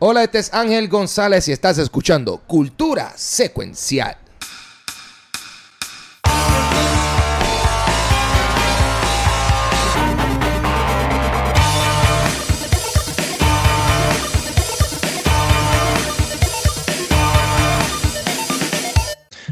Hola, 0.00 0.22
este 0.22 0.38
es 0.38 0.54
Ángel 0.54 0.86
González 0.86 1.48
y 1.48 1.52
estás 1.52 1.76
escuchando 1.78 2.40
Cultura 2.46 3.12
Secuencial. 3.16 4.16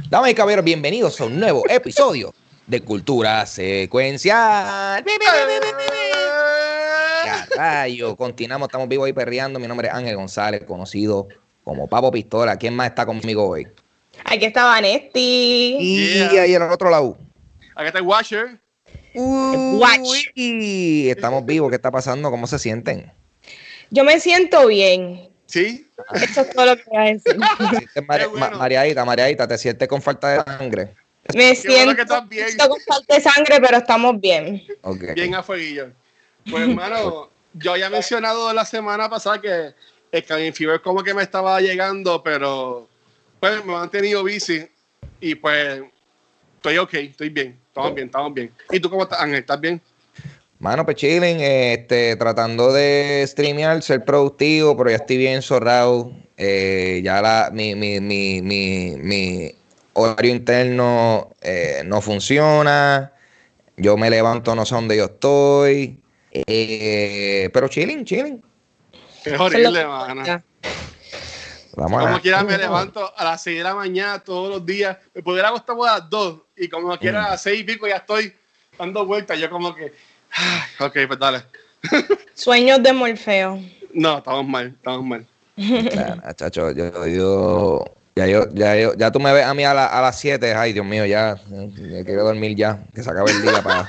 Damas 0.09 0.31
y 0.31 0.35
caballeros, 0.37 0.65
bienvenidos 0.65 1.21
a 1.21 1.25
un 1.25 1.41
nuevo 1.41 1.65
episodio 1.69 2.33
de 2.69 2.83
Cultura 2.83 3.45
Secuencial. 3.47 5.05
Rayo, 7.57 8.17
continuamos, 8.17 8.69
estamos 8.69 8.89
vivos 8.89 9.07
ahí 9.07 9.13
perreando. 9.13 9.59
Mi 9.59 9.67
nombre 9.67 9.89
es 9.89 9.95
Ángel 9.95 10.17
González, 10.17 10.65
conocido 10.65 11.29
como 11.65 11.89
Papo 11.89 12.11
Pistola. 12.11 12.57
¿Quién 12.57 12.75
más 12.75 12.89
está 12.89 13.07
conmigo 13.07 13.49
hoy? 13.49 13.67
Aquí 14.25 14.45
está 14.45 14.65
Vanetti. 14.65 15.77
Y 15.79 16.15
Yeah. 16.33 16.43
ahí 16.43 16.55
en 16.55 16.63
el 16.63 16.71
otro 16.71 16.91
lado. 16.91 17.17
Acá 17.75 17.87
está 17.89 17.99
el 17.99 18.05
Watcher. 18.05 18.61
Watch. 19.15 20.27
Y 20.35 21.09
estamos 21.09 21.45
vivos, 21.47 21.71
¿qué 21.71 21.77
está 21.77 21.91
pasando? 21.91 22.31
¿Cómo 22.31 22.47
se 22.47 22.59
sienten? 22.59 23.11
Yo 23.91 24.05
me 24.05 24.21
siento 24.21 24.67
bien. 24.67 25.29
Sí. 25.47 25.87
Eso 26.13 26.41
es 26.43 26.51
todo 26.51 26.67
lo 26.67 26.77
que 26.77 26.83
voy 26.91 26.99
a 26.99 27.13
decir. 27.13 27.37
¿Te 27.59 27.77
sientes 27.79 28.07
mare- 28.07 28.27
bueno. 28.27 28.51
ma- 28.51 28.59
mareadita, 28.59 29.05
mareadita? 29.05 29.49
¿Te 29.49 29.57
sientes 29.59 29.89
con 29.89 30.03
falta 30.03 30.29
de 30.31 30.43
sangre? 30.59 30.95
Me 31.35 31.55
Qué 31.55 31.69
bueno 31.69 31.95
siento, 31.95 31.97
que 31.97 32.03
estás 32.03 32.29
bien. 32.29 32.47
siento 32.49 32.69
con 32.69 32.81
falta 32.81 33.15
de 33.15 33.21
sangre, 33.21 33.61
pero 33.61 33.77
estamos 33.79 34.21
bien. 34.21 34.63
Bien 35.15 35.35
a 35.35 35.43
fueguillo. 35.43 35.91
Pues, 36.51 36.69
hermano, 36.69 37.31
yo 37.59 37.73
había 37.73 37.91
mencionado 37.91 38.53
la 38.53 38.65
semana 38.65 39.09
pasada 39.09 39.41
que 39.41 39.75
el 40.13 40.25
cabin 40.25 40.55
fever 40.55 40.81
como 40.81 41.03
que 41.03 41.15
me 41.15 41.23
estaba 41.23 41.61
llegando, 41.61 42.23
pero 42.23 42.89
pues 43.41 43.65
me 43.65 43.73
he 43.73 43.77
mantenido 43.77 44.23
busy 44.23 44.69
y 45.21 45.35
pues 45.35 45.83
estoy 46.57 46.79
ok, 46.79 46.95
estoy 46.95 47.29
bien. 47.31 47.59
Estamos 47.69 47.95
bien, 47.95 48.07
estamos 48.07 48.35
bien. 48.35 48.53
¿Y 48.71 48.81
tú 48.81 48.89
cómo 48.89 49.03
estás, 49.03 49.21
Ángel? 49.21 49.41
¿Estás 49.41 49.61
bien? 49.61 49.81
Mano, 50.59 50.85
pues 50.87 50.97
chilling, 50.97 51.41
este, 51.41 52.17
tratando 52.17 52.73
de 52.73 53.23
streamear, 53.27 53.83
ser 53.83 54.05
productivo, 54.05 54.75
pero 54.77 54.91
ya 54.91 54.97
estoy 54.97 55.19
bien 55.19 55.43
zorrado. 55.43 56.13
Eh, 56.39 57.03
ya 57.05 57.21
la, 57.21 57.51
mi, 57.53 57.75
mi, 57.75 58.01
mi, 58.01 58.41
mi, 58.41 58.97
mi 58.97 59.55
horario 59.93 60.31
interno 60.31 61.31
eh, 61.43 61.83
no 61.85 62.01
funciona. 62.01 63.13
Yo 63.77 63.99
me 63.99 64.09
levanto, 64.09 64.55
no 64.55 64.65
sé 64.65 64.75
dónde 64.75 64.97
yo 64.97 65.05
estoy. 65.05 66.01
Eh, 66.47 67.51
pero 67.53 67.69
chilling, 67.69 68.05
chilling. 68.05 68.43
Lo 69.27 69.45
horrible. 69.45 69.85
Vamos 69.85 70.29
Como 72.03 72.17
a 72.17 72.21
quiera 72.21 72.43
me 72.43 72.57
levanto 72.57 73.13
a 73.17 73.25
las 73.25 73.43
6 73.43 73.59
de 73.59 73.65
la 73.65 73.75
mañana 73.75 74.19
todos 74.19 74.49
los 74.51 74.65
días. 74.65 74.97
Me 75.15 75.23
pudiera 75.23 75.49
acostar 75.49 75.77
a 75.79 75.99
las 75.99 76.11
2 76.11 76.41
y 76.57 76.69
como 76.69 76.97
quiera 76.99 77.27
a 77.27 77.31
las 77.31 77.43
6 77.43 77.61
y 77.61 77.65
pico 77.65 77.87
ya 77.87 77.97
estoy 77.97 78.33
dando 78.79 79.05
vueltas. 79.05 79.39
Yo 79.39 79.51
como 79.51 79.75
que, 79.75 79.93
ay, 80.31 80.61
ok, 80.87 80.97
pues 81.07 81.19
dale. 81.19 81.43
Sueños 82.35 82.83
de 82.83 82.93
Morfeo. 82.93 83.61
No, 83.93 84.19
estamos 84.19 84.47
mal, 84.47 84.69
estamos 84.77 85.05
mal. 85.05 85.27
Chacho, 86.35 86.71
yo, 86.73 87.07
yo, 87.07 87.85
ya, 88.15 88.27
yo, 88.27 88.47
ya, 88.55 88.77
yo- 88.77 88.95
ya 88.95 89.11
tú 89.11 89.21
me 89.21 89.33
ves 89.33 89.45
a 89.45 89.55
mí 89.55 89.65
a, 89.65 89.75
la- 89.75 89.87
a 89.87 90.01
las 90.01 90.19
7. 90.19 90.55
Ay, 90.55 90.73
Dios 90.73 90.87
mío, 90.87 91.05
ya, 91.05 91.37
ya 91.49 92.05
quiero 92.05 92.25
dormir 92.25 92.57
ya, 92.57 92.83
que 92.95 93.03
se 93.03 93.11
acabe 93.11 93.33
el 93.33 93.43
día 93.43 93.63
para 93.63 93.89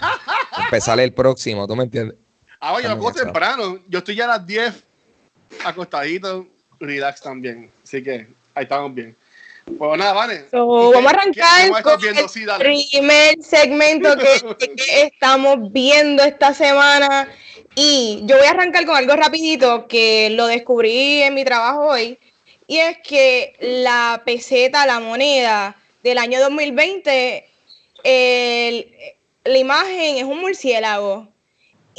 empezar 0.65 0.99
el 0.99 1.13
próximo, 1.13 1.67
¿tú 1.67 1.75
me 1.75 1.83
entiendes? 1.85 2.17
Ah, 2.59 2.71
bueno, 2.73 2.89
yo 2.89 2.95
me 2.95 2.99
acuesto 2.99 3.23
temprano. 3.23 3.79
Yo 3.87 3.99
estoy 3.99 4.15
ya 4.15 4.25
a 4.25 4.27
las 4.39 4.47
10 4.47 4.83
acostadito, 5.63 6.47
relax 6.79 7.21
también. 7.21 7.71
Así 7.83 8.03
que 8.03 8.27
ahí 8.55 8.63
estamos 8.63 8.93
bien. 8.93 9.15
Pues 9.77 9.99
nada, 9.99 10.13
vale. 10.13 10.45
So, 10.49 10.87
¿Y 10.87 10.91
qué- 10.91 10.95
vamos 10.95 11.11
a 11.11 11.15
arrancar 11.15 11.83
con 11.83 12.01
viendo? 12.01 12.21
el 12.21 12.29
Sí, 12.29 12.45
primer 12.57 13.35
segmento 13.43 14.15
que, 14.17 14.41
que 14.77 15.01
estamos 15.03 15.71
viendo 15.71 16.23
esta 16.23 16.53
semana. 16.53 17.29
Y 17.75 18.21
yo 18.23 18.37
voy 18.37 18.47
a 18.47 18.51
arrancar 18.51 18.85
con 18.85 18.95
algo 18.95 19.15
rapidito 19.15 19.87
que 19.87 20.29
lo 20.31 20.47
descubrí 20.47 21.21
en 21.21 21.33
mi 21.33 21.43
trabajo 21.45 21.81
hoy. 21.87 22.17
Y 22.65 22.77
es 22.77 22.97
que 23.03 23.55
la 23.59 24.23
peseta, 24.25 24.85
la 24.85 24.99
moneda 24.99 25.75
del 26.01 26.17
año 26.17 26.39
2020, 26.39 27.47
el- 28.03 28.93
la 29.43 29.57
imagen 29.57 30.17
es 30.17 30.23
un 30.23 30.39
murciélago. 30.39 31.27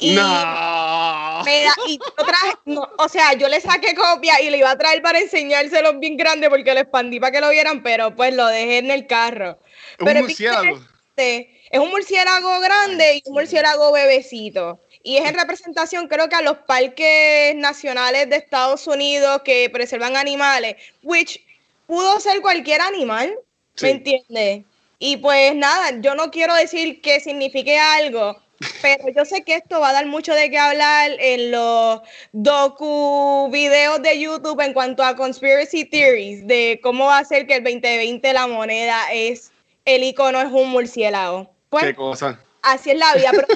Y 0.01 0.15
No. 0.15 1.43
me 1.45 1.65
da- 1.65 1.75
y 1.89 1.99
yo 1.99 2.25
traje, 2.25 2.53
no, 2.67 2.89
o 2.99 3.09
sea, 3.09 3.33
yo 3.35 3.49
le 3.49 3.61
saqué 3.61 3.95
copia 3.95 4.41
y 4.41 4.51
le 4.51 4.59
iba 4.59 4.71
a 4.71 4.79
traer 4.79 5.03
para 5.03 5.19
enseñárselos 5.19 5.99
bien 5.99 6.17
grande 6.17 6.49
porque 6.49 6.73
lo 6.75 6.81
expandí 6.81 7.19
para 7.19 7.33
que 7.33 7.41
lo 7.41 7.51
vieran, 7.51 7.83
pero 7.83 8.15
pues 8.15 8.33
lo 8.35 8.47
dejé 8.47 8.79
en 8.79 8.91
el 8.91 9.07
carro. 9.07 9.59
Es 9.93 9.97
Pero 9.99 10.11
un 10.11 10.17
es 10.17 10.23
murciélago. 10.23 10.79
Este, 11.17 11.61
es 11.71 11.81
un 11.81 11.91
murciélago 11.91 12.61
grande 12.61 13.17
y 13.17 13.23
un 13.27 13.35
murciélago 13.35 13.91
bebecito. 13.93 14.81
Y 15.03 15.17
es 15.17 15.29
en 15.29 15.35
representación, 15.37 16.07
creo 16.07 16.29
que 16.29 16.37
a 16.37 16.43
los 16.43 16.59
parques 16.59 17.55
nacionales 17.57 18.29
de 18.31 18.37
Estados 18.37 18.87
Unidos 18.87 19.43
que 19.45 19.69
preservan 19.71 20.17
animales, 20.17 20.77
which 21.03 21.41
pudo 21.87 22.21
ser 22.21 22.41
cualquier 22.41 22.81
animal, 22.83 23.35
Sí. 23.75 23.87
¿me 23.87 23.91
entiendes? 23.93 24.65
Y 24.99 25.17
pues 25.17 25.55
nada, 25.55 25.93
yo 26.01 26.15
no 26.15 26.31
quiero 26.31 26.55
decir 26.55 27.01
que 27.01 27.21
signifique 27.21 27.79
algo, 27.79 28.41
pero 28.83 29.09
yo 29.15 29.25
sé 29.25 29.43
que 29.43 29.55
esto 29.55 29.81
va 29.81 29.91
a 29.91 29.93
dar 29.93 30.07
mucho 30.07 30.35
de 30.35 30.51
qué 30.51 30.59
hablar 30.59 31.13
en 31.19 31.51
los 31.51 32.01
docu 32.33 33.49
videos 33.53 34.03
de 34.03 34.19
YouTube 34.19 34.61
en 34.61 34.73
cuanto 34.73 35.03
a 35.03 35.15
conspiracy 35.15 35.85
theories, 35.85 36.47
de 36.47 36.81
cómo 36.83 37.07
va 37.07 37.19
a 37.19 37.25
ser 37.25 37.47
que 37.47 37.57
el 37.57 37.65
2020 37.65 38.33
la 38.33 38.47
moneda 38.47 39.13
es, 39.13 39.53
el 39.85 40.03
icono 40.03 40.41
es 40.41 40.51
un 40.51 40.71
murciélago. 40.71 41.51
Pues 41.71 41.85
Qué 41.85 41.95
cosa. 41.95 42.41
así 42.63 42.91
es 42.91 42.99
la 42.99 43.15
vida, 43.15 43.31
pero 43.33 43.47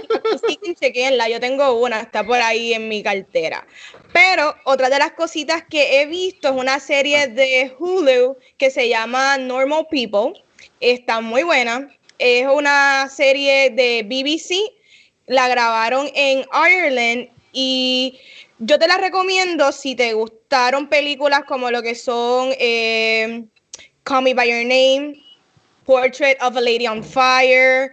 sí 0.46 0.56
que 0.62 0.74
chequenla, 0.74 1.28
yo 1.28 1.40
tengo 1.40 1.72
una, 1.72 2.00
está 2.00 2.24
por 2.24 2.40
ahí 2.40 2.72
en 2.74 2.88
mi 2.88 3.02
cartera. 3.02 3.66
Pero 4.12 4.54
otra 4.64 4.88
de 4.90 4.98
las 4.98 5.12
cositas 5.12 5.64
que 5.64 6.00
he 6.00 6.06
visto 6.06 6.48
es 6.48 6.54
una 6.54 6.78
serie 6.78 7.26
de 7.28 7.74
Hulu 7.78 8.36
que 8.58 8.70
se 8.70 8.88
llama 8.88 9.38
Normal 9.38 9.86
People. 9.90 10.44
Está 10.80 11.20
muy 11.20 11.42
buena. 11.42 11.88
Es 12.18 12.46
una 12.46 13.08
serie 13.08 13.70
de 13.70 14.02
BBC. 14.04 14.81
La 15.26 15.48
grabaron 15.48 16.10
en 16.14 16.44
Ireland 16.52 17.28
y 17.52 18.18
yo 18.58 18.78
te 18.78 18.88
la 18.88 18.98
recomiendo 18.98 19.72
si 19.72 19.94
te 19.94 20.12
gustaron 20.14 20.88
películas 20.88 21.42
como 21.46 21.70
lo 21.70 21.82
que 21.82 21.94
son 21.94 22.50
eh, 22.58 23.44
Call 24.04 24.24
Me 24.24 24.34
By 24.34 24.48
Your 24.48 24.64
Name, 24.64 25.22
Portrait 25.84 26.40
of 26.42 26.56
a 26.56 26.60
Lady 26.60 26.86
on 26.86 27.02
Fire. 27.02 27.92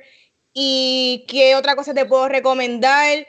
¿Y 0.53 1.25
qué 1.27 1.55
otra 1.55 1.75
cosa 1.75 1.93
te 1.93 2.05
puedo 2.05 2.27
recomendar? 2.27 3.25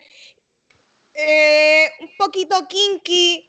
Eh, 1.14 1.90
un 2.00 2.10
poquito 2.16 2.66
kinky, 2.68 3.48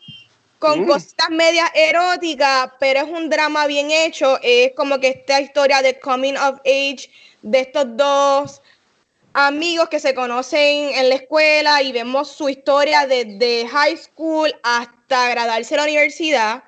con 0.60 0.82
Mm. 0.82 0.88
cositas 0.88 1.30
medias 1.30 1.70
eróticas, 1.74 2.72
pero 2.80 3.00
es 3.02 3.08
un 3.08 3.30
drama 3.30 3.68
bien 3.68 3.90
hecho. 3.92 4.38
Es 4.42 4.74
como 4.76 5.00
que 5.00 5.08
esta 5.08 5.42
historia 5.42 5.82
de 5.82 6.00
coming 6.00 6.36
of 6.36 6.60
age 6.66 7.10
de 7.42 7.60
estos 7.62 7.86
dos 7.98 8.61
amigos 9.34 9.90
que 9.90 10.00
se 10.00 10.14
conocen 10.14 10.94
en 10.94 11.10
la 11.10 11.16
escuela 11.16 11.82
y 11.82 11.92
vemos 11.92 12.32
su 12.32 12.50
historia 12.50 13.08
desde 13.08 13.68
high 13.68 13.98
school 13.98 14.54
hasta 14.64 15.30
graduarse 15.30 15.76
a 15.76 15.78
la 15.78 15.84
universidad. 15.84 16.64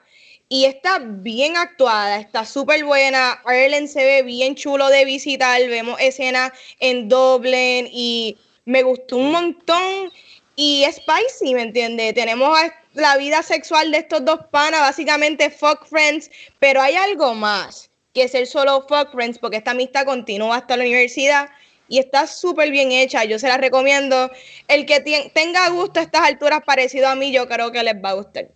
Y 0.50 0.66
está 0.66 1.00
bien 1.01 1.57
actuada, 1.57 2.19
está 2.19 2.46
súper 2.46 2.85
buena. 2.85 3.41
Ireland 3.46 3.88
se 3.88 4.03
ve 4.03 4.24
bien 4.24 4.56
chulo 4.56 4.90
de 4.90 5.03
visitar. 5.03 5.59
Vemos 5.68 6.00
escenas 6.00 6.51
en 6.79 7.09
Dublin 7.09 7.90
y 7.91 8.38
me 8.66 8.84
gustó 8.84 9.18
un 9.18 9.31
montón. 9.31 10.12
Y 10.56 10.84
es 10.84 10.97
spicy, 10.97 11.56
¿me 11.56 11.63
entiendes? 11.63 12.13
Tenemos 12.13 12.56
la 12.94 13.18
vida 13.18 13.41
sexual 13.41 13.91
de 13.91 14.00
estos 14.00 14.24
dos 14.24 14.41
panas, 14.51 14.81
básicamente 14.81 15.50
fuck 15.50 15.88
friends, 15.88 16.30
pero 16.59 16.80
hay 16.80 16.94
algo 16.95 17.33
más 17.33 17.89
que 18.13 18.27
ser 18.27 18.45
solo 18.45 18.86
fuck 18.88 19.12
friends, 19.12 19.39
porque 19.39 19.57
esta 19.57 19.71
amistad 19.71 20.06
continúa 20.06 20.57
hasta 20.57 20.77
la 20.77 20.83
universidad 20.83 21.50
y 21.88 22.00
está 22.00 22.27
súper 22.27 22.71
bien 22.71 22.91
hecha. 22.91 23.24
Yo 23.24 23.39
se 23.39 23.47
la 23.47 23.57
recomiendo. 23.57 24.31
El 24.68 24.85
que 24.85 25.00
tenga 25.33 25.69
gusto 25.69 26.00
a 26.00 26.03
estas 26.03 26.21
alturas 26.21 26.62
parecido 26.65 27.07
a 27.07 27.15
mí, 27.15 27.31
yo 27.31 27.47
creo 27.47 27.71
que 27.71 27.83
les 27.83 27.95
va 27.95 28.09
a 28.09 28.13
gustar. 28.13 28.47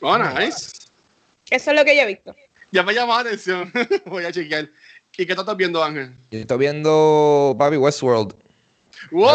Oh, 0.00 0.16
nice. 0.18 0.70
Eso 1.50 1.70
es 1.70 1.76
lo 1.76 1.84
que 1.84 1.96
yo 1.96 2.02
he 2.02 2.06
visto. 2.06 2.34
Ya 2.72 2.82
me 2.82 2.92
llamó 2.92 3.14
la 3.14 3.20
atención. 3.20 3.72
Voy 4.06 4.24
a 4.24 4.32
chequear. 4.32 4.68
¿Y 5.16 5.26
qué 5.26 5.32
estás 5.32 5.56
viendo, 5.56 5.82
Ángel? 5.82 6.12
Yo 6.30 6.40
estoy 6.40 6.58
viendo 6.58 7.54
Bobby 7.56 7.76
Westworld. 7.76 8.34
¡Wow! 9.12 9.28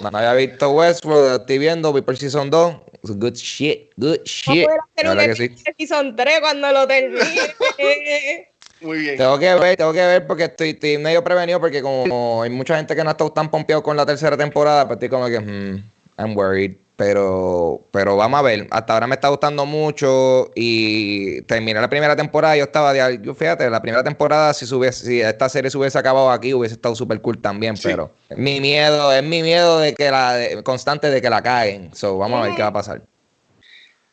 No 0.00 0.08
había 0.18 0.34
visto 0.34 0.70
Westworld, 0.70 1.40
estoy 1.40 1.58
viendo, 1.58 1.90
voy 1.92 2.02
por 2.02 2.16
Season 2.16 2.48
2. 2.50 2.76
It's 3.02 3.16
good 3.18 3.34
shit, 3.34 3.90
good 3.96 4.18
No 4.18 4.24
shit. 4.24 4.64
puedo 4.64 4.78
hacer 4.82 5.04
La 5.04 5.10
un 5.12 5.16
verdad 5.16 5.34
que 5.34 5.48
sí. 5.48 5.64
Season 5.78 6.16
3 6.16 6.40
cuando 6.40 6.72
lo 6.72 6.86
termine. 6.86 7.54
Muy 8.80 8.98
bien. 8.98 9.16
Tengo 9.16 9.38
que 9.38 9.54
ver, 9.54 9.76
tengo 9.76 9.92
que 9.92 10.04
ver 10.04 10.26
porque 10.26 10.44
estoy, 10.44 10.70
estoy 10.70 10.98
medio 10.98 11.24
prevenido 11.24 11.60
porque 11.60 11.82
como 11.82 12.42
hay 12.42 12.50
mucha 12.50 12.76
gente 12.76 12.94
que 12.94 13.02
no 13.02 13.10
ha 13.10 13.12
estado 13.12 13.32
tan 13.32 13.50
pompeado 13.50 13.82
con 13.82 13.96
la 13.96 14.04
tercera 14.04 14.36
temporada, 14.36 14.86
pues 14.86 14.96
estoy 14.96 15.08
como 15.08 15.26
que, 15.26 15.40
hmm, 15.40 15.82
I'm 16.18 16.36
worried. 16.36 16.76
Pero, 16.96 17.82
pero 17.90 18.16
vamos 18.16 18.40
a 18.40 18.42
ver. 18.42 18.66
Hasta 18.70 18.94
ahora 18.94 19.06
me 19.06 19.16
está 19.16 19.28
gustando 19.28 19.66
mucho 19.66 20.50
y 20.54 21.42
terminé 21.42 21.78
la 21.78 21.90
primera 21.90 22.16
temporada. 22.16 22.56
Yo 22.56 22.64
estaba, 22.64 22.94
de, 22.94 23.20
yo 23.22 23.34
fíjate, 23.34 23.68
la 23.68 23.82
primera 23.82 24.02
temporada, 24.02 24.54
si, 24.54 24.66
si 24.92 25.20
esta 25.20 25.48
serie 25.50 25.70
se 25.70 25.76
hubiese 25.76 25.98
acabado 25.98 26.30
aquí, 26.30 26.54
hubiese 26.54 26.74
estado 26.74 26.94
súper 26.94 27.20
cool 27.20 27.38
también. 27.38 27.74
Pero 27.82 28.12
mi 28.34 28.60
miedo, 28.60 29.12
es 29.12 29.22
mi 29.22 29.42
miedo 29.42 29.78
de 29.78 29.92
que 29.92 30.10
la, 30.10 30.38
constante 30.64 31.10
de 31.10 31.20
que 31.20 31.28
la 31.28 31.42
caguen. 31.42 31.94
So, 31.94 32.16
vamos 32.16 32.40
a 32.40 32.46
ver 32.46 32.56
qué 32.56 32.62
va 32.62 32.68
a 32.68 32.72
pasar. 32.72 33.02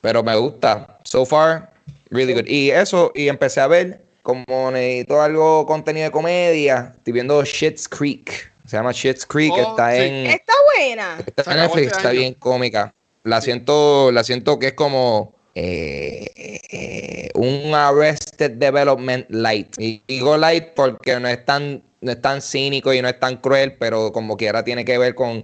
Pero 0.01 0.21
me 0.21 0.35
gusta. 0.35 0.99
So 1.05 1.25
far, 1.25 1.71
really 2.09 2.33
good. 2.33 2.47
Y 2.47 2.71
eso, 2.71 3.13
y 3.15 3.29
empecé 3.29 3.61
a 3.61 3.67
ver 3.67 4.02
como 4.23 4.71
necesito 4.71 5.21
algo 5.21 5.65
contenido 5.65 6.05
de 6.05 6.11
comedia. 6.11 6.93
Estoy 6.97 7.13
viendo 7.13 7.43
Shit's 7.43 7.87
Creek. 7.87 8.51
Se 8.65 8.77
llama 8.77 8.93
Shit's 8.93 9.25
Creek, 9.25 9.53
oh, 9.53 9.71
está 9.71 9.95
en. 9.95 10.27
Está 10.27 10.53
buena. 10.75 11.17
Está 11.25 11.51
en 11.51 11.57
Netflix, 11.59 11.87
este 11.87 11.97
está 11.97 12.09
bien 12.11 12.33
cómica. 12.35 12.93
La 13.23 13.41
siento, 13.41 14.11
la 14.11 14.23
siento 14.23 14.57
que 14.57 14.67
es 14.67 14.73
como 14.73 15.33
eh, 15.53 17.29
un 17.35 17.75
Arrested 17.75 18.51
Development 18.51 19.25
Light. 19.29 19.75
Y 19.77 20.01
digo 20.07 20.37
light 20.37 20.69
porque 20.75 21.19
no 21.19 21.27
es 21.27 21.45
tan, 21.45 21.83
no 22.01 22.11
es 22.11 22.21
tan 22.21 22.41
cínico 22.41 22.93
y 22.93 23.01
no 23.01 23.09
es 23.09 23.19
tan 23.19 23.37
cruel, 23.37 23.73
pero 23.73 24.11
como 24.13 24.37
quiera 24.37 24.63
tiene 24.63 24.85
que 24.85 24.97
ver 24.97 25.15
con 25.15 25.43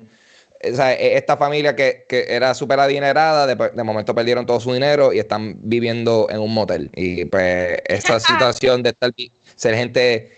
e, 0.60 1.18
esta 1.18 1.38
familia 1.38 1.76
que, 1.76 2.06
era 2.10 2.54
súper 2.54 2.80
adinerada, 2.80 3.48
de, 3.48 3.84
momento 3.84 4.14
perdieron 4.14 4.46
todo 4.46 4.60
su 4.60 4.74
dinero 4.74 5.14
y 5.14 5.20
están 5.20 5.58
viviendo 5.62 6.28
en 6.30 6.40
un 6.40 6.54
motel. 6.54 6.90
Y 6.96 7.26
pues 7.26 7.80
esa 7.86 8.20
situación 8.20 8.84
de 8.84 8.90
estar, 8.90 9.12
ser 9.56 9.76
gente 9.76 10.32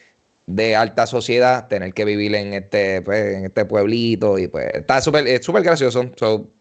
de 0.55 0.75
alta 0.75 1.07
sociedad, 1.07 1.67
tener 1.67 1.93
que 1.93 2.05
vivir 2.05 2.35
en 2.35 2.53
este, 2.53 3.01
pues, 3.01 3.37
en 3.37 3.45
este 3.45 3.65
pueblito 3.65 4.37
y 4.37 4.47
pues 4.47 4.67
está 4.73 5.01
súper 5.01 5.27
es 5.27 5.45
súper 5.45 5.63
gracioso. 5.63 6.11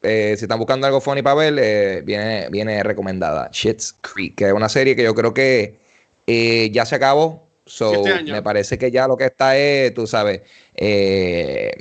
Eh, 0.03 0.35
si 0.37 0.45
están 0.45 0.59
buscando 0.59 0.87
algo 0.87 1.01
funny 1.01 1.23
para 1.23 1.37
ver, 1.37 1.57
eh, 1.59 2.03
viene, 2.05 2.49
viene 2.51 2.83
recomendada. 2.83 3.51
Shit's 3.53 3.97
Creek, 4.01 4.37
que 4.37 4.47
es 4.47 4.53
una 4.53 4.69
serie 4.69 4.95
que 4.95 5.03
yo 5.03 5.15
creo 5.15 5.35
que 5.35 5.79
eh, 6.27 6.71
ya 6.73 6.87
se 6.87 6.97
acabó. 6.97 7.49
So, 7.67 8.05
este 8.05 8.33
me 8.33 8.43
parece 8.43 8.79
que 8.79 8.91
ya 8.91 9.07
lo 9.07 9.17
que 9.17 9.27
está 9.27 9.57
es, 9.57 9.95
tú 9.95 10.07
sabes, 10.07 10.41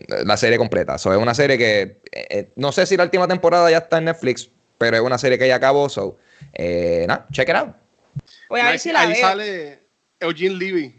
la 0.08 0.38
serie 0.38 0.58
completa. 0.58 0.98
So, 0.98 1.14
es 1.14 1.20
una 1.20 1.34
serie 1.34 1.58
que 1.58 2.52
no 2.56 2.72
sé 2.72 2.86
si 2.86 2.98
la 2.98 3.04
última 3.04 3.28
temporada 3.28 3.70
ya 3.70 3.80
está 3.80 3.98
en 3.98 4.06
Netflix, 4.06 4.50
pero 4.78 4.98
es 4.98 5.04
una 5.04 5.18
serie 5.18 5.38
que 5.38 5.48
ya 5.48 5.56
acabó. 5.56 5.90
So, 5.90 6.18
nada, 7.08 7.28
check 7.32 7.50
it 7.50 7.56
out. 7.56 7.76
Voy 8.50 8.62
a 8.62 8.72
ver 8.72 8.80
si 8.80 8.92
la 8.92 9.02
Ahí 9.02 9.16
sale 9.16 9.80
Eugene 10.20 10.56
Levy. 10.56 10.96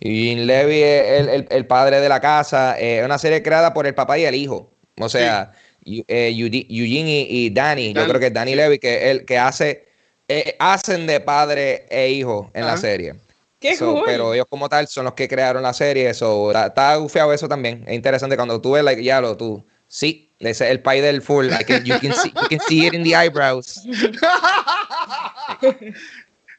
Eugene 0.00 0.44
Levy 0.44 0.82
es 0.82 1.46
el, 1.50 1.66
padre 1.66 2.00
de 2.00 2.08
la 2.08 2.20
casa. 2.20 2.78
Es 2.78 3.04
una 3.04 3.18
serie 3.18 3.42
creada 3.42 3.72
por 3.72 3.86
el 3.86 3.94
papá 3.94 4.18
y 4.18 4.24
el 4.24 4.34
hijo. 4.34 4.70
O 4.98 5.08
sea, 5.08 5.52
eh, 5.84 6.34
Eugene 6.36 7.26
y, 7.28 7.50
Danny, 7.50 7.92
yo 7.92 8.06
creo 8.06 8.20
que 8.20 8.30
Danny 8.30 8.54
Levy, 8.54 8.78
que 8.78 9.10
el 9.10 9.24
que 9.24 9.38
hace, 9.38 9.86
eh, 10.28 10.56
hacen 10.58 11.06
de 11.06 11.20
padre 11.20 11.86
e 11.88 12.10
hijo 12.10 12.50
en 12.54 12.66
la 12.66 12.76
serie. 12.76 13.14
Qué 13.62 13.78
cool. 13.78 14.02
Pero 14.04 14.34
ellos 14.34 14.46
como 14.50 14.68
tal 14.68 14.88
son 14.88 15.04
los 15.04 15.14
que 15.14 15.28
crearon 15.28 15.62
la 15.62 15.72
serie. 15.72 16.10
Eso 16.10 16.50
está, 16.50 16.66
está 16.66 17.32
eso 17.32 17.48
también. 17.48 17.84
Es 17.86 17.94
interesante 17.94 18.36
cuando 18.36 18.60
tú 18.60 18.72
ves, 18.72 18.84
like, 18.84 19.02
ya 19.02 19.20
lo 19.20 19.36
tú. 19.36 19.64
Sí, 19.86 20.32
ese 20.38 20.64
es 20.64 20.70
el 20.72 20.82
pay 20.82 21.00
del 21.00 21.22
full. 21.22 21.46
Like, 21.46 21.82
you, 21.84 21.98
can 22.00 22.12
see, 22.14 22.30
you 22.30 22.48
can 22.48 22.60
see 22.66 22.86
it 22.86 22.94
in 22.94 23.04
the 23.04 23.14
eyebrows. 23.14 23.82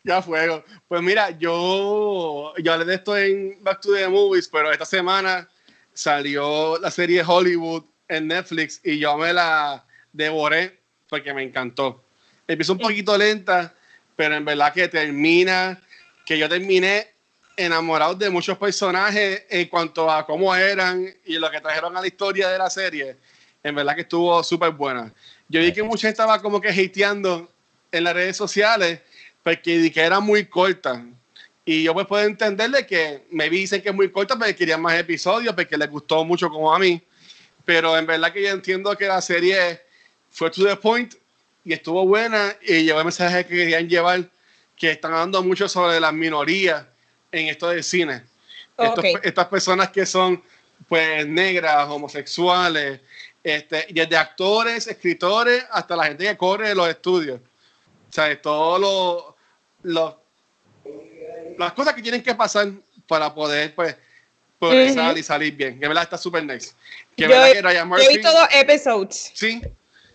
Ya 0.05 0.21
fuego. 0.21 0.65
Pues 0.89 1.01
mira, 1.01 1.29
yo, 1.39 2.53
yo 2.57 2.73
hablé 2.73 2.83
de 2.83 2.95
esto 2.95 3.17
en 3.17 3.57
Back 3.63 3.79
to 3.79 3.93
the 3.93 4.09
Movies, 4.09 4.49
pero 4.49 4.69
esta 4.69 4.83
semana 4.83 5.47
salió 5.93 6.77
la 6.79 6.91
serie 6.91 7.23
Hollywood 7.25 7.85
en 8.09 8.27
Netflix 8.27 8.81
y 8.83 8.99
yo 8.99 9.17
me 9.17 9.31
la 9.31 9.85
devoré 10.11 10.81
porque 11.07 11.33
me 11.33 11.43
encantó. 11.43 12.03
Empieza 12.47 12.73
un 12.73 12.79
poquito 12.79 13.17
lenta, 13.17 13.73
pero 14.17 14.35
en 14.35 14.43
verdad 14.43 14.73
que 14.73 14.89
termina, 14.89 15.81
que 16.25 16.37
yo 16.37 16.47
terminé 16.47 17.07
enamorado 17.55 18.15
de 18.15 18.29
muchos 18.29 18.57
personajes 18.57 19.43
en 19.49 19.67
cuanto 19.67 20.09
a 20.09 20.25
cómo 20.25 20.55
eran 20.55 21.13
y 21.25 21.37
lo 21.37 21.51
que 21.51 21.61
trajeron 21.61 21.95
a 21.95 22.01
la 22.01 22.07
historia 22.07 22.49
de 22.49 22.57
la 22.57 22.69
serie. 22.69 23.17
En 23.61 23.75
verdad 23.75 23.95
que 23.95 24.01
estuvo 24.01 24.43
súper 24.43 24.71
buena. 24.71 25.13
Yo 25.47 25.61
vi 25.61 25.71
que 25.71 25.83
mucha 25.83 26.07
gente 26.07 26.21
estaba 26.21 26.41
como 26.41 26.59
que 26.59 26.69
hateando 26.69 27.49
en 27.91 28.03
las 28.03 28.13
redes 28.13 28.37
sociales 28.37 28.99
porque 29.43 29.91
que 29.91 30.01
era 30.01 30.19
muy 30.19 30.45
corta. 30.45 31.03
Y 31.65 31.83
yo 31.83 31.93
pues 31.93 32.07
puedo 32.07 32.25
entenderle 32.25 32.85
que 32.85 33.23
me 33.29 33.49
dicen 33.49 33.81
que 33.81 33.89
es 33.89 33.95
muy 33.95 34.11
corta 34.11 34.35
porque 34.35 34.55
querían 34.55 34.81
más 34.81 34.97
episodios, 34.99 35.53
porque 35.53 35.77
les 35.77 35.89
gustó 35.89 36.25
mucho 36.25 36.49
como 36.49 36.73
a 36.73 36.79
mí. 36.79 37.01
Pero 37.63 37.97
en 37.97 38.05
verdad 38.05 38.33
que 38.33 38.41
yo 38.41 38.49
entiendo 38.49 38.95
que 38.97 39.07
la 39.07 39.21
serie 39.21 39.81
fue 40.29 40.49
to 40.49 40.65
the 40.65 40.75
point 40.75 41.13
y 41.63 41.71
estuvo 41.73 42.05
buena 42.05 42.55
y 42.61 42.83
llevó 42.83 42.99
el 42.99 43.05
mensaje 43.05 43.45
que 43.45 43.55
querían 43.55 43.87
llevar, 43.87 44.29
que 44.83 44.91
están 44.91 45.13
hablando 45.13 45.41
mucho 45.41 45.69
sobre 45.69 45.97
las 45.97 46.11
minorías 46.11 46.83
en 47.31 47.47
esto 47.47 47.69
del 47.69 47.85
cine. 47.85 48.21
estas 49.23 49.47
personas 49.47 49.89
que 49.91 50.05
son 50.05 50.43
pues 50.89 51.25
negras, 51.25 51.87
homosexuales, 51.87 52.99
este, 53.41 53.87
desde 53.91 54.17
actores, 54.17 54.85
escritores, 54.87 55.63
hasta 55.71 55.95
la 55.95 56.03
gente 56.03 56.25
que 56.25 56.35
corre 56.35 56.75
los 56.75 56.89
estudios. 56.89 57.39
O 57.39 58.11
sea, 58.11 58.37
los, 58.43 60.15
las 61.57 61.71
cosas 61.71 61.93
que 61.93 62.01
tienen 62.01 62.21
que 62.21 62.35
pasar 62.35 62.69
para 63.07 63.33
poder, 63.33 63.73
pues, 63.73 63.95
progresar 64.59 65.17
y 65.17 65.23
salir 65.23 65.55
bien. 65.55 65.79
Que 65.79 65.87
verdad 65.87 66.03
está 66.03 66.17
súper 66.17 66.43
nice. 66.43 66.73
Que 67.15 67.23
yo, 67.23 67.29
verdad 67.29 67.53
que 67.53 67.61
Ryan 67.61 67.87
Murphy, 67.87 68.03
yo 68.03 68.09
he 68.09 68.13
visto 68.15 68.33
dos 68.33 68.47
episodios. 68.51 69.31
Sí. 69.33 69.61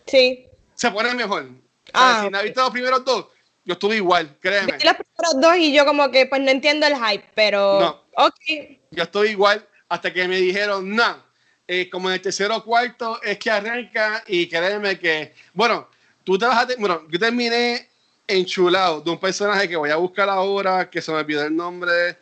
Sí. 0.07 0.47
Se 0.75 0.91
pone 0.91 1.15
mejor. 1.15 1.49
Ah, 1.95 2.21
si 2.23 2.31
no 2.31 2.37
has 2.37 2.45
visto 2.45 2.61
los 2.61 2.71
primeros 2.71 3.03
dos, 3.03 3.29
yo 3.69 3.75
estuve 3.75 3.97
igual, 3.97 4.35
créeme. 4.41 4.79
Vi 4.79 4.85
los 4.85 4.97
primeros 4.97 5.41
dos 5.43 5.57
y 5.59 5.75
yo 5.75 5.85
como 5.85 6.11
que 6.11 6.25
pues 6.25 6.41
no 6.41 6.51
entiendo 6.51 6.87
el 6.87 6.95
hype, 6.97 7.27
pero 7.35 7.79
no. 7.79 8.25
ok. 8.25 8.79
Yo 8.91 9.03
estoy 9.03 9.29
igual 9.29 9.69
hasta 9.91 10.11
que 10.11 10.27
me 10.27 10.39
dijeron, 10.39 10.97
no, 10.97 11.23
eh, 11.67 11.91
como 11.91 12.09
en 12.09 12.15
el 12.15 12.23
tercero 12.23 12.57
o 12.57 12.65
cuarto 12.65 13.21
es 13.23 13.39
que 13.39 13.51
arranca 13.51 14.25
y 14.27 14.49
créeme 14.49 14.99
que, 14.99 15.35
bueno, 15.53 15.87
tú 16.25 16.39
te 16.39 16.47
vas 16.47 16.65
a, 16.65 16.77
bueno, 16.79 17.03
yo 17.11 17.19
terminé 17.19 17.91
enchulado 18.27 19.03
de 19.03 19.11
un 19.11 19.21
personaje 19.21 19.69
que 19.69 19.77
voy 19.77 19.91
a 19.91 19.97
buscar 19.97 20.31
ahora, 20.31 20.89
que 20.89 21.03
se 21.03 21.13
me 21.13 21.19
olvidó 21.19 21.45
el 21.45 21.55
nombre, 21.55 22.17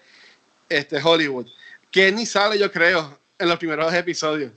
este 0.69 1.01
Hollywood, 1.01 1.47
que 1.93 2.11
ni 2.11 2.27
sale, 2.27 2.59
yo 2.59 2.73
creo, 2.73 3.21
en 3.39 3.49
los 3.49 3.57
primeros 3.57 3.95
episodios. 3.95 4.51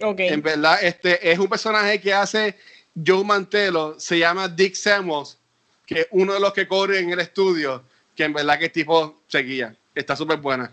Okay. 0.00 0.28
En 0.28 0.40
verdad, 0.40 0.82
este 0.82 1.30
es 1.30 1.38
un 1.38 1.48
personaje 1.48 2.00
que 2.00 2.14
hace 2.14 2.58
Joe 3.06 3.22
Mantelo, 3.24 4.00
se 4.00 4.18
llama 4.18 4.48
Dick 4.48 4.74
Samuels, 4.74 5.38
que 5.86 6.00
es 6.00 6.06
uno 6.10 6.34
de 6.34 6.40
los 6.40 6.52
que 6.52 6.68
corre 6.68 7.00
en 7.00 7.10
el 7.10 7.20
estudio, 7.20 7.84
que 8.14 8.24
en 8.24 8.32
verdad 8.32 8.58
que 8.58 8.68
tipo 8.68 9.22
seguía. 9.28 9.76
Está 9.94 10.16
súper 10.16 10.38
buena. 10.38 10.72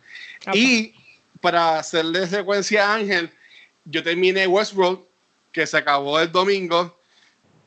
Y 0.53 0.93
para 1.41 1.79
hacerle 1.79 2.27
secuencia 2.27 2.89
a 2.89 2.95
Ángel, 2.95 3.31
yo 3.85 4.03
terminé 4.03 4.47
Westworld, 4.47 4.99
que 5.51 5.67
se 5.67 5.77
acabó 5.77 6.19
el 6.19 6.31
domingo, 6.31 6.97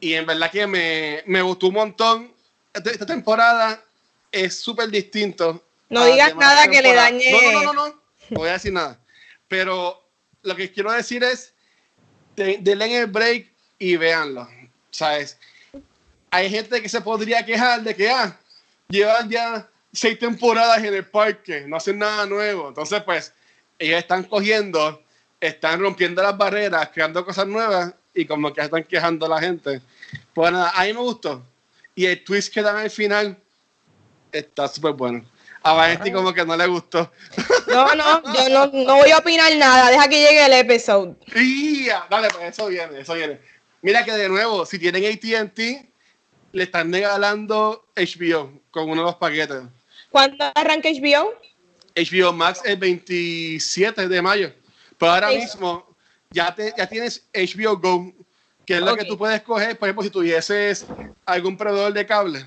y 0.00 0.14
en 0.14 0.26
verdad 0.26 0.50
que 0.50 0.66
me, 0.66 1.22
me 1.26 1.42
gustó 1.42 1.68
un 1.68 1.74
montón 1.74 2.34
esta 2.74 3.06
temporada 3.06 3.82
es 4.32 4.60
súper 4.60 4.88
distinto. 4.88 5.64
No 5.88 6.04
digas 6.06 6.34
nada 6.34 6.66
que 6.68 6.82
le 6.82 6.92
dañe. 6.92 7.30
No, 7.30 7.40
no, 7.40 7.52
no, 7.52 7.72
no, 7.72 7.88
no, 7.88 8.02
voy 8.30 8.48
a 8.48 8.54
decir 8.54 8.72
nada. 8.72 8.98
Pero 9.48 10.02
lo 10.42 10.56
que 10.56 10.72
quiero 10.72 10.90
decir 10.90 11.22
es, 11.22 11.54
denle 12.34 12.98
el 12.98 13.06
break 13.06 13.52
y 13.78 13.96
véanlo. 13.96 14.48
¿Sabes? 14.90 15.38
Hay 16.34 16.50
gente 16.50 16.82
que 16.82 16.88
se 16.88 17.00
podría 17.00 17.44
quejar 17.44 17.82
de 17.82 17.94
que, 17.94 18.10
ah, 18.10 18.36
llevan 18.88 19.30
ya 19.30 19.68
seis 19.92 20.18
temporadas 20.18 20.82
en 20.82 20.92
el 20.92 21.06
parque, 21.06 21.64
no 21.66 21.76
hacen 21.76 21.98
nada 21.98 22.26
nuevo. 22.26 22.68
Entonces, 22.68 23.00
pues, 23.04 23.32
ellos 23.78 23.98
están 23.98 24.24
cogiendo, 24.24 25.00
están 25.40 25.80
rompiendo 25.80 26.22
las 26.22 26.36
barreras, 26.36 26.90
creando 26.92 27.24
cosas 27.24 27.46
nuevas 27.46 27.94
y 28.12 28.26
como 28.26 28.52
que 28.52 28.60
están 28.60 28.82
quejando 28.82 29.26
a 29.26 29.28
la 29.28 29.40
gente. 29.40 29.80
Pues 30.34 30.50
nada, 30.50 30.72
a 30.74 30.84
mí 30.84 30.92
me 30.92 31.00
gustó 31.00 31.42
y 31.94 32.06
el 32.06 32.24
twist 32.24 32.52
que 32.52 32.62
dan 32.62 32.76
al 32.78 32.90
final 32.90 33.36
está 34.32 34.66
súper 34.68 34.92
bueno. 34.92 35.24
A 35.62 35.72
Vanesti 35.72 36.12
como 36.12 36.34
que 36.34 36.44
no 36.44 36.56
le 36.56 36.66
gustó. 36.66 37.10
No, 37.68 37.94
no, 37.94 38.22
yo 38.34 38.48
no, 38.50 38.66
no, 38.66 38.96
voy 38.96 39.10
a 39.10 39.18
opinar 39.18 39.56
nada. 39.56 39.90
Deja 39.90 40.08
que 40.08 40.20
llegue 40.20 40.44
el 40.44 40.52
episodio. 40.52 41.16
Dale, 42.10 42.28
pues 42.28 42.50
eso 42.50 42.66
viene, 42.66 43.00
eso 43.00 43.14
viene. 43.14 43.40
Mira 43.80 44.04
que 44.04 44.12
de 44.12 44.28
nuevo, 44.28 44.66
si 44.66 44.78
tienen 44.78 45.04
ATT, 45.04 45.58
le 46.54 46.64
están 46.64 46.92
regalando 46.92 47.84
HBO 47.96 48.52
con 48.70 48.88
uno 48.88 49.02
de 49.02 49.06
los 49.06 49.16
paquetes. 49.16 49.62
¿Cuándo 50.10 50.44
arranca 50.54 50.88
HBO? 50.88 51.34
HBO 51.96 52.32
Max 52.32 52.60
el 52.64 52.76
27 52.76 54.08
de 54.08 54.22
mayo. 54.22 54.52
Pero 54.96 55.12
ahora 55.12 55.28
mismo 55.30 55.84
ya, 56.30 56.54
te, 56.54 56.72
ya 56.76 56.88
tienes 56.88 57.24
HBO 57.34 57.76
Go 57.76 58.12
que 58.64 58.76
es 58.76 58.80
lo 58.80 58.96
que 58.96 59.04
tú 59.04 59.18
puedes 59.18 59.42
coger, 59.42 59.78
por 59.78 59.88
ejemplo, 59.88 60.02
si 60.04 60.10
tuvieses 60.10 60.86
algún 61.26 61.56
proveedor 61.56 61.92
de 61.92 62.06
cable, 62.06 62.46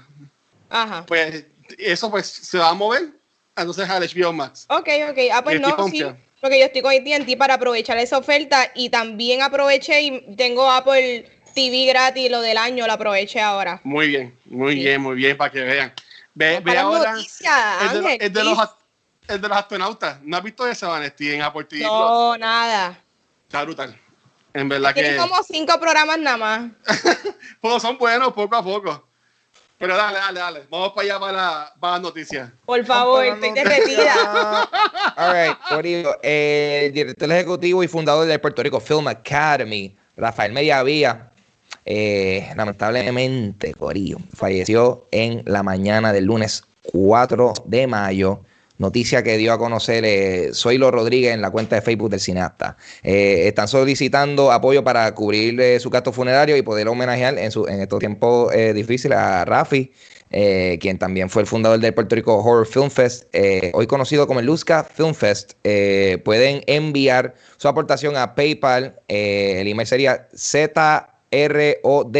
Ajá. 0.68 1.06
pues 1.06 1.46
eso 1.78 2.10
pues 2.10 2.26
se 2.26 2.58
va 2.58 2.70
a 2.70 2.74
mover 2.74 3.12
entonces 3.56 3.88
al 3.88 4.04
HBO 4.04 4.34
Max. 4.34 4.66
Ok, 4.70 4.90
ok. 5.10 5.18
Ah, 5.32 5.44
pues 5.44 5.62
no, 5.62 5.90
sí. 5.90 6.04
porque 6.42 6.60
yo 6.60 6.66
estoy 6.66 6.82
con 6.82 6.92
AT&T 6.92 7.38
para 7.38 7.56
aprovechar 7.56 7.98
esa 7.98 8.18
oferta 8.18 8.72
y 8.74 8.90
también 8.90 9.42
aproveché 9.42 10.02
y 10.02 10.36
tengo 10.36 10.70
Apple 10.72 11.30
TV 11.58 11.88
gratis 11.88 12.30
lo 12.30 12.40
del 12.42 12.56
año, 12.56 12.86
lo 12.86 12.94
aproveché 12.94 13.42
ahora. 13.42 13.82
Muy 13.84 14.10
bien, 14.10 14.38
muy 14.46 14.74
Sí. 14.76 14.80
bien, 14.82 15.02
muy 15.02 15.16
bien, 15.16 15.36
para 15.36 15.52
que 15.52 15.62
vean. 15.62 15.92
Ve, 16.36 16.60
ve 16.60 16.78
ahora 16.78 17.14
noticias, 17.14 17.82
el 17.82 17.90
de, 17.90 18.02
los- 18.02 18.12
el 18.20 18.34
de 18.34 18.44
los, 18.44 18.70
el 19.28 19.42
de 19.42 19.48
astronautas. 19.48 20.20
¿No 20.22 20.38
has 20.38 20.44
visto 20.44 20.68
ese, 20.68 20.86
Vanesti, 20.86 21.34
en 21.34 21.42
Apple 21.42 21.64
TV? 21.64 21.82
Plus? 21.82 21.90
No, 21.92 22.38
nada. 22.38 23.02
Está 23.48 23.64
brutal. 23.64 24.00
En 24.54 24.70
verdad 24.70 24.94
Tienen 24.94 25.14
que... 25.14 25.18
como 25.18 25.42
cinco 25.42 25.80
programas 25.80 26.20
nada 26.20 26.38
más. 26.38 26.72
Pues 27.60 27.82
son 27.82 27.98
buenos 27.98 28.34
poco 28.34 28.56
a 28.56 28.64
poco. 28.64 29.08
Pero 29.80 29.98
dale, 29.98 30.20
dale, 30.20 30.40
dale. 30.40 30.64
Vamos 30.70 30.94
para 30.94 31.06
allá 31.06 31.20
para, 31.20 31.74
para 31.80 31.94
las 31.94 32.02
noticias. 32.04 32.52
Por 32.68 32.86
favor, 32.86 33.26
estoy 33.26 33.52
derretida. 33.54 34.14
All 35.18 35.34
right, 35.34 35.58
Corillo, 35.70 36.18
el 36.22 36.94
director 36.94 37.32
ejecutivo 37.32 37.84
y 37.84 37.88
fundador 37.88 38.28
del 38.28 38.40
Puerto 38.40 38.62
Rico 38.62 38.80
Film 38.80 39.08
Academy, 39.08 39.96
Rafael 40.16 40.52
Mediavía, 40.54 41.32
eh, 41.88 42.50
lamentablemente, 42.58 43.74
Corillo, 43.74 44.17
falleció 44.34 45.08
en 45.12 45.41
la 45.46 45.63
mañana 45.63 46.12
del 46.12 46.25
lunes 46.25 46.63
4 46.91 47.53
de 47.65 47.88
mayo. 47.88 48.41
Noticia 48.77 49.24
que 49.24 49.38
dio 49.38 49.53
a 49.53 49.58
conocer 49.58 50.03
eh, 50.06 50.51
Rodríguez 50.91 51.34
en 51.34 51.41
la 51.41 51.50
cuenta 51.50 51.77
de 51.77 51.82
Facebook 51.82 52.12
del 52.12 52.20
cineasta. 52.20 52.77
Eh, 53.03 53.48
están 53.48 53.70
solicitando 53.70 54.51
apoyo 54.51 54.84
para 54.84 55.12
cubrir 55.15 55.60
eh, 55.62 55.79
su 55.79 55.89
gasto 55.89 56.12
funerario 56.12 56.58
y 56.58 56.62
poder 56.62 56.89
homenajear 56.89 57.39
en, 57.39 57.51
su, 57.51 57.65
en 57.67 57.82
estos 57.82 58.00
tiempos 58.00 58.53
difíciles 58.75 59.17
a 59.17 59.46
Rafi, 59.46 59.91
quien 60.29 61.00
también 61.00 61.29
fue 61.29 61.41
el 61.41 61.48
fundador 61.48 61.79
del 61.79 61.94
Puerto 61.94 62.15
Rico 62.15 62.38
Horror 62.38 62.67
Film 62.67 62.91
Fest, 62.91 63.34
hoy 63.74 63.88
conocido 63.88 64.27
como 64.27 64.41
el 64.41 64.46
Luzca 64.46 64.84
Film 64.84 65.13
Fest. 65.13 65.53
Pueden 65.63 66.63
enviar 66.67 67.34
su 67.56 67.67
aportación 67.67 68.17
a 68.17 68.36
PayPal. 68.36 69.00
el 69.08 69.67
email 69.67 69.88
sería 69.88 70.27
zrod 71.38 72.17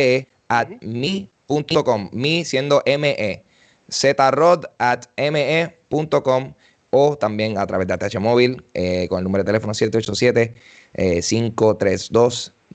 at 0.50 0.69
me.com, 0.81 2.09
me 2.12 2.43
siendo 2.45 2.83
me, 3.00 3.43
zrod 3.89 4.65
at 4.79 5.05
me.com 5.17 6.53
o 6.89 7.17
también 7.17 7.57
a 7.57 7.67
través 7.67 7.88
de 7.88 7.93
ATH 7.95 8.17
Móvil 8.19 8.63
eh, 8.74 9.07
con 9.09 9.17
el 9.19 9.24
número 9.25 9.43
de 9.43 9.47
teléfono 9.47 9.74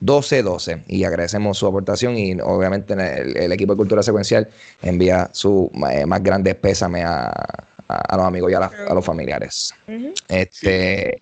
787-532-1212. 0.01 0.83
Y 0.87 1.03
agradecemos 1.03 1.57
su 1.57 1.67
aportación 1.67 2.17
y 2.17 2.39
obviamente 2.41 2.93
el, 2.93 3.35
el 3.37 3.51
equipo 3.51 3.73
de 3.73 3.77
Cultura 3.77 4.03
Secuencial 4.03 4.47
envía 4.81 5.29
su 5.33 5.69
eh, 5.91 6.05
más 6.05 6.21
grandes 6.23 6.55
pésame 6.55 7.03
a, 7.03 7.25
a- 7.27 7.33
a 7.87 8.17
los 8.17 8.25
amigos 8.25 8.51
y 8.51 8.55
a, 8.55 8.59
la- 8.61 8.71
a 8.89 8.93
los 8.93 9.03
familiares. 9.05 9.73
Este, 10.27 11.21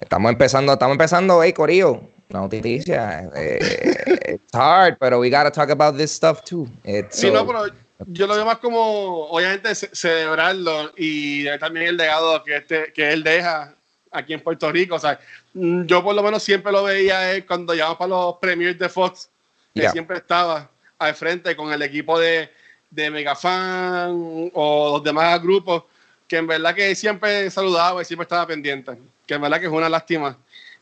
estamos 0.00 0.32
empezando, 0.32 0.72
estamos 0.72 0.94
empezando, 0.94 1.42
hey, 1.42 1.52
Corillo, 1.52 2.00
una 2.32 2.40
noticia. 2.42 3.30
Eh, 3.34 4.34
it's 4.34 4.54
hard, 4.54 4.96
pero 4.98 5.18
we 5.20 5.28
gotta 5.30 5.50
talk 5.50 5.70
about 5.70 5.96
this 5.96 6.10
stuff 6.12 6.42
too. 6.44 6.66
It's 6.84 7.16
Sí, 7.18 7.28
so- 7.28 7.32
no, 7.34 7.46
pero 7.46 7.66
yo 8.06 8.26
lo 8.26 8.34
veo 8.34 8.44
más 8.44 8.58
como, 8.58 9.26
obviamente, 9.26 9.74
ce- 9.74 9.90
celebrarlo 9.92 10.92
y 10.96 11.44
también 11.58 11.86
el 11.86 11.96
legado 11.96 12.42
que, 12.42 12.56
este, 12.56 12.92
que 12.92 13.12
él 13.12 13.22
deja 13.22 13.74
aquí 14.10 14.32
en 14.34 14.40
Puerto 14.40 14.70
Rico. 14.72 14.96
O 14.96 14.98
sea, 14.98 15.18
yo 15.54 16.02
por 16.02 16.14
lo 16.14 16.22
menos 16.22 16.42
siempre 16.42 16.72
lo 16.72 16.82
veía 16.84 17.32
él 17.32 17.46
cuando 17.46 17.74
llamaba 17.74 17.98
para 17.98 18.08
los 18.10 18.36
premiers 18.38 18.78
de 18.78 18.88
Fox, 18.88 19.28
que 19.74 19.82
Yeah. 19.82 19.92
siempre 19.92 20.16
estaba 20.18 20.68
al 20.98 21.14
frente 21.14 21.54
con 21.56 21.72
el 21.72 21.80
equipo 21.82 22.18
de, 22.18 22.50
de 22.90 23.10
Megafan 23.10 24.50
o 24.52 24.90
los 24.94 25.02
demás 25.02 25.40
grupos, 25.42 25.84
que 26.28 26.36
en 26.36 26.46
verdad 26.46 26.74
que 26.74 26.94
siempre 26.94 27.50
saludaba 27.50 28.02
y 28.02 28.04
siempre 28.04 28.24
estaba 28.24 28.46
pendiente, 28.46 28.98
que 29.26 29.34
en 29.34 29.40
verdad 29.42 29.60
que 29.60 29.66
es 29.66 29.72
una 29.72 29.88
lástima. 29.88 30.36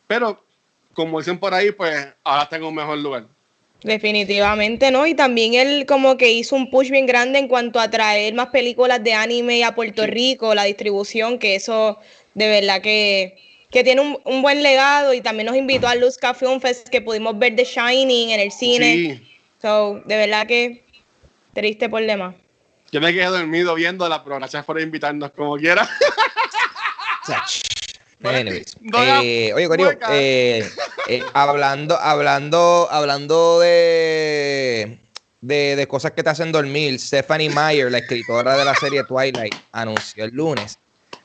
Pero, 0.07 0.42
como 0.94 1.18
dicen 1.18 1.38
por 1.38 1.54
ahí, 1.54 1.73
pues 1.73 2.09
ahora 2.25 2.44
está 2.44 2.56
en 2.56 2.64
un 2.64 2.75
mejor 2.75 2.99
lugar. 2.99 3.26
Definitivamente, 3.82 4.90
¿no? 4.90 5.06
Y 5.06 5.14
también 5.14 5.54
él 5.54 5.87
como 5.87 6.18
que 6.18 6.30
hizo 6.32 6.54
un 6.54 6.70
push 6.70 6.90
bien 6.90 7.06
grande 7.06 7.38
en 7.38 7.49
cuanto 7.49 7.80
a 7.80 7.90
traer 7.90 8.35
más 8.35 8.49
películas 8.49 9.02
de 9.02 9.14
anime 9.14 9.64
a 9.64 9.75
Puerto 9.75 10.06
Rico, 10.06 10.54
la 10.54 10.64
distribución, 10.64 11.38
que 11.38 11.54
eso 11.54 11.99
de 12.35 12.49
verdad 12.49 12.82
que, 12.82 13.38
que 13.70 13.82
tiene 13.82 14.02
un, 14.02 14.18
un 14.25 14.42
buen 14.42 14.62
legado 14.62 15.14
y 15.14 15.23
también 15.23 15.47
nos 15.47 15.56
invitó 15.56 15.88
al 15.88 16.00
Luzca 16.00 16.35
Film 16.35 16.61
Fest 16.61 16.88
que 16.88 17.00
pudimos 17.00 17.38
ver 17.38 17.56
The 17.56 17.64
Shining 17.64 18.30
en 18.30 18.40
el 18.40 18.52
cine. 18.52 18.94
Sí. 18.94 19.30
So, 19.62 20.02
de 20.04 20.16
verdad 20.16 20.47
que 20.47 20.85
triste 21.54 21.88
por 21.88 22.04
demás. 22.04 22.35
Yo 22.92 23.00
me 23.00 23.12
quedé 23.12 23.26
dormido 23.26 23.75
viéndola, 23.75 24.23
pero 24.25 24.37
gracias 24.37 24.64
por 24.64 24.80
invitarnos 24.80 25.30
como 25.30 25.56
quiera. 25.56 25.88
Anyways, 28.22 28.76
eh, 28.94 29.52
oye, 29.54 29.66
hueca. 29.66 30.06
eh, 30.10 30.68
eh, 31.08 31.22
hablando, 31.32 31.96
hablando, 31.96 32.86
hablando 32.90 33.60
de, 33.60 34.98
de, 35.40 35.76
de 35.76 35.88
cosas 35.88 36.12
que 36.12 36.22
te 36.22 36.30
hacen 36.30 36.52
dormir, 36.52 36.98
Stephanie 37.00 37.48
Meyer, 37.48 37.90
la 37.90 37.98
escritora 37.98 38.56
de 38.58 38.64
la 38.64 38.74
serie 38.74 39.04
Twilight, 39.04 39.54
anunció 39.72 40.24
el 40.24 40.32
lunes 40.32 40.78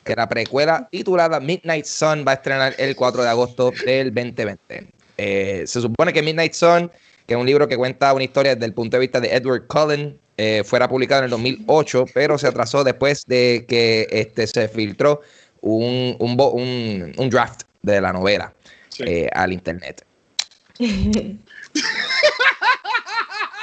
que 0.03 0.15
la 0.15 0.29
precuela 0.29 0.87
titulada 0.89 1.39
Midnight 1.39 1.85
Sun 1.85 2.23
va 2.25 2.31
a 2.33 2.35
estrenar 2.35 2.75
el 2.77 2.95
4 2.95 3.23
de 3.23 3.29
agosto 3.29 3.73
del 3.85 4.13
2020. 4.13 4.89
Eh, 5.17 5.63
se 5.65 5.81
supone 5.81 6.13
que 6.13 6.21
Midnight 6.21 6.53
Sun, 6.53 6.91
que 7.27 7.33
es 7.33 7.39
un 7.39 7.45
libro 7.45 7.67
que 7.67 7.75
cuenta 7.75 8.13
una 8.13 8.23
historia 8.23 8.53
desde 8.55 8.67
el 8.67 8.73
punto 8.73 8.95
de 8.97 9.01
vista 9.01 9.19
de 9.19 9.35
Edward 9.35 9.67
Cullen, 9.67 10.19
fuera 10.65 10.89
publicado 10.89 11.19
en 11.19 11.25
el 11.25 11.31
2008, 11.31 12.05
pero 12.13 12.37
se 12.37 12.47
atrasó 12.47 12.83
después 12.83 13.23
de 13.25 13.65
que 13.69 14.05
este, 14.11 14.45
se 14.47 14.67
filtró 14.67 15.21
un, 15.65 16.15
un, 16.19 16.38
bo- 16.38 16.51
un- 16.51 17.12
un 17.17 17.29
draft 17.29 17.63
de 17.81 18.00
la 18.00 18.13
novela 18.13 18.53
Sí. 18.89 19.03
eh, 19.05 19.29
al 19.34 19.51
internet. 19.51 20.05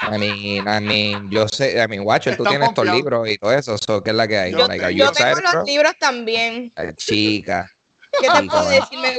I 0.04 0.18
mean, 0.18 0.66
I 0.68 0.80
mean, 0.80 1.30
yo 1.30 1.47
sé, 1.49 1.80
I 1.82 1.87
mean, 1.87 2.02
Watcher, 2.04 2.37
tú 2.37 2.44
tienes 2.44 2.68
estos 2.68 2.85
libros 2.87 3.28
y 3.28 3.38
todo 3.38 3.52
eso, 3.52 3.78
so, 3.78 4.02
¿qué 4.02 4.11
es 4.11 4.16
la 4.16 4.26
que 4.26 4.37
hay? 4.37 4.52
Yo- 4.52 4.66
Like, 4.66 4.94
Yo 4.94 5.06
excited, 5.06 5.28
tengo 5.35 5.40
los 5.42 5.52
bro? 5.52 5.64
libros 5.64 5.92
también. 5.99 6.73
Ay, 6.75 6.92
chica, 6.97 7.71
¿Qué 8.21 8.28
te 8.28 8.42
puedo 8.42 8.68
decir? 8.68 8.99
Me 8.99 9.14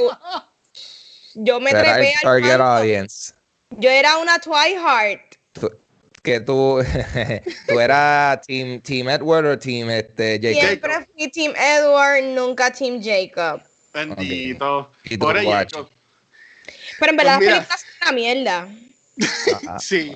Yo 1.34 1.58
me 1.60 1.70
trepé 1.70 2.14
al 2.16 2.22
target 2.22 2.60
audience. 2.60 3.32
Yo 3.70 3.90
era 3.90 4.18
una 4.18 4.38
Twilight. 4.38 5.20
Que 6.24 6.40
tú, 6.40 6.82
tú 7.68 7.78
eras 7.80 8.40
team, 8.46 8.80
team 8.80 9.08
Edward 9.10 9.44
o 9.46 9.58
team 9.58 9.90
este, 9.90 10.40
Jacob. 10.42 10.60
Siempre 10.66 11.06
fui 11.12 11.28
Team 11.30 11.52
Edward, 11.54 12.24
nunca 12.34 12.70
Team 12.72 13.00
Jacob. 13.00 13.60
Bendito. 13.92 14.90
Y 15.04 15.18
tú, 15.18 15.26
Por 15.26 15.36
ello, 15.36 15.50
guacho. 15.50 15.90
Pero 16.98 17.10
en 17.10 17.16
verdad 17.18 17.36
Pues 17.36 17.46
las 17.50 17.58
mira. 17.58 17.66
películas 17.68 17.80
son 17.80 18.08
una 18.08 18.12
mierda. 18.12 18.68
Sí. 19.80 20.12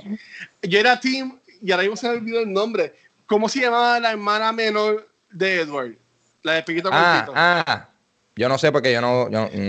Yo 0.63 0.81
era 0.81 0.99
Tim, 0.99 1.39
y 1.63 1.71
ahora 1.71 1.83
mismo 1.83 1.97
se 1.97 2.09
me 2.09 2.15
olvidó 2.15 2.41
el 2.41 2.53
nombre. 2.53 2.95
¿Cómo 3.27 3.49
se 3.49 3.61
llamaba 3.61 4.01
la 4.01 4.11
hermana 4.13 4.51
menor 4.53 5.07
de 5.31 5.61
Edward? 5.61 5.93
La 6.43 6.55
de 6.55 6.63
Piquito 6.63 6.89
Ah, 6.91 7.23
Cortito. 7.27 7.33
ah, 7.37 7.89
yo 8.35 8.49
no 8.49 8.57
sé 8.57 8.73
porque 8.73 8.93
yo 8.93 9.01
no, 9.03 9.31
yo, 9.31 9.49
mm, 9.53 9.69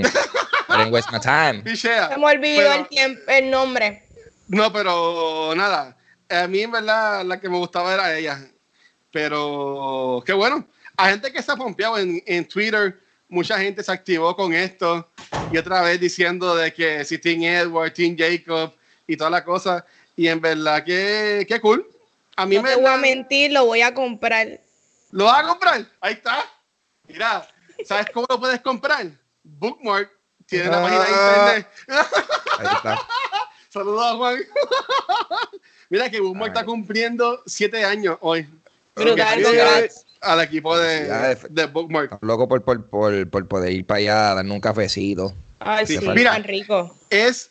I 0.69 0.77
didn't 0.77 0.93
waste 0.93 1.11
my 1.11 1.19
time. 1.19 1.61
Pichea. 1.63 2.07
Se 2.09 2.17
me 2.17 2.25
olvidó 2.25 2.61
Pero- 2.61 2.73
el, 2.75 2.87
tiempo, 2.87 3.21
el 3.27 3.49
nombre. 3.51 4.03
No, 4.47 4.71
pero 4.71 5.53
nada. 5.55 5.95
A 6.29 6.47
mí, 6.47 6.61
en 6.61 6.71
verdad, 6.71 7.23
la 7.25 7.39
que 7.39 7.49
me 7.49 7.57
gustaba 7.57 7.93
era 7.93 8.15
ella. 8.17 8.39
Pero 9.11 10.21
qué 10.25 10.33
bueno. 10.33 10.65
Hay 10.97 11.11
gente 11.11 11.31
que 11.31 11.41
se 11.41 11.51
ha 11.51 11.55
pompeado 11.55 11.97
en, 11.97 12.21
en 12.25 12.47
Twitter. 12.47 12.99
Mucha 13.27 13.57
gente 13.59 13.83
se 13.83 13.91
activó 13.91 14.35
con 14.35 14.53
esto. 14.53 15.09
Y 15.51 15.57
otra 15.57 15.81
vez 15.81 15.99
diciendo 15.99 16.55
de 16.55 16.73
que 16.73 17.03
si 17.05 17.17
Team 17.17 17.43
Edward, 17.43 17.93
Team 17.93 18.15
Jacob 18.17 18.73
y 19.07 19.17
toda 19.17 19.29
la 19.29 19.43
cosa. 19.43 19.85
Y 20.15 20.27
en 20.27 20.39
verdad, 20.41 20.83
que 20.83 21.45
qué 21.47 21.59
cool. 21.59 21.87
A 22.35 22.45
mí 22.45 22.55
No 22.57 22.63
me 22.63 22.69
te 22.69 22.75
voy 22.75 22.85
a 22.85 22.97
mentir, 22.97 23.51
lo 23.51 23.65
voy 23.65 23.81
a 23.81 23.93
comprar. 23.93 24.59
¿Lo 25.11 25.25
vas 25.25 25.43
a 25.43 25.47
comprar? 25.47 25.85
Ahí 26.01 26.13
está. 26.13 26.45
Mira, 27.07 27.47
¿sabes 27.85 28.07
cómo 28.13 28.27
lo 28.29 28.39
puedes 28.39 28.61
comprar? 28.61 29.07
Bookmark. 29.43 30.11
Tiene 30.45 30.65
la 30.69 30.81
página 30.81 31.03
de 31.03 31.11
Ah. 31.13 31.55
internet. 31.57 31.67
Ahí 32.59 32.67
está. 32.75 32.99
Saludos 33.69 34.05
a 34.05 34.15
Juan. 34.15 34.39
Mira 35.89 36.09
que 36.09 36.19
Bookmark 36.19 36.49
está 36.53 36.65
cumpliendo 36.65 37.41
siete 37.45 37.83
años 37.83 38.17
hoy. 38.21 38.47
Brutal. 38.95 39.43
Al 40.21 40.41
equipo 40.41 40.77
de, 40.77 41.37
de 41.49 41.65
Bookmark. 41.65 42.17
Loco 42.21 42.47
por, 42.47 42.61
por, 42.63 42.85
por, 42.89 43.29
por 43.29 43.47
poder 43.47 43.71
ir 43.71 43.85
para 43.85 43.97
allá 43.99 44.31
a 44.31 44.35
darme 44.35 44.51
un 44.53 44.59
cafecito. 44.59 45.33
Ay, 45.59 45.85
Sí, 45.87 45.97
sí, 45.97 46.07
mira. 46.09 46.33
tan 46.33 46.43
rico. 46.43 46.95
Es 47.09 47.49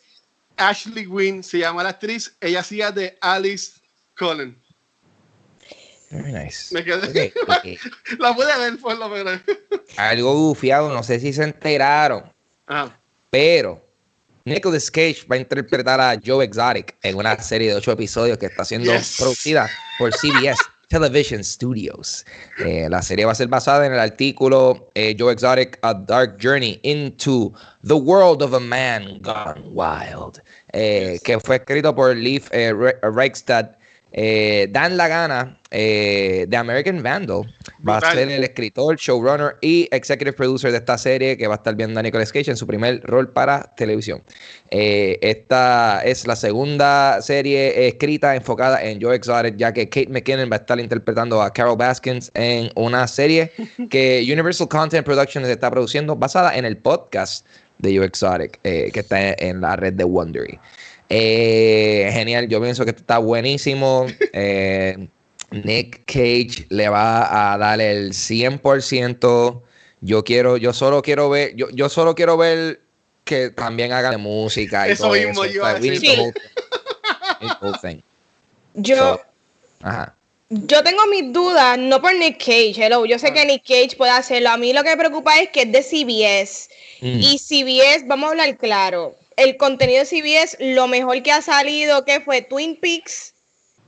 Ashley 0.57 1.07
Wynn, 1.07 1.43
se 1.43 1.57
llama 1.59 1.81
la 1.83 1.89
actriz. 1.89 2.35
Ella 2.39 2.59
hacía 2.59 2.91
de 2.91 3.17
Alice 3.21 3.73
Cullen. 4.17 4.55
Very 6.11 6.31
nice. 6.31 6.73
Me 6.73 6.83
quedé. 6.83 7.33
Ok, 7.43 7.49
ok. 7.49 7.65
La 8.19 8.35
pude 8.35 8.57
ver 8.57 8.77
por 8.79 8.97
lo 8.97 9.09
menos. 9.09 9.39
Algo 9.97 10.33
bufiado, 10.33 10.93
no 10.93 11.03
sé 11.03 11.19
si 11.19 11.33
se 11.33 11.43
enteraron, 11.43 12.31
Ajá. 12.67 12.97
pero 13.29 13.83
Nicolas 14.49 14.89
Cage 14.91 15.25
va 15.29 15.35
a 15.35 15.39
interpretar 15.39 16.01
a 16.01 16.19
Joe 16.23 16.43
Exotic 16.43 16.95
en 17.03 17.15
una 17.15 17.39
serie 17.41 17.69
de 17.69 17.75
ocho 17.75 17.91
episodios 17.91 18.37
que 18.37 18.47
está 18.47 18.65
siendo 18.65 18.91
Yes. 18.91 19.15
producida 19.19 19.69
por 19.97 20.11
CBS. 20.13 20.59
Television 20.89 21.43
Studios. 21.43 22.25
Eh, 22.65 22.87
la 22.89 23.03
serie 23.03 23.23
va 23.23 23.33
a 23.33 23.35
ser 23.35 23.47
basada 23.47 23.85
en 23.85 23.93
el 23.93 23.99
artículo 23.99 24.89
eh, 24.95 25.15
Joe 25.17 25.31
Exotic, 25.31 25.77
A 25.83 25.93
Dark 25.93 26.37
Journey 26.41 26.79
into 26.81 27.53
the 27.87 27.93
World 27.93 28.41
of 28.41 28.55
a 28.55 28.59
Man 28.59 29.19
Gone 29.21 29.61
Wild, 29.67 30.41
eh, 30.73 31.19
que 31.23 31.39
fue 31.39 31.57
escrito 31.57 31.93
por 31.93 32.15
Leif 32.15 32.49
Reichstad 33.03 33.77
eh, 34.11 34.67
Dan 34.71 34.97
Lagana 34.97 35.59
eh, 35.69 36.45
de 36.47 36.57
American 36.57 37.03
Vandal 37.03 37.43
va 37.87 37.97
a 37.97 38.11
ser 38.11 38.27
el 38.29 38.43
escritor, 38.43 38.97
showrunner 38.97 39.57
y 39.61 39.87
executive 39.91 40.33
producer 40.33 40.71
de 40.71 40.77
esta 40.77 40.97
serie 40.97 41.37
que 41.37 41.47
va 41.47 41.55
a 41.55 41.57
estar 41.57 41.75
viendo 41.75 41.99
a 41.99 42.03
Nicolas 42.03 42.31
Cage 42.31 42.49
en 42.49 42.57
su 42.57 42.65
primer 42.65 43.01
rol 43.03 43.31
para 43.31 43.71
televisión. 43.75 44.23
Eh, 44.71 45.19
esta 45.21 46.01
es 46.03 46.25
la 46.25 46.35
segunda 46.35 47.21
serie 47.21 47.87
escrita 47.87 48.35
enfocada 48.35 48.83
en 48.83 48.99
Joe 48.99 49.15
Exotic, 49.15 49.57
ya 49.57 49.71
que 49.73 49.87
Kate 49.87 50.09
McKinnon 50.09 50.49
va 50.51 50.55
a 50.55 50.59
estar 50.59 50.79
interpretando 50.79 51.41
a 51.41 51.53
Carol 51.53 51.77
Baskins 51.77 52.31
en 52.33 52.71
una 52.75 53.07
serie 53.07 53.51
que 53.91 54.25
Universal 54.31 54.67
Content 54.67 55.05
Productions 55.05 55.47
está 55.47 55.69
produciendo 55.69 56.15
basada 56.15 56.57
en 56.57 56.65
el 56.65 56.77
podcast 56.77 57.45
de 57.77 57.95
Joe 57.95 58.07
Exotic, 58.07 58.59
que 58.61 58.91
está 58.93 59.33
en 59.33 59.61
la 59.61 59.75
red 59.75 59.93
de 59.93 60.03
Wondery. 60.03 60.59
Eh, 61.09 62.09
genial, 62.13 62.47
yo 62.47 62.61
pienso 62.61 62.85
que 62.85 62.91
está 62.91 63.17
buenísimo. 63.17 64.05
Eh, 64.31 65.07
Nick 65.51 66.03
Cage 66.05 66.67
le 66.69 66.87
va 66.89 67.53
a 67.53 67.57
dar 67.57 67.81
el 67.81 68.13
100%. 68.13 69.61
Yo 70.01 70.23
quiero, 70.23 70.57
yo 70.57 70.71
solo 70.71 71.01
quiero 71.01 71.29
ver, 71.29 71.55
yo, 71.55 71.69
yo 71.71 71.89
solo 71.89 72.15
quiero 72.15 72.37
ver 72.37 72.81
que 73.25 73.49
también 73.49 73.91
haga 73.91 74.11
de 74.11 74.17
música. 74.17 74.87
Y 74.87 74.91
eso 74.91 75.09
mismo 75.09 75.45
yo. 75.45 75.63
Yo, 78.75 79.19
yo 80.49 80.83
tengo 80.83 81.05
mis 81.07 81.33
dudas, 81.33 81.77
no 81.77 82.01
por 82.01 82.13
Nick 82.15 82.37
Cage, 82.37 82.75
hello. 82.77 83.05
Yo 83.05 83.19
sé 83.19 83.27
ah. 83.27 83.33
que 83.33 83.45
Nick 83.45 83.67
Cage 83.67 83.97
puede 83.97 84.11
hacerlo. 84.11 84.49
A 84.49 84.57
mí 84.57 84.73
lo 84.73 84.83
que 84.83 84.89
me 84.89 84.97
preocupa 84.97 85.37
es 85.39 85.49
que 85.49 85.63
es 85.63 85.71
de 85.71 85.83
CBS. 85.83 86.69
Mm. 87.01 87.19
Y 87.19 87.39
CBS, 87.39 88.05
vamos 88.07 88.27
a 88.27 88.31
hablar 88.31 88.57
claro, 88.57 89.15
el 89.39 89.57
contenido 89.57 90.03
de 90.03 90.05
CBS, 90.05 90.57
lo 90.59 90.87
mejor 90.87 91.21
que 91.23 91.31
ha 91.31 91.41
salido, 91.41 92.05
que 92.05 92.21
fue 92.21 92.41
Twin 92.41 92.75
Peaks. 92.75 93.33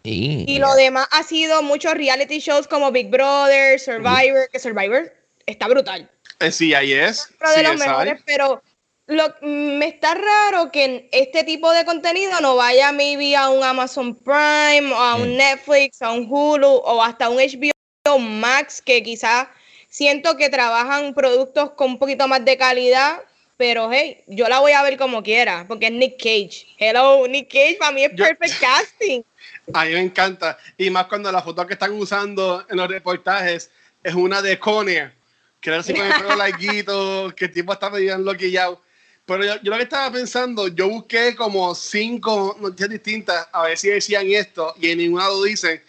Y 0.03 0.57
lo 0.57 0.73
demás 0.73 1.07
ha 1.11 1.21
sido 1.21 1.61
muchos 1.61 1.93
reality 1.93 2.39
shows 2.39 2.67
como 2.67 2.91
Big 2.91 3.09
Brother, 3.09 3.79
Survivor, 3.79 4.49
que 4.51 4.59
Survivor 4.59 5.13
está 5.45 5.67
brutal. 5.67 6.09
Eh, 6.39 6.51
sí, 6.51 6.73
ahí 6.73 6.93
es. 6.93 7.29
de 7.55 7.63
los 7.63 7.77
mejores, 7.77 8.19
pero 8.25 8.63
lo, 9.05 9.35
me 9.41 9.87
está 9.87 10.15
raro 10.15 10.71
que 10.71 11.07
este 11.11 11.43
tipo 11.43 11.71
de 11.71 11.85
contenido 11.85 12.39
no 12.41 12.55
vaya 12.55 12.91
maybe 12.91 13.35
a 13.35 13.49
un 13.49 13.63
Amazon 13.63 14.15
Prime, 14.15 14.91
o 14.91 14.97
a 14.97 15.15
un 15.15 15.33
mm. 15.33 15.37
Netflix, 15.37 16.01
a 16.01 16.11
un 16.11 16.25
Hulu 16.27 16.67
o 16.67 17.03
hasta 17.03 17.29
un 17.29 17.37
HBO 17.37 18.19
Max, 18.19 18.81
que 18.81 19.03
quizás 19.03 19.47
siento 19.87 20.35
que 20.35 20.49
trabajan 20.49 21.13
productos 21.13 21.71
con 21.71 21.91
un 21.91 21.99
poquito 21.99 22.27
más 22.27 22.43
de 22.43 22.57
calidad 22.57 23.21
pero 23.61 23.91
hey, 23.91 24.23
yo 24.25 24.49
la 24.49 24.59
voy 24.59 24.71
a 24.71 24.81
ver 24.81 24.97
como 24.97 25.21
quiera, 25.21 25.65
porque 25.67 25.85
es 25.85 25.91
Nick 25.91 26.17
Cage. 26.17 26.65
Hello, 26.79 27.27
Nick 27.27 27.47
Cage 27.47 27.77
para 27.79 27.91
mí 27.91 28.03
es 28.03 28.09
perfect 28.09 28.59
casting. 28.59 29.21
A 29.75 29.85
mí 29.85 29.91
me 29.91 29.99
encanta. 29.99 30.57
Y 30.79 30.89
más 30.89 31.05
cuando 31.05 31.31
la 31.31 31.43
foto 31.43 31.67
que 31.67 31.73
están 31.73 31.91
usando 31.91 32.65
en 32.67 32.77
los 32.77 32.89
reportajes 32.89 33.69
es 34.03 34.15
una 34.15 34.41
de 34.41 34.57
Conner, 34.57 35.13
que 35.59 35.69
era 35.69 35.81
así 35.81 35.93
con 35.93 36.07
el 36.07 36.11
pelo 36.11 36.35
larguito, 36.37 37.31
que 37.35 37.45
el 37.45 37.53
tipo 37.53 37.71
está 37.71 37.91
medio 37.91 38.15
enloquillado. 38.15 38.81
Pero 39.27 39.45
yo, 39.45 39.53
yo, 39.61 39.69
lo 39.69 39.77
que 39.77 39.83
estaba 39.83 40.11
pensando, 40.11 40.67
yo 40.67 40.89
busqué 40.89 41.35
como 41.35 41.75
cinco 41.75 42.57
noticias 42.59 42.89
distintas 42.89 43.47
a 43.51 43.61
ver 43.61 43.77
si 43.77 43.89
decían 43.89 44.25
esto 44.31 44.73
y 44.81 44.89
en 44.89 44.97
ninguna 44.97 45.27
lo 45.27 45.43
dicen. 45.43 45.79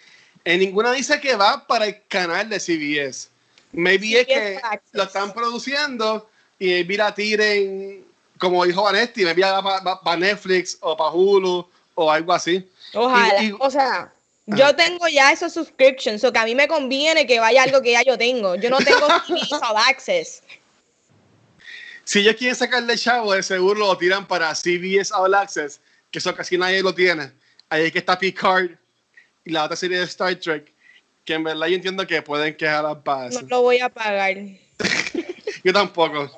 En 0.45 0.61
ninguna 0.61 0.93
dice 0.93 1.19
que 1.23 1.37
va 1.37 1.67
para 1.67 1.87
el 1.87 2.03
canal 2.07 2.51
de 2.51 2.61
CBS. 2.61 3.31
Maybe 3.73 4.21
es 4.21 4.27
que 4.27 4.61
lo 4.93 5.05
están 5.05 5.33
produciendo 5.33 6.29
y 6.63 6.85
vi 6.85 6.97
la 6.97 7.13
tiren, 7.13 8.05
como 8.39 8.65
dijo 8.65 8.85
Vanetti, 8.85 9.25
me 9.25 9.31
envía 9.31 9.61
para 10.05 10.17
Netflix 10.17 10.79
o 10.81 10.97
para 10.97 11.11
Hulu 11.11 11.69
o 11.97 12.11
algo 12.11 12.33
así. 12.33 12.65
Ojalá, 12.95 13.57
o 13.59 13.69
sea, 13.69 14.13
yo 14.47 14.77
tengo 14.77 15.09
ya 15.09 15.33
esos 15.33 15.53
subscriptions, 15.53 16.23
o 16.23 16.33
que 16.33 16.39
a 16.39 16.45
mí 16.45 16.55
me 16.55 16.69
conviene 16.69 17.27
que 17.27 17.41
vaya 17.41 17.65
algo 17.65 17.83
que 17.83 17.91
ya 17.91 18.03
yo 18.05 18.17
tengo. 18.17 18.55
Yo 18.55 18.71
no 18.71 18.79
tengo 18.79 19.07
All 19.63 19.77
Access. 19.89 20.45
Si 22.05 22.21
ellos 22.21 22.37
quieren 22.37 22.55
sacarle 22.55 22.97
chavo, 22.97 23.33
de 23.33 23.43
seguro 23.43 23.81
lo 23.81 23.99
tiran 23.99 24.25
para 24.25 24.55
CBS 24.55 25.13
All 25.13 25.35
Access, 25.35 25.81
que 26.13 26.21
eso 26.21 26.33
casi 26.33 26.57
nadie 26.57 26.81
lo 26.81 26.95
tiene. 26.95 27.33
Ahí 27.71 27.87
es 27.87 27.93
que 27.93 27.99
está 27.99 28.17
Picard 28.17 28.71
y 29.45 29.51
la 29.51 29.65
otra 29.65 29.75
serie 29.75 29.99
de 29.99 30.05
Star 30.05 30.37
Trek, 30.37 30.73
que 31.25 31.35
en 31.35 31.43
verdad 31.43 31.67
yo 31.67 31.75
entiendo 31.75 32.07
que 32.07 32.23
pueden 32.23 32.57
quejar 32.57 32.85
las 32.85 33.03
bases. 33.03 33.43
No 33.43 33.49
lo 33.49 33.63
voy 33.63 33.81
a 33.81 33.89
pagar. 33.89 34.37
yo 35.65 35.73
tampoco. 35.73 36.31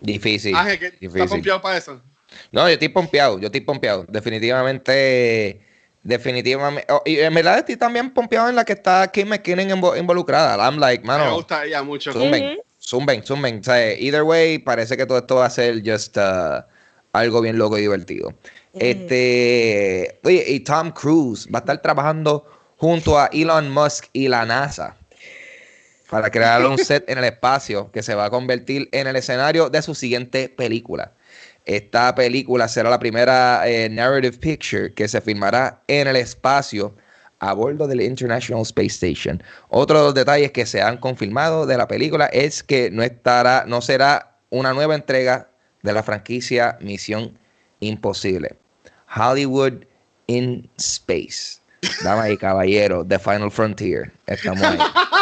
Difícil. 0.00 0.54
¿Estás 1.00 1.30
pompeado 1.30 1.60
para 1.60 1.78
eso? 1.78 2.00
No, 2.52 2.66
yo 2.68 2.74
estoy 2.74 2.88
pompeado, 2.88 3.38
yo 3.38 3.46
estoy 3.46 3.60
pompeado. 3.60 4.04
Definitivamente, 4.08 5.60
definitivamente. 6.02 6.92
Oh, 6.92 7.02
y 7.04 7.18
en 7.18 7.34
verdad 7.34 7.58
estoy 7.58 7.76
también 7.76 8.12
pompeado 8.12 8.48
en 8.48 8.56
la 8.56 8.64
que 8.64 8.74
está 8.74 9.10
Kim 9.10 9.28
McKinnon 9.28 9.70
involucrada. 9.96 10.56
I'm 10.64 10.78
like, 10.78 11.04
mano. 11.04 11.24
Me 11.24 11.32
gusta 11.32 11.64
ella 11.64 11.82
mucho. 11.82 12.12
Zumben, 12.12 12.58
zumben, 12.80 13.22
zumben. 13.22 13.60
O 13.60 13.62
sea, 13.62 13.94
either 13.94 14.22
way, 14.22 14.58
parece 14.58 14.96
que 14.96 15.06
todo 15.06 15.18
esto 15.18 15.36
va 15.36 15.46
a 15.46 15.50
ser 15.50 15.82
just 15.84 16.16
uh, 16.16 16.62
algo 17.12 17.40
bien 17.40 17.58
loco 17.58 17.78
y 17.78 17.82
divertido. 17.82 18.34
Este, 18.74 20.20
oye, 20.24 20.44
y 20.48 20.60
Tom 20.60 20.90
Cruise 20.90 21.48
va 21.52 21.60
a 21.60 21.62
estar 21.62 21.80
trabajando 21.80 22.44
junto 22.76 23.18
a 23.18 23.30
Elon 23.32 23.70
Musk 23.72 24.06
y 24.12 24.28
la 24.28 24.44
NASA 24.44 24.94
para 26.10 26.30
crear 26.30 26.64
un 26.66 26.78
set 26.78 27.08
en 27.08 27.18
el 27.18 27.24
espacio 27.24 27.90
que 27.90 28.02
se 28.02 28.14
va 28.14 28.26
a 28.26 28.30
convertir 28.30 28.88
en 28.92 29.06
el 29.06 29.16
escenario 29.16 29.70
de 29.70 29.82
su 29.82 29.94
siguiente 29.94 30.48
película. 30.48 31.12
Esta 31.64 32.14
película 32.14 32.68
será 32.68 32.90
la 32.90 32.98
primera 32.98 33.68
eh, 33.68 33.88
narrative 33.88 34.38
picture 34.38 34.94
que 34.94 35.08
se 35.08 35.20
filmará 35.20 35.82
en 35.88 36.06
el 36.06 36.16
espacio 36.16 36.94
a 37.40 37.52
bordo 37.52 37.86
del 37.86 38.00
International 38.00 38.62
Space 38.62 39.06
Station. 39.06 39.42
Otro 39.68 39.98
de 39.98 40.04
los 40.04 40.14
detalles 40.14 40.52
que 40.52 40.64
se 40.64 40.80
han 40.80 40.96
confirmado 40.98 41.66
de 41.66 41.76
la 41.76 41.88
película 41.88 42.26
es 42.26 42.62
que 42.62 42.90
no 42.90 43.02
estará, 43.02 43.64
no 43.66 43.80
será 43.80 44.36
una 44.50 44.72
nueva 44.72 44.94
entrega 44.94 45.48
de 45.82 45.92
la 45.92 46.02
franquicia 46.02 46.78
Misión 46.80 47.36
Imposible. 47.80 48.56
Hollywood 49.14 49.84
in 50.28 50.68
Space. 50.78 51.60
Damas 52.02 52.30
y 52.30 52.36
caballeros, 52.36 53.06
The 53.08 53.18
Final 53.18 53.50
Frontier. 53.50 54.12
Estamos 54.26 54.62
ahí. 54.62 54.78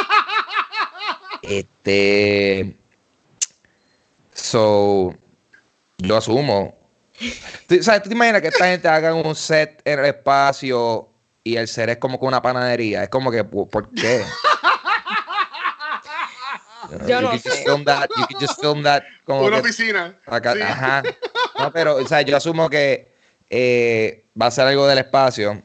Este. 1.48 2.76
So. 4.32 5.14
Yo 5.98 6.16
asumo. 6.16 6.76
¿Tú, 7.68 7.82
¿sabes? 7.82 8.02
¿Tú 8.02 8.08
te 8.08 8.14
imaginas 8.14 8.42
que 8.42 8.48
esta 8.48 8.66
gente 8.66 8.88
haga 8.88 9.14
un 9.14 9.34
set 9.34 9.80
en 9.84 10.00
el 10.00 10.06
espacio 10.06 11.08
y 11.44 11.56
el 11.56 11.68
ser 11.68 11.90
es 11.90 11.98
como 11.98 12.18
con 12.18 12.28
una 12.28 12.42
panadería? 12.42 13.04
Es 13.04 13.08
como 13.08 13.30
que, 13.30 13.44
¿por 13.44 13.90
qué? 13.92 14.24
Yo 17.06 17.20
no 17.20 17.38
sé. 17.38 17.50
Film 17.64 17.84
that, 17.84 18.08
you 18.16 18.26
can 18.26 18.40
just 18.40 18.60
film 18.60 18.82
that 18.82 19.02
como 19.24 19.44
una 19.44 19.58
oficina. 19.58 20.18
Ajá. 20.26 21.02
No, 21.58 21.72
pero, 21.72 21.96
o 21.96 22.06
sea, 22.06 22.22
yo 22.22 22.36
asumo 22.36 22.68
que 22.68 23.12
eh, 23.48 24.24
va 24.40 24.46
a 24.46 24.50
ser 24.50 24.66
algo 24.66 24.86
del 24.86 24.98
espacio. 24.98 25.62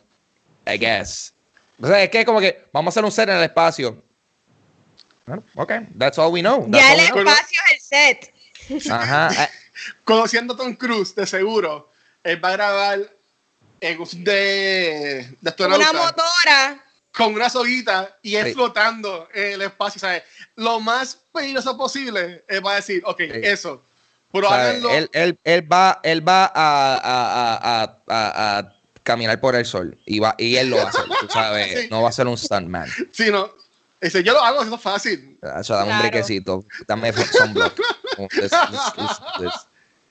I 0.65 0.77
guess. 0.77 1.33
O 1.81 1.87
sea, 1.87 2.03
es 2.03 2.09
que 2.09 2.21
es 2.21 2.25
como 2.25 2.39
que 2.39 2.65
vamos 2.71 2.91
a 2.91 2.93
hacer 2.93 3.05
un 3.05 3.11
set 3.11 3.29
en 3.29 3.37
el 3.37 3.43
espacio 3.43 4.01
ok, 5.55 5.71
that's 5.97 6.17
all 6.17 6.31
we 6.31 6.41
know. 6.41 6.65
ya 6.69 6.93
el 6.93 6.99
espacio 7.01 7.59
es 7.71 7.91
el 7.91 8.29
set. 8.71 8.91
Ajá. 8.91 9.29
Eh. 9.39 9.49
Conociendo 10.03 10.55
a 10.55 10.57
Tom 10.57 10.75
Cruise, 10.75 11.15
de 11.15 11.25
seguro, 11.25 11.89
él 12.23 12.43
va 12.43 12.49
a 12.49 12.51
grabar 12.51 12.99
en 13.81 14.03
de, 14.23 15.37
de 15.39 15.65
una 15.65 15.93
motora 15.93 16.85
con 17.11 17.33
una 17.33 17.49
soguita 17.49 18.17
y 18.21 18.35
es 18.35 18.53
flotando 18.53 19.27
en 19.33 19.53
el 19.53 19.61
espacio. 19.63 19.99
¿sabes? 19.99 20.23
Lo 20.55 20.79
más 20.79 21.17
peligroso 21.33 21.77
posible, 21.77 22.43
él 22.47 22.65
va 22.65 22.73
a 22.73 22.75
decir, 22.75 23.01
ok, 23.05 23.19
eso. 23.19 23.83
Pero 24.31 24.53
él, 24.53 25.09
él, 25.13 25.39
él, 25.43 25.71
va, 25.71 25.99
él 26.03 26.27
va 26.27 26.45
a, 26.45 26.51
a, 26.53 27.83
a, 28.07 28.57
a, 28.59 28.75
caminar 29.01 29.39
por 29.41 29.55
el 29.55 29.65
sol 29.65 29.97
y, 30.05 30.19
va, 30.19 30.35
y 30.37 30.55
él 30.57 30.69
lo 30.69 30.77
va 30.77 30.83
a 30.83 30.89
hacer, 30.89 31.03
tú 31.19 31.27
sabes, 31.29 31.89
no 31.91 32.03
va 32.03 32.09
a 32.09 32.11
ser 32.11 32.27
un 32.27 32.37
stuntman. 32.37 32.87
Sí, 33.11 33.31
no, 33.31 33.51
Dice, 34.01 34.23
yo 34.23 34.33
lo 34.33 34.41
hago, 34.41 34.63
eso 34.63 34.75
es 34.75 34.81
fácil. 34.81 35.37
Eso, 35.59 35.75
dame 35.75 35.93
un 35.93 35.99
brequecito. 35.99 36.63
Dame 36.87 37.11
sunblock. 37.11 37.73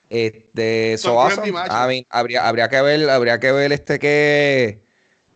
este, 0.09 0.97
so 0.97 1.19
awesome. 1.19 1.53
habría, 2.09 2.47
habría 2.47 2.69
que 2.69 2.81
ver, 2.81 3.09
habría 3.09 3.39
que 3.39 3.51
ver 3.51 3.71
este 3.71 3.97
que, 3.97 4.83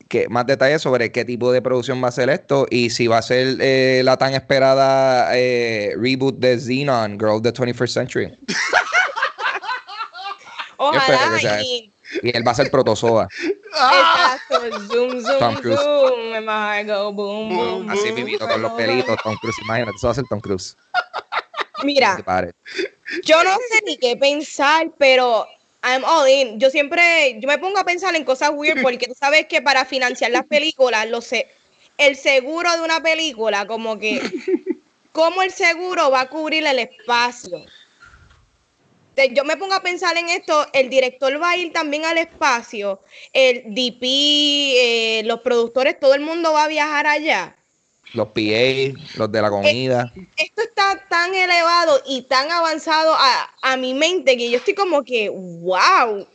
que 0.07 0.29
más 0.29 0.45
detalles 0.45 0.81
sobre 0.81 1.11
qué 1.11 1.25
tipo 1.25 1.51
de 1.51 1.61
producción 1.61 2.03
va 2.03 2.09
a 2.09 2.11
ser 2.11 2.29
esto 2.29 2.67
y 2.69 2.91
si 2.91 3.07
va 3.07 3.17
a 3.17 3.21
ser 3.21 3.57
eh, 3.59 4.01
la 4.03 4.17
tan 4.17 4.33
esperada 4.33 5.35
eh, 5.35 5.95
reboot 5.97 6.37
de 6.37 6.59
Xenon, 6.59 7.13
Girl 7.13 7.37
of 7.37 7.41
the 7.41 7.53
21st 7.53 7.87
Century. 7.87 8.37
Ojalá. 10.77 11.63
Y 11.63 11.92
él 12.21 12.47
va 12.47 12.52
a 12.52 12.56
ser 12.56 12.69
protozoa. 12.69 13.28
Exacto. 13.34 14.60
Zoom, 14.88 15.21
zoom, 15.21 15.62
zoom. 15.62 16.34
and 16.34 16.45
my 16.45 16.52
heart 16.52 16.88
go 16.88 17.12
boom, 17.12 17.49
Boom, 17.49 17.88
boom. 17.88 17.89
Así 17.89 18.12
vivito 18.12 18.47
con 18.47 18.62
los 18.62 18.71
pelitos, 18.73 19.17
Tom 19.23 19.36
Cruise. 19.38 19.58
Imagínate, 19.63 19.97
eso 19.97 20.08
va 20.08 20.12
a 20.12 20.15
ser 20.15 20.26
Tom 20.30 20.39
Cruise. 20.39 20.78
Mira, 21.84 22.17
yo 23.23 23.43
no 23.43 23.52
sé 23.52 23.82
ni 23.86 23.97
qué 23.97 24.15
pensar, 24.15 24.91
pero 24.97 25.45
I'm 25.84 26.04
all 26.06 26.28
in. 26.30 26.60
Yo 26.60 26.69
siempre, 26.69 27.38
yo 27.39 27.47
me 27.47 27.58
pongo 27.58 27.78
a 27.80 27.84
pensar 27.84 28.15
en 28.15 28.23
cosas 28.23 28.52
weird 28.54 28.82
porque 28.82 29.08
tú 29.08 29.13
sabes 29.19 29.47
que 29.47 29.62
para 29.62 29.84
financiar 29.86 30.32
las 30.32 30.45
películas, 30.45 31.10
lo 31.10 31.21
sé, 31.21 31.47
el 31.97 32.15
seguro 32.15 32.71
de 32.71 32.82
una 32.82 33.02
película, 33.02 33.67
como 33.67 33.99
que, 33.99 34.21
¿cómo 35.12 35.43
el 35.43 35.52
seguro 35.52 36.10
va 36.10 36.21
a 36.21 36.30
cubrir 36.30 36.65
el 36.65 36.80
espacio? 36.80 37.65
Yo 39.32 39.43
me 39.43 39.58
pongo 39.58 39.76
a 39.76 39.82
pensar 39.82 40.17
en 40.17 40.30
esto, 40.30 40.65
el 40.73 40.89
director 40.89 41.39
va 41.41 41.52
a 41.52 41.58
ir 41.58 41.71
también 41.71 42.06
al 42.06 42.17
espacio, 42.17 42.99
el 43.32 43.63
DP, 43.73 44.02
eh, 44.04 45.21
los 45.26 45.41
productores, 45.41 45.99
todo 45.99 46.15
el 46.15 46.21
mundo 46.21 46.54
va 46.54 46.63
a 46.63 46.67
viajar 46.67 47.06
allá. 47.06 47.56
Los 48.13 48.28
PA, 48.28 48.99
los 49.17 49.32
de 49.32 49.41
la 49.41 49.49
comida. 49.49 50.12
esto 50.38 50.62
está 50.62 51.04
tan 51.10 51.34
elevado 51.34 52.02
y 52.08 52.23
tan 52.23 52.52
avanzado 52.52 53.13
a, 53.13 53.49
a 53.62 53.78
mi 53.78 53.93
mente 53.93 54.38
que 54.38 54.49
yo 54.49 54.58
estoy 54.58 54.76
como 54.76 55.04
que, 55.04 55.30
wow, 55.30 56.28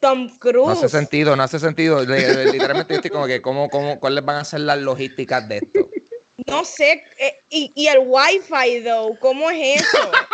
Tom 0.00 0.26
No 0.26 0.38
Cruise. 0.38 0.78
hace 0.78 0.88
sentido, 0.88 1.34
no 1.36 1.42
hace 1.42 1.58
sentido. 1.58 2.00
Literalmente 2.04 2.94
yo 2.94 2.96
estoy 2.96 3.10
como 3.10 3.26
que, 3.26 3.42
¿cómo, 3.42 3.68
cómo, 3.68 3.98
¿cuáles 3.98 4.24
van 4.24 4.36
a 4.36 4.44
ser 4.44 4.60
las 4.60 4.78
logísticas 4.78 5.48
de 5.48 5.58
esto? 5.58 5.90
No 6.46 6.64
sé, 6.64 7.02
eh, 7.18 7.40
y, 7.50 7.72
y 7.74 7.88
el 7.88 8.00
wifi, 8.04 8.82
though, 8.84 9.18
¿cómo 9.18 9.50
es 9.50 9.80
eso? 9.82 9.98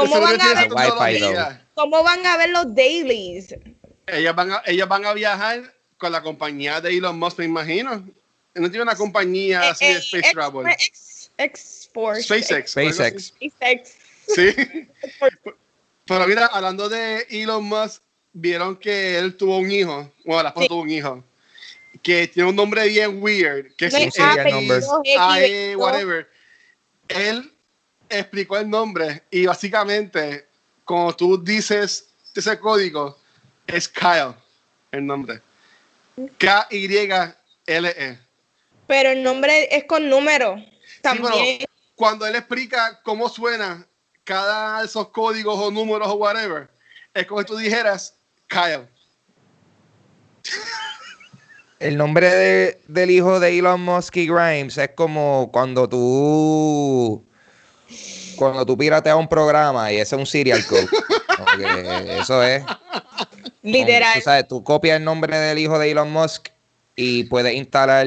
¿Cómo 0.00 0.20
van, 0.20 0.40
a 0.40 0.54
ver, 0.54 0.66
El 0.66 0.72
Wi-Fi, 0.72 1.12
tecnología. 1.18 1.66
¿Cómo 1.74 2.02
van 2.02 2.26
a 2.26 2.36
ver 2.36 2.50
los 2.50 2.74
dailies? 2.74 3.54
Ellas 4.06 4.34
van, 4.34 4.52
a, 4.52 4.62
ellas 4.66 4.88
van 4.88 5.04
a 5.06 5.12
viajar 5.12 5.74
con 5.96 6.12
la 6.12 6.22
compañía 6.22 6.80
de 6.80 6.96
Elon 6.96 7.18
Musk, 7.18 7.38
me 7.38 7.44
imagino. 7.44 8.06
No 8.54 8.68
tiene 8.70 8.82
una 8.82 8.96
compañía 8.96 9.70
así 9.70 9.84
Eh, 9.84 9.88
de 9.88 9.94
eh, 9.94 9.98
Space 9.98 10.18
X- 10.18 10.32
Travel. 10.32 10.66
SpaceX. 11.36 11.88
así. 12.76 12.92
SpaceX. 12.92 13.34
SpaceX. 13.44 13.94
Sí. 14.26 14.54
Pero 16.06 16.26
mira, 16.26 16.46
hablando 16.46 16.88
de 16.88 17.26
Elon 17.30 17.64
Musk, 17.64 18.02
vieron 18.32 18.76
que 18.76 19.18
él 19.18 19.36
tuvo 19.36 19.58
un 19.58 19.70
hijo. 19.70 20.10
Bueno, 20.24 20.42
la 20.44 20.48
esposa 20.50 20.64
Sí. 20.64 20.68
tuvo 20.68 20.82
un 20.82 20.90
hijo. 20.90 21.24
Que 22.02 22.28
tiene 22.28 22.48
un 22.48 22.56
nombre 22.56 22.86
bien 22.88 23.22
weird. 23.22 23.74
Que 23.76 23.88
No 23.90 23.98
es 23.98 24.06
es 24.08 24.14
sí, 24.14 24.22
AE, 24.22 24.44
veintidós. 24.44 24.84
whatever. 25.76 26.28
Él 27.08 27.52
explicó 28.08 28.56
el 28.58 28.68
nombre 28.68 29.22
y 29.30 29.46
básicamente, 29.46 30.46
cuando 30.84 31.14
tú 31.14 31.42
dices 31.42 32.08
ese 32.34 32.58
código, 32.58 33.18
es 33.66 33.88
Kyle 33.88 34.34
el 34.92 35.04
nombre. 35.06 35.40
K-Y-L-E. 36.38 38.18
Pero 38.86 39.10
el 39.10 39.22
nombre 39.22 39.68
es 39.76 39.84
con 39.84 40.08
número. 40.08 40.56
Sí, 40.56 40.64
pero 41.02 41.22
También. 41.28 41.64
cuando 41.94 42.26
él 42.26 42.34
explica 42.36 43.00
cómo 43.02 43.28
suena 43.28 43.86
cada 44.24 44.80
de 44.80 44.86
esos 44.86 45.08
códigos 45.08 45.58
o 45.58 45.70
números 45.70 46.08
o 46.08 46.14
whatever, 46.14 46.68
es 47.14 47.26
como 47.26 47.40
si 47.40 47.46
tú 47.46 47.56
dijeras 47.56 48.14
Kyle. 48.46 48.88
El 51.78 51.96
nombre 51.96 52.28
de- 52.28 52.80
del 52.88 53.10
hijo 53.10 53.38
de 53.38 53.56
Elon 53.58 53.80
Musk 53.82 54.16
y 54.16 54.26
Grimes 54.26 54.76
es 54.78 54.90
como 54.96 55.50
cuando 55.52 55.88
tú 55.88 57.24
cuando 58.38 58.64
tú 58.64 58.76
pirateas 58.78 59.16
un 59.16 59.28
programa 59.28 59.92
y 59.92 59.96
ese 59.96 60.14
es 60.14 60.20
un 60.20 60.26
serial 60.26 60.64
code. 60.66 60.86
Eso 62.20 62.42
es. 62.42 62.62
literal. 63.62 64.14
Tú 64.14 64.20
sabes, 64.22 64.48
tú 64.48 64.62
copias 64.64 64.96
el 64.96 65.04
nombre 65.04 65.36
del 65.38 65.58
hijo 65.58 65.78
de 65.78 65.90
Elon 65.90 66.10
Musk 66.12 66.48
y 66.96 67.24
puedes 67.24 67.54
instalar 67.54 68.06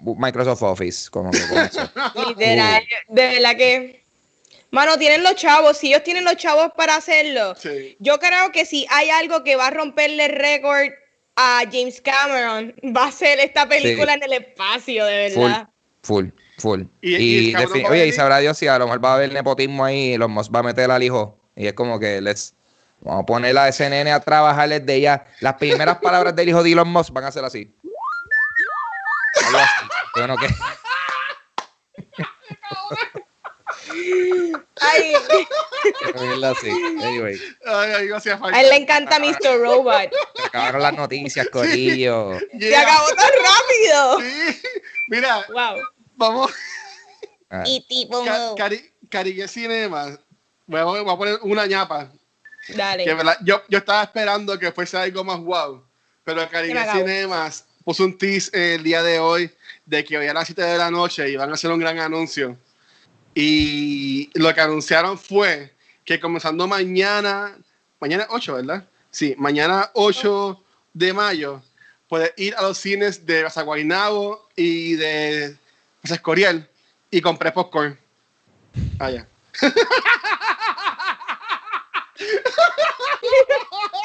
Microsoft 0.00 0.62
Office. 0.62 1.10
Como 1.10 1.30
que 1.30 1.46
con 1.48 1.58
eso. 1.58 1.90
Literal, 2.28 2.82
de 3.08 3.26
verdad 3.28 3.56
que. 3.56 4.02
Mano, 4.72 4.98
tienen 4.98 5.22
los 5.22 5.36
chavos, 5.36 5.78
si 5.78 5.88
ellos 5.88 6.02
tienen 6.02 6.24
los 6.24 6.36
chavos 6.36 6.72
para 6.76 6.96
hacerlo, 6.96 7.54
Sí. 7.54 7.96
yo 8.00 8.18
creo 8.18 8.50
que 8.50 8.66
si 8.66 8.84
hay 8.90 9.10
algo 9.10 9.44
que 9.44 9.54
va 9.54 9.68
a 9.68 9.70
romperle 9.70 10.26
récord 10.28 10.88
a 11.36 11.62
James 11.70 12.00
Cameron, 12.00 12.74
va 12.96 13.06
a 13.06 13.12
ser 13.12 13.38
esta 13.38 13.68
película 13.68 14.14
en 14.14 14.24
el 14.24 14.32
espacio, 14.32 15.04
de 15.04 15.28
verdad. 15.28 15.68
full, 16.02 16.24
full. 16.24 16.28
Y- 17.00 17.16
Y, 17.16 17.50
y 17.50 17.54
a 17.54 17.66
oye, 17.90 18.06
y 18.06 18.12
sabrá 18.12 18.38
Dios 18.38 18.56
si 18.58 18.66
a 18.66 18.78
lo 18.78 18.86
mejor 18.86 19.04
va 19.04 19.12
a 19.12 19.14
haber 19.16 19.32
nepotismo 19.32 19.84
ahí 19.84 20.14
y 20.14 20.16
los 20.16 20.28
Musk 20.28 20.54
va 20.54 20.60
a 20.60 20.62
meter 20.62 20.90
al 20.90 21.02
hijo. 21.02 21.38
Y 21.54 21.66
es 21.66 21.72
como 21.74 21.98
que 22.00 22.20
let's, 22.20 22.54
vamos 23.00 23.22
a 23.22 23.26
poner 23.26 23.56
a 23.58 23.68
ese 23.68 23.88
nene 23.90 24.12
a 24.12 24.20
trabajar 24.20 24.68
desde 24.68 25.00
ya. 25.00 25.26
Las 25.40 25.54
primeras 25.54 25.98
palabras 25.98 26.34
del 26.34 26.48
hijo 26.48 26.62
de 26.62 26.72
Elon 26.72 26.88
Musk 26.88 27.12
van 27.12 27.24
a 27.24 27.32
ser 27.32 27.44
así. 27.44 27.72
Algo 29.46 29.58
así. 29.58 29.84
Yo 30.16 30.26
no 30.26 30.36
que- 30.36 30.48
Ay, 34.80 35.14
así. 36.44 36.70
Anyway, 37.02 37.40
Ay, 37.66 37.90
ay, 37.92 38.10
a 38.52 38.60
él 38.60 38.68
le 38.70 38.76
encanta 38.76 39.18
Mr. 39.18 39.58
Robot. 39.60 40.10
se 40.36 40.42
acabaron 40.46 40.82
las 40.82 40.94
noticias, 40.94 41.48
Corillo. 41.50 42.38
Se 42.38 42.58
Yeah. 42.70 42.82
acabó 42.82 43.06
tan 43.08 43.30
rápido. 43.44 44.20
Sí. 44.20 44.60
Mira, 45.08 45.44
Wow. 45.48 45.76
Vamos. 46.16 46.50
Ah, 47.48 47.62
Y 47.64 47.80
tipo, 47.86 48.24
Ca- 48.24 48.54
Cari 48.56 48.90
Caribe 49.08 49.46
Cinema. 49.46 50.18
Voy 50.66 50.80
a, 50.80 50.84
voy 50.84 50.98
a 51.12 51.16
poner 51.16 51.38
una 51.42 51.64
ñapa. 51.66 52.10
dale. 52.74 53.04
Yo, 53.44 53.62
yo 53.68 53.78
estaba 53.78 54.02
esperando 54.02 54.58
que 54.58 54.72
fuese 54.72 54.96
algo 54.96 55.22
más 55.22 55.38
wow. 55.38 55.82
Pero 56.24 56.48
Caribe. 56.50 56.84
Cinemas 56.92 57.64
puso 57.84 58.02
un 58.04 58.18
tease 58.18 58.74
el 58.74 58.82
día 58.82 59.00
de 59.04 59.20
hoy 59.20 59.48
de 59.84 60.04
que 60.04 60.18
hoy 60.18 60.26
a 60.26 60.34
las 60.34 60.46
7 60.48 60.60
de 60.60 60.76
la 60.76 60.90
noche 60.90 61.30
iban 61.30 61.50
a 61.50 61.54
hacer 61.54 61.70
un 61.70 61.78
gran 61.78 61.98
anuncio. 62.00 62.58
Y 63.32 64.30
lo 64.38 64.52
que 64.54 64.60
anunciaron 64.60 65.16
fue 65.18 65.72
que 66.04 66.18
comenzando 66.18 66.66
mañana, 66.66 67.56
mañana 68.00 68.26
8, 68.30 68.54
¿verdad? 68.54 68.84
Sí, 69.10 69.34
mañana 69.38 69.90
8 69.94 70.60
de 70.94 71.12
mayo, 71.12 71.62
puedes 72.08 72.32
ir 72.36 72.56
a 72.56 72.62
los 72.62 72.78
cines 72.78 73.24
de 73.24 73.44
Basaguainabo 73.44 74.48
y 74.56 74.94
de 74.96 75.56
Plaza 76.06 76.14
Escorial 76.14 76.70
y 77.10 77.20
compré 77.20 77.50
popcorn. 77.50 77.98
Allá. 79.00 79.26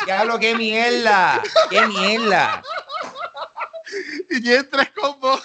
Diablo, 0.05 0.39
qué 0.39 0.55
mierda. 0.55 1.41
Qué 1.69 1.85
mierda. 1.87 2.63
Y 4.29 4.41
tienes 4.41 4.69
tres 4.69 4.89
combos. 4.99 5.41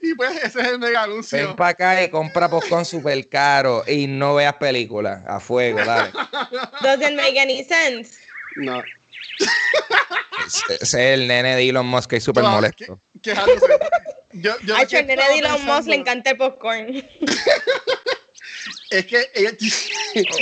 Y 0.00 0.14
pues 0.14 0.36
ese 0.42 0.60
es 0.60 0.66
el 0.68 0.78
mega 0.80 1.02
anuncio. 1.04 1.38
Ven 1.38 1.56
para 1.56 1.70
acá 1.70 2.02
y 2.02 2.10
compra 2.10 2.48
popcorn 2.48 2.84
super 2.84 3.28
caro 3.28 3.84
y 3.86 4.06
no 4.08 4.34
veas 4.34 4.54
películas. 4.54 5.22
A 5.26 5.38
fuego, 5.40 5.78
dale. 5.84 6.10
Doesn't 6.80 7.16
make 7.16 7.38
any 7.40 7.64
sense. 7.64 8.18
No. 8.56 8.82
Ese 10.46 10.74
ese 10.74 10.82
es 10.82 10.94
el 11.20 11.28
nene 11.28 11.54
de 11.56 11.68
Elon 11.68 11.86
Musk 11.86 12.10
que 12.10 12.16
es 12.16 12.24
súper 12.24 12.42
No, 12.44 12.50
molesto. 12.50 13.00
que- 13.14 13.20
quejándose. 13.20 13.66
Yo, 14.34 14.52
yo 14.64 14.76
Ay, 14.76 14.86
el 14.90 15.06
nene 15.06 15.12
estaba 15.14 15.28
de 15.34 15.38
Elon 15.40 15.52
Musk 15.52 15.66
le 15.66 15.72
pensando 15.72 15.94
encanta 15.94 16.30
el 16.30 16.36
popcorn. 16.36 17.08
Es 18.90 19.06
que 19.06 19.30
ella, 19.34 19.56
ti- 19.56 19.72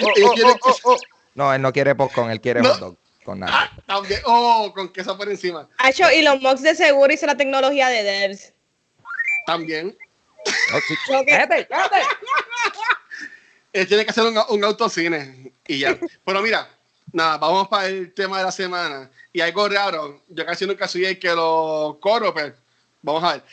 Oh, 0.03 0.13
ella 0.17 0.27
oh, 0.47 0.59
oh, 0.63 0.71
oh, 0.85 0.93
oh. 0.95 0.97
No, 1.35 1.55
él 1.55 1.63
no 1.63 1.73
quiere 1.73 1.95
popcorn, 1.95 2.31
él 2.31 2.41
quiere 2.41 2.61
No. 2.61 2.71
hot 2.71 2.81
dog 2.81 2.97
con 3.25 3.39
nada. 3.41 3.53
Ah, 3.73 3.83
también. 3.87 4.21
Oh, 4.25 4.73
con 4.75 4.93
queso 4.93 5.17
por 5.17 5.29
encima. 5.29 5.69
Ha 5.79 5.91
hecho 5.91 6.09
Elon 6.09 6.41
Musk 6.43 6.59
de 6.63 6.75
seguro 6.75 7.13
hizo 7.13 7.27
la 7.27 7.37
tecnología 7.37 7.89
de 7.89 8.03
devs. 8.03 8.53
También. 9.47 9.97
Oh, 10.75 10.79
sí. 10.89 10.95
Cállate, 11.27 11.67
cállate. 11.69 11.97
Él 13.73 13.87
tiene 13.87 14.05
que 14.05 14.11
hacer 14.11 14.25
un, 14.25 14.37
un 14.49 14.65
autocine 14.65 15.53
y 15.67 15.79
ya. 15.79 15.97
Pero 16.25 16.43
mira, 16.43 16.69
nada, 17.13 17.39
vamos 17.39 17.69
para 17.69 17.87
el 17.87 18.13
tema 18.13 18.39
de 18.39 18.45
la 18.45 18.53
semana. 18.53 19.09
Y 19.33 19.41
algo 19.41 19.69
raro, 19.69 20.25
yo 20.29 20.45
casi 20.45 20.67
nunca 20.67 20.89
soy 20.89 21.05
el 21.05 21.19
que 21.21 21.29
lo 21.29 21.99
corro, 22.01 22.35
pero 22.35 22.55
vamos 23.03 23.23
a 23.23 23.33
ver. 23.35 23.45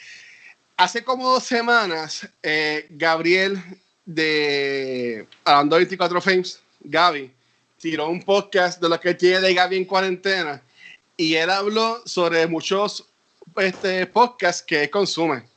Hace 0.79 1.03
como 1.03 1.27
dos 1.27 1.43
semanas, 1.43 2.29
eh, 2.43 2.85
Gabriel 2.91 3.59
de 4.05 5.27
Hablando 5.43 5.77
24 5.77 6.21
Frames, 6.21 6.61
Gaby, 6.81 7.31
tiró 7.79 8.07
un 8.09 8.21
podcast 8.21 8.79
de 8.79 8.87
lo 8.87 8.99
que 8.99 9.15
tiene 9.15 9.55
Gaby 9.55 9.75
en 9.75 9.85
cuarentena 9.85 10.61
y 11.17 11.33
él 11.33 11.49
habló 11.49 12.03
sobre 12.05 12.45
muchos 12.45 13.07
este, 13.55 14.05
podcasts 14.05 14.61
que 14.61 14.87
consume 14.87 15.49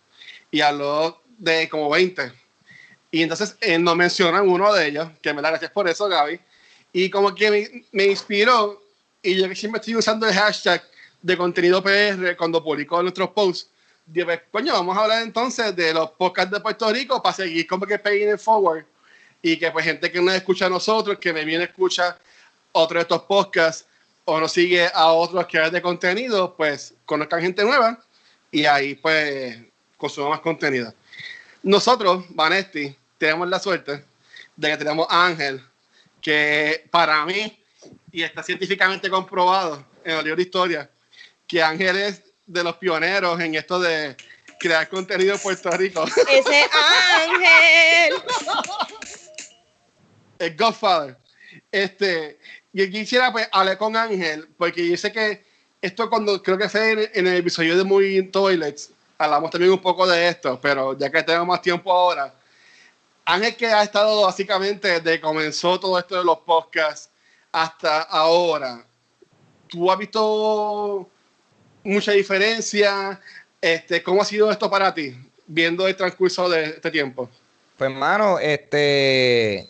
y 0.51 0.63
habló 0.63 1.21
de 1.37 1.69
como 1.69 1.91
20. 1.91 2.33
Y 3.11 3.23
entonces 3.23 3.59
él 3.61 3.85
nos 3.85 3.97
menciona 3.97 4.41
uno 4.41 4.73
de 4.73 4.89
ellos, 4.89 5.11
que 5.21 5.35
me 5.35 5.43
da 5.43 5.51
gracias 5.51 5.71
por 5.71 5.87
eso, 5.87 6.09
Gaby. 6.09 6.41
Y 6.95 7.11
como 7.11 7.35
que 7.35 7.51
me, 7.51 7.85
me 7.93 8.07
inspiró, 8.07 8.83
y 9.23 9.37
yo 9.37 9.51
que 9.51 9.55
siempre 9.55 9.81
estoy 9.81 9.97
usando 9.97 10.27
el 10.27 10.33
hashtag 10.33 10.83
de 11.21 11.37
contenido 11.37 11.83
PR 11.83 12.39
cuando 12.39 12.65
publico 12.65 13.03
nuestros 13.03 13.29
posts, 13.33 13.69
pues, 14.13 14.41
coño, 14.51 14.73
vamos 14.73 14.97
a 14.97 15.03
hablar 15.03 15.23
entonces 15.23 15.75
de 15.75 15.95
los 15.95 16.11
podcasts 16.13 16.53
de 16.53 16.61
Puerto 16.61 16.91
Rico 16.93 17.23
para 17.23 17.35
seguir 17.35 17.67
como 17.67 17.87
que 17.87 17.99
paying 17.99 18.35
it 18.35 18.39
forward. 18.39 18.85
Y 19.43 19.59
que 19.59 19.71
pues 19.71 19.85
gente 19.85 20.11
que 20.11 20.21
nos 20.21 20.35
escucha 20.35 20.67
a 20.67 20.71
nosotros, 20.71 21.19
que 21.19 21.33
me 21.33 21.45
viene 21.45 21.65
escucha 21.65 22.19
otro 22.73 22.99
de 22.99 23.03
estos 23.03 23.23
podcasts 23.23 23.87
o 24.25 24.39
nos 24.39 24.53
sigue 24.53 24.89
a 24.93 25.07
otros 25.13 25.47
creadores 25.47 25.73
de 25.73 25.83
contenido, 25.83 26.55
pues 26.55 26.95
conozcan 27.07 27.41
gente 27.41 27.65
nueva 27.65 27.99
y 28.51 28.65
ahí 28.67 28.95
pues 28.95 29.59
consumo 29.97 30.31
más 30.31 30.41
contenido. 30.41 30.93
Nosotros, 31.63 32.25
Vanesti, 32.31 32.95
tenemos 33.19 33.49
la 33.49 33.59
suerte 33.59 34.05
de 34.57 34.69
que 34.69 34.77
tenemos 34.77 35.07
a 35.11 35.27
Ángel, 35.27 35.63
que 36.21 36.87
para 36.91 37.25
mí, 37.25 37.59
y 38.13 38.23
está 38.23 38.43
científicamente 38.43 39.09
comprobado 39.09 39.85
en 40.05 40.19
el 40.19 40.25
libro 40.25 40.37
de 40.37 40.43
historia, 40.43 40.91
que 41.47 41.63
Ángel 41.63 41.97
es 41.97 42.23
de 42.51 42.65
los 42.65 42.77
pioneros 42.77 43.41
en 43.41 43.55
esto 43.55 43.79
de 43.79 44.17
crear 44.59 44.89
contenido 44.89 45.35
en 45.35 45.41
Puerto 45.41 45.71
Rico. 45.71 46.05
Ese 46.29 46.67
Ángel. 47.15 48.23
El 50.39 50.57
Godfather. 50.57 51.17
Este, 51.71 52.39
y 52.73 52.91
quisiera 52.91 53.31
pues 53.31 53.49
hablar 53.53 53.79
con 53.79 53.97
Ángel, 53.97 54.49
porque 54.59 54.89
yo 54.89 54.97
sé 54.97 55.13
que 55.13 55.45
esto 55.81 56.11
cuando 56.11 56.43
creo 56.43 56.59
que 56.59 56.69
fue 56.69 57.11
en, 57.15 57.27
el 57.27 57.37
episodio 57.37 57.77
de 57.77 57.85
Muy 57.85 58.23
Toilets, 58.31 58.91
hablamos 59.17 59.51
también 59.51 59.73
un 59.73 59.81
poco 59.81 60.07
de 60.07 60.29
esto, 60.29 60.59
pero 60.61 60.99
ya 60.99 61.11
que 61.11 61.23
tenemos 61.23 61.47
más 61.47 61.63
tiempo 61.63 61.93
ahora, 61.93 62.35
Ángel 63.25 63.57
que 63.57 63.67
ha 63.67 63.83
estado 63.83 64.23
básicamente 64.23 64.89
desde 64.89 65.17
que 65.17 65.21
comenzó 65.21 65.79
todo 65.79 65.99
esto 65.99 66.17
de 66.17 66.25
los 66.25 66.39
podcasts 66.39 67.11
hasta 67.53 68.03
ahora, 68.03 68.85
¿tú 69.69 69.91
has 69.91 69.99
visto 69.99 71.09
mucha 71.85 72.13
diferencia? 72.13 73.21
Este, 73.61 74.03
¿Cómo 74.03 74.23
ha 74.23 74.25
sido 74.25 74.51
esto 74.51 74.71
para 74.71 74.95
ti, 74.95 75.15
viendo 75.47 75.87
el 75.87 75.97
transcurso 75.97 76.49
de 76.49 76.65
este 76.65 76.91
tiempo? 76.91 77.29
Pues, 77.77 77.91
hermano, 77.91 78.39
este, 78.39 79.69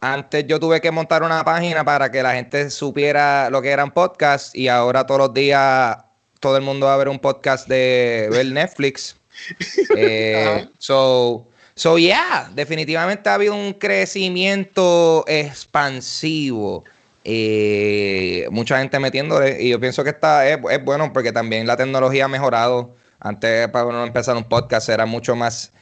antes 0.00 0.46
yo 0.46 0.58
tuve 0.58 0.80
que 0.80 0.90
montar 0.90 1.22
una 1.22 1.44
página 1.44 1.84
para 1.84 2.10
que 2.10 2.22
la 2.22 2.34
gente 2.34 2.70
supiera 2.70 3.50
lo 3.50 3.62
que 3.62 3.70
eran 3.70 3.92
podcasts 3.92 4.54
y 4.54 4.68
ahora 4.68 5.06
todos 5.06 5.20
los 5.20 5.34
días 5.34 5.96
todo 6.40 6.56
el 6.56 6.62
mundo 6.62 6.86
va 6.86 6.94
a 6.94 6.96
ver 6.96 7.08
un 7.08 7.20
podcast 7.20 7.68
de 7.68 8.28
ver 8.30 8.46
Netflix. 8.52 9.16
eh, 9.96 10.68
so, 10.78 11.46
so, 11.74 11.98
yeah, 11.98 12.50
definitivamente 12.52 13.30
ha 13.30 13.34
habido 13.34 13.54
un 13.54 13.72
crecimiento 13.72 15.24
expansivo. 15.28 16.84
Eh, 17.24 18.46
mucha 18.50 18.78
gente 18.78 18.98
metiéndole 18.98 19.62
y 19.62 19.68
yo 19.70 19.78
pienso 19.78 20.02
que 20.02 20.10
está 20.10 20.48
es, 20.48 20.58
es, 20.70 20.84
bueno 20.84 21.12
porque 21.12 21.30
también 21.30 21.66
la 21.66 21.76
tecnología 21.76 22.24
ha 22.24 22.28
mejorado. 22.28 22.94
Antes 23.20 23.68
para 23.68 23.86
uno 23.86 24.04
empezar 24.04 24.36
un 24.36 24.44
podcast 24.44 24.88
era 24.88 25.06
mucho 25.06 25.36
más 25.36 25.72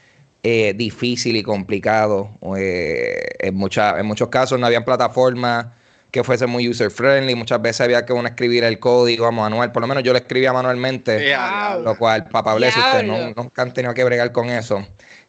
eh, 0.42 0.74
difícil 0.74 1.36
y 1.36 1.42
complicado. 1.42 2.30
Eh, 2.56 3.28
en, 3.40 3.54
mucha, 3.54 3.98
en 3.98 4.06
muchos 4.06 4.28
casos 4.28 4.58
no 4.58 4.66
había 4.66 4.84
plataformas 4.84 5.66
que 6.10 6.24
fuese 6.24 6.46
muy 6.46 6.68
user 6.68 6.90
friendly. 6.90 7.34
Muchas 7.34 7.60
veces 7.62 7.82
había 7.82 8.04
que 8.04 8.12
uno 8.12 8.28
escribir 8.28 8.64
el 8.64 8.78
código 8.78 9.30
manual. 9.32 9.72
Por 9.72 9.82
lo 9.82 9.86
menos 9.86 10.02
yo 10.02 10.12
lo 10.12 10.18
escribía 10.18 10.52
manualmente. 10.52 11.34
Lo 11.82 11.96
cual, 11.96 12.26
papá, 12.28 12.54
bless, 12.54 12.76
ustedes 12.76 13.04
no, 13.04 13.32
nunca 13.34 13.62
han 13.62 13.72
tenido 13.72 13.94
que 13.94 14.04
bregar 14.04 14.32
con 14.32 14.48
eso. 14.48 14.86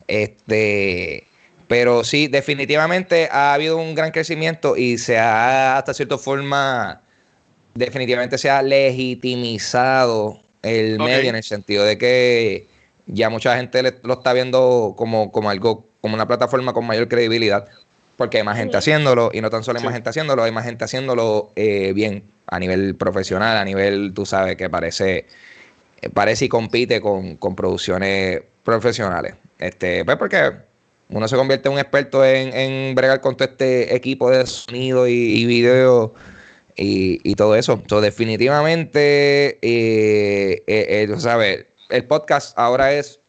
Este. 0.07 1.25
Pero 1.71 2.03
sí, 2.03 2.27
definitivamente 2.27 3.29
ha 3.31 3.53
habido 3.53 3.77
un 3.77 3.95
gran 3.95 4.11
crecimiento 4.11 4.75
y 4.75 4.97
se 4.97 5.17
ha, 5.17 5.77
hasta 5.77 5.93
cierta 5.93 6.17
forma, 6.17 7.01
definitivamente 7.73 8.37
se 8.37 8.49
ha 8.49 8.61
legitimizado 8.61 10.41
el 10.63 10.95
okay. 10.95 11.05
medio 11.05 11.29
en 11.29 11.37
el 11.37 11.43
sentido 11.43 11.85
de 11.85 11.97
que 11.97 12.67
ya 13.05 13.29
mucha 13.29 13.55
gente 13.55 13.81
lo 14.03 14.15
está 14.15 14.33
viendo 14.33 14.95
como, 14.97 15.31
como 15.31 15.49
algo, 15.49 15.85
como 16.01 16.15
una 16.15 16.27
plataforma 16.27 16.73
con 16.73 16.85
mayor 16.85 17.07
credibilidad, 17.07 17.69
porque 18.17 18.39
hay 18.39 18.43
más 18.43 18.57
gente 18.57 18.75
haciéndolo, 18.75 19.31
y 19.33 19.39
no 19.39 19.49
tan 19.49 19.63
solo 19.63 19.79
hay 19.79 19.85
más 19.85 19.93
gente 19.93 20.09
haciéndolo, 20.09 20.43
hay 20.43 20.51
más 20.51 20.65
gente 20.65 20.83
haciéndolo 20.83 21.53
eh, 21.55 21.93
bien, 21.93 22.25
a 22.47 22.59
nivel 22.59 22.95
profesional, 22.95 23.55
a 23.55 23.63
nivel, 23.63 24.11
tú 24.13 24.25
sabes, 24.25 24.57
que 24.57 24.69
parece, 24.69 25.25
parece 26.13 26.43
y 26.43 26.49
compite 26.49 26.99
con, 26.99 27.37
con 27.37 27.55
producciones 27.55 28.41
profesionales. 28.61 29.35
Este, 29.57 30.03
pues 30.03 30.17
porque 30.17 30.69
uno 31.11 31.27
se 31.27 31.35
convierte 31.35 31.67
en 31.67 31.73
un 31.73 31.79
experto 31.79 32.23
en, 32.23 32.53
en 32.55 32.95
bregar 32.95 33.21
con 33.21 33.35
todo 33.35 33.47
este 33.49 33.93
equipo 33.95 34.29
de 34.29 34.45
sonido 34.45 35.07
y, 35.07 35.13
y 35.13 35.45
video 35.45 36.13
y, 36.75 37.19
y, 37.29 37.35
todo 37.35 37.55
eso. 37.55 37.73
Entonces, 37.73 38.13
definitivamente, 38.13 39.59
eh, 39.61 40.63
eh, 40.65 41.07
eh, 41.09 41.19
¿sabes? 41.19 41.65
el 41.89 42.05
podcast 42.05 42.57
ahora 42.57 42.93
es 42.93 43.19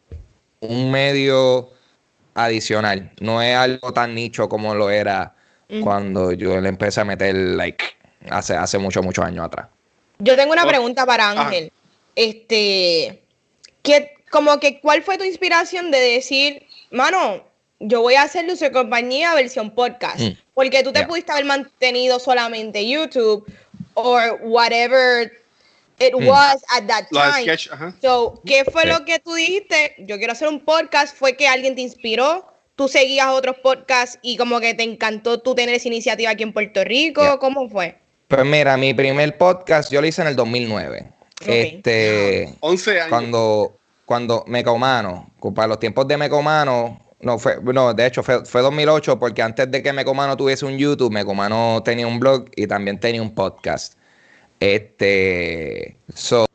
un 0.61 0.91
medio 0.91 1.71
adicional. 2.33 3.11
No 3.19 3.41
es 3.41 3.55
algo 3.55 3.93
tan 3.93 4.15
nicho 4.15 4.47
como 4.47 4.73
lo 4.73 4.89
era 4.89 5.35
mm. 5.69 5.81
cuando 5.81 6.31
yo 6.31 6.59
le 6.61 6.69
empecé 6.69 7.01
a 7.01 7.05
meter 7.05 7.35
like 7.35 7.83
hace, 8.29 8.55
hace 8.55 8.77
muchos, 8.77 9.03
muchos 9.03 9.25
años 9.25 9.45
atrás. 9.45 9.67
Yo 10.19 10.37
tengo 10.37 10.53
una 10.53 10.65
pregunta 10.65 11.05
para 11.05 11.31
Ángel. 11.31 11.71
Ah. 11.73 11.79
Este, 12.15 13.23
¿qué, 13.81 14.15
como 14.29 14.59
que, 14.59 14.79
¿cuál 14.79 15.03
fue 15.03 15.17
tu 15.17 15.25
inspiración 15.25 15.91
de 15.91 15.99
decir, 15.99 16.65
mano, 16.91 17.43
yo 17.83 18.01
voy 18.01 18.15
a 18.15 18.23
hacer 18.23 18.45
Luce 18.45 18.71
Compañía 18.71 19.33
versión 19.35 19.71
podcast? 19.71 20.19
Mm. 20.19 20.37
Porque 20.53 20.83
tú 20.83 20.91
te 20.91 20.99
yeah. 20.99 21.07
pudiste 21.07 21.31
haber 21.31 21.45
mantenido 21.45 22.19
solamente 22.19 22.87
YouTube 22.87 23.45
o 23.93 24.17
whatever 24.41 25.31
it 25.99 26.13
mm. 26.13 26.27
was 26.27 26.63
at 26.75 26.87
that 26.87 27.07
time. 27.11 27.43
Sketch, 27.43 27.67
uh 27.71 27.75
-huh. 27.75 27.93
So, 28.01 28.41
¿qué 28.45 28.63
fue 28.65 28.85
lo 28.85 29.03
que 29.05 29.19
tú 29.19 29.33
dijiste? 29.33 29.95
Yo 29.99 30.17
quiero 30.17 30.33
hacer 30.33 30.47
un 30.47 30.59
podcast. 30.59 31.15
¿Fue 31.15 31.35
que 31.35 31.47
alguien 31.47 31.75
te 31.75 31.81
inspiró? 31.81 32.47
¿Tú 32.75 32.87
seguías 32.87 33.27
otros 33.27 33.57
podcasts 33.61 34.17
y 34.21 34.37
como 34.37 34.59
que 34.59 34.73
te 34.73 34.83
encantó 34.83 35.39
tú 35.39 35.53
tener 35.53 35.75
esa 35.75 35.87
iniciativa 35.87 36.31
aquí 36.31 36.43
en 36.43 36.53
Puerto 36.53 36.83
Rico? 36.83 37.21
Yeah. 37.21 37.37
¿Cómo 37.37 37.69
fue? 37.69 37.97
Pues 38.27 38.45
mira, 38.45 38.77
mi 38.77 38.93
primer 38.93 39.37
podcast 39.37 39.91
yo 39.91 40.01
lo 40.01 40.07
hice 40.07 40.21
en 40.21 40.29
el 40.29 40.35
2009. 40.35 41.11
Okay. 41.41 41.75
Este, 41.75 42.55
11 42.61 42.91
años. 42.91 43.09
Cuando, 43.09 43.77
cuando 44.05 44.43
Mecomano, 44.47 45.31
para 45.53 45.67
los 45.67 45.79
tiempos 45.79 46.07
de 46.07 46.17
Mecomano, 46.17 47.02
no, 47.23 47.39
fue, 47.39 47.57
no, 47.61 47.93
de 47.93 48.05
hecho 48.05 48.23
fue, 48.23 48.45
fue 48.45 48.61
2008 48.61 49.19
porque 49.19 49.41
antes 49.41 49.69
de 49.71 49.81
que 49.81 49.93
Mecomano 49.93 50.37
tuviese 50.37 50.65
un 50.65 50.77
YouTube, 50.77 51.11
Mecomano 51.11 51.81
tenía 51.83 52.07
un 52.07 52.19
blog 52.19 52.45
y 52.55 52.67
también 52.67 52.99
tenía 52.99 53.21
un 53.21 53.33
podcast. 53.33 53.97
Este, 54.59 55.97
so, 56.13 56.45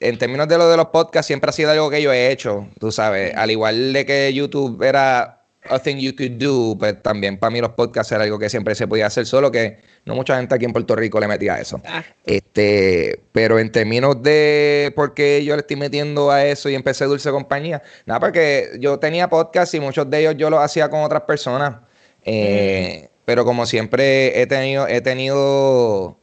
en 0.00 0.18
términos 0.18 0.48
de 0.48 0.58
lo 0.58 0.68
de 0.68 0.76
los 0.76 0.86
podcasts, 0.88 1.26
siempre 1.26 1.50
ha 1.50 1.52
sido 1.52 1.70
algo 1.70 1.90
que 1.90 2.02
yo 2.02 2.12
he 2.12 2.30
hecho, 2.30 2.68
tú 2.78 2.92
sabes, 2.92 3.34
al 3.34 3.50
igual 3.50 3.92
de 3.92 4.06
que 4.06 4.32
YouTube 4.32 4.82
era 4.82 5.37
a 5.70 5.78
thing 5.78 5.96
you 5.96 6.14
could 6.14 6.38
do, 6.38 6.76
pues 6.78 7.02
también 7.02 7.38
para 7.38 7.50
mí 7.50 7.60
los 7.60 7.70
podcasts 7.70 8.12
era 8.12 8.24
algo 8.24 8.38
que 8.38 8.48
siempre 8.48 8.74
se 8.74 8.86
podía 8.86 9.06
hacer, 9.06 9.26
solo 9.26 9.50
que 9.50 9.78
no 10.04 10.14
mucha 10.14 10.36
gente 10.36 10.54
aquí 10.54 10.64
en 10.64 10.72
Puerto 10.72 10.96
Rico 10.96 11.20
le 11.20 11.28
metía 11.28 11.58
eso. 11.58 11.80
Ah. 11.86 12.02
Este, 12.24 13.20
pero 13.32 13.58
en 13.58 13.70
términos 13.72 14.22
de 14.22 14.92
por 14.96 15.14
qué 15.14 15.44
yo 15.44 15.54
le 15.54 15.60
estoy 15.60 15.76
metiendo 15.76 16.30
a 16.30 16.44
eso 16.44 16.68
y 16.68 16.74
empecé 16.74 17.04
Dulce 17.04 17.30
Compañía, 17.30 17.82
nada, 18.06 18.20
porque 18.20 18.70
yo 18.80 18.98
tenía 18.98 19.28
podcasts 19.28 19.74
y 19.74 19.80
muchos 19.80 20.08
de 20.10 20.20
ellos 20.20 20.34
yo 20.36 20.50
los 20.50 20.60
hacía 20.60 20.88
con 20.88 21.02
otras 21.02 21.22
personas. 21.22 21.76
Eh, 22.24 23.02
mm. 23.04 23.08
Pero 23.24 23.44
como 23.44 23.66
siempre 23.66 24.40
he 24.40 24.46
tenido, 24.46 24.88
he 24.88 25.00
tenido 25.00 26.18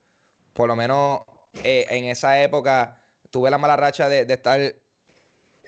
por 0.53 0.67
lo 0.67 0.75
menos 0.75 1.19
eh, 1.63 1.85
en 1.89 2.05
esa 2.05 2.41
época 2.41 3.01
tuve 3.29 3.51
la 3.51 3.57
mala 3.57 3.75
racha 3.75 4.09
de, 4.09 4.25
de, 4.25 4.33
estar, 4.33 4.75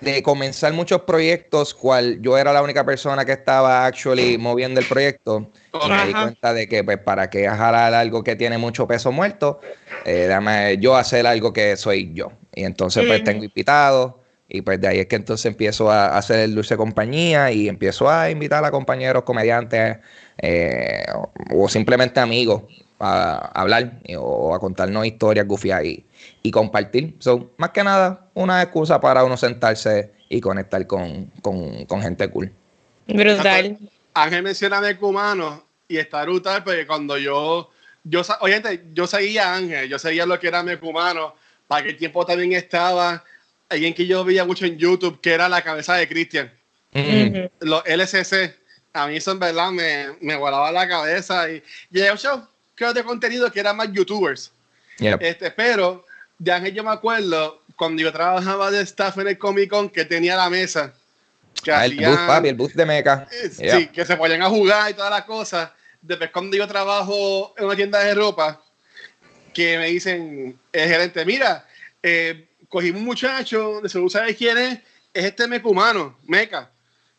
de 0.01 0.23
comenzar 0.23 0.73
muchos 0.73 1.01
proyectos, 1.01 1.73
cual 1.73 2.19
yo 2.21 2.38
era 2.38 2.53
la 2.53 2.62
única 2.62 2.86
persona 2.86 3.25
que 3.25 3.31
estaba 3.31 3.86
actually 3.86 4.38
moviendo 4.38 4.79
el 4.79 4.86
proyecto. 4.86 5.49
Y 5.73 5.89
me 5.89 6.05
di 6.07 6.13
cuenta 6.13 6.53
de 6.53 6.67
que, 6.67 6.83
pues, 6.83 6.97
para 6.99 7.29
qué 7.29 7.47
jalar 7.47 7.93
algo 7.93 8.23
que 8.23 8.36
tiene 8.36 8.57
mucho 8.57 8.88
peso 8.88 9.12
muerto, 9.12 9.60
eh, 10.05 10.77
yo 10.79 10.95
hacer 10.95 11.25
algo 11.25 11.53
que 11.53 11.75
soy 11.77 12.13
yo. 12.13 12.31
Y 12.53 12.63
entonces, 12.63 13.05
pues, 13.07 13.23
tengo 13.23 13.43
invitados. 13.43 14.13
Y 14.49 14.62
pues 14.62 14.79
de 14.79 14.88
ahí 14.88 14.99
es 14.99 15.07
que 15.07 15.17
entonces 15.17 15.45
empiezo 15.45 15.91
a 15.91 16.17
hacer 16.17 16.39
el 16.39 16.55
dulce 16.55 16.77
compañía 16.77 17.51
y 17.51 17.67
empiezo 17.67 18.10
a 18.10 18.29
invitar 18.29 18.63
a 18.63 18.71
compañeros 18.71 19.23
comediantes 19.23 19.97
eh, 20.38 21.05
o 21.51 21.67
simplemente 21.67 22.21
amigos 22.21 22.63
a 22.99 23.51
hablar 23.53 23.99
o 24.17 24.55
a 24.55 24.60
contarnos 24.60 25.05
historias 25.05 25.47
gufias 25.47 25.83
y, 25.83 26.05
y, 26.43 26.51
compartir. 26.51 27.15
So, 27.19 27.51
más 27.57 27.69
que 27.71 27.83
nada, 27.83 28.27
una 28.33 28.62
excusa 28.62 28.99
para 28.99 29.23
uno 29.23 29.38
sentarse 29.38 30.12
y 30.29 30.41
conectar 30.41 30.86
con, 30.88 31.31
con, 31.41 31.86
con 31.86 32.01
gente 32.01 32.29
cool. 32.29 32.51
Brutal. 33.07 33.77
Ángel 34.13 34.43
menciona 34.43 34.81
de 34.81 34.97
cumano 34.97 35.63
y 35.88 35.97
está 35.97 36.23
brutal 36.23 36.63
porque 36.63 36.88
cuando 36.88 37.17
yo, 37.17 37.69
yo, 38.03 38.21
oye, 38.41 38.62
yo 38.93 39.07
seguía 39.07 39.53
a 39.53 39.55
Ángel, 39.55 39.89
yo 39.89 39.99
seguía 39.99 40.25
lo 40.25 40.39
que 40.39 40.47
era 40.47 40.63
Mecumano, 40.63 41.36
para 41.67 41.83
que 41.83 41.89
el 41.89 41.97
tiempo 41.97 42.25
también 42.25 42.53
estaba 42.53 43.23
alguien 43.69 43.93
que 43.93 44.07
yo 44.07 44.23
veía 44.23 44.45
mucho 44.45 44.65
en 44.65 44.77
YouTube, 44.77 45.19
que 45.21 45.33
era 45.33 45.47
la 45.47 45.62
cabeza 45.62 45.95
de 45.95 46.07
Cristian. 46.07 46.51
Mm 46.93 46.99
-hmm. 46.99 47.51
Los 47.60 47.83
LCC, 47.86 48.55
a 48.93 49.07
mí 49.07 49.17
eso 49.17 49.31
en 49.31 49.39
verdad 49.39 49.71
me, 49.71 50.07
me 50.21 50.36
volaba 50.36 50.71
la 50.71 50.88
cabeza 50.88 51.49
y 51.49 51.62
llegué 51.91 52.12
un 52.12 52.17
creo 52.77 52.93
de 52.93 53.03
contenido 53.03 53.51
que 53.51 53.59
eran 53.59 53.75
más 53.75 53.91
youtubers. 53.91 54.51
Yep. 54.99 55.21
Este, 55.21 55.51
pero 55.51 56.05
de 56.37 56.51
Ángel 56.51 56.73
yo 56.73 56.83
me 56.83 56.91
acuerdo 56.91 57.63
cuando 57.75 58.01
yo 58.01 58.13
trabajaba 58.13 58.71
de 58.71 58.81
staff 58.81 59.17
en 59.17 59.27
el 59.27 59.37
Comic 59.37 59.69
Con 59.69 59.89
que 59.89 60.05
tenía 60.05 60.35
la 60.35 60.49
mesa. 60.49 60.93
Que 61.63 61.71
ah, 61.71 61.81
hacían, 61.81 62.03
el 62.03 62.09
bus, 62.11 62.19
papi, 62.27 62.47
el 62.49 62.55
bus 62.55 62.75
de 62.75 62.85
meca. 62.85 63.27
Eh, 63.31 63.49
sí, 63.49 63.87
que 63.87 64.05
se 64.05 64.15
ponían 64.15 64.43
a 64.43 64.49
jugar 64.49 64.91
y 64.91 64.93
todas 64.93 65.09
las 65.09 65.25
cosas. 65.25 65.71
Después 65.99 66.29
cuando 66.31 66.55
yo 66.55 66.67
trabajo 66.67 67.55
en 67.57 67.65
una 67.65 67.75
tienda 67.75 67.99
de 67.99 68.13
ropa, 68.13 68.61
que 69.53 69.77
me 69.79 69.87
dicen 69.87 70.59
el 70.71 70.87
gerente, 70.87 71.25
mira, 71.25 71.67
eh, 72.03 72.47
cogimos 72.69 73.01
un 73.01 73.07
muchacho, 73.07 73.81
de 73.81 73.89
seguro 73.89 74.11
sabes 74.11 74.37
quién 74.37 74.55
es, 74.55 74.79
es 75.11 75.25
este 75.25 75.47
mecumano, 75.47 76.15
meca. 76.27 76.69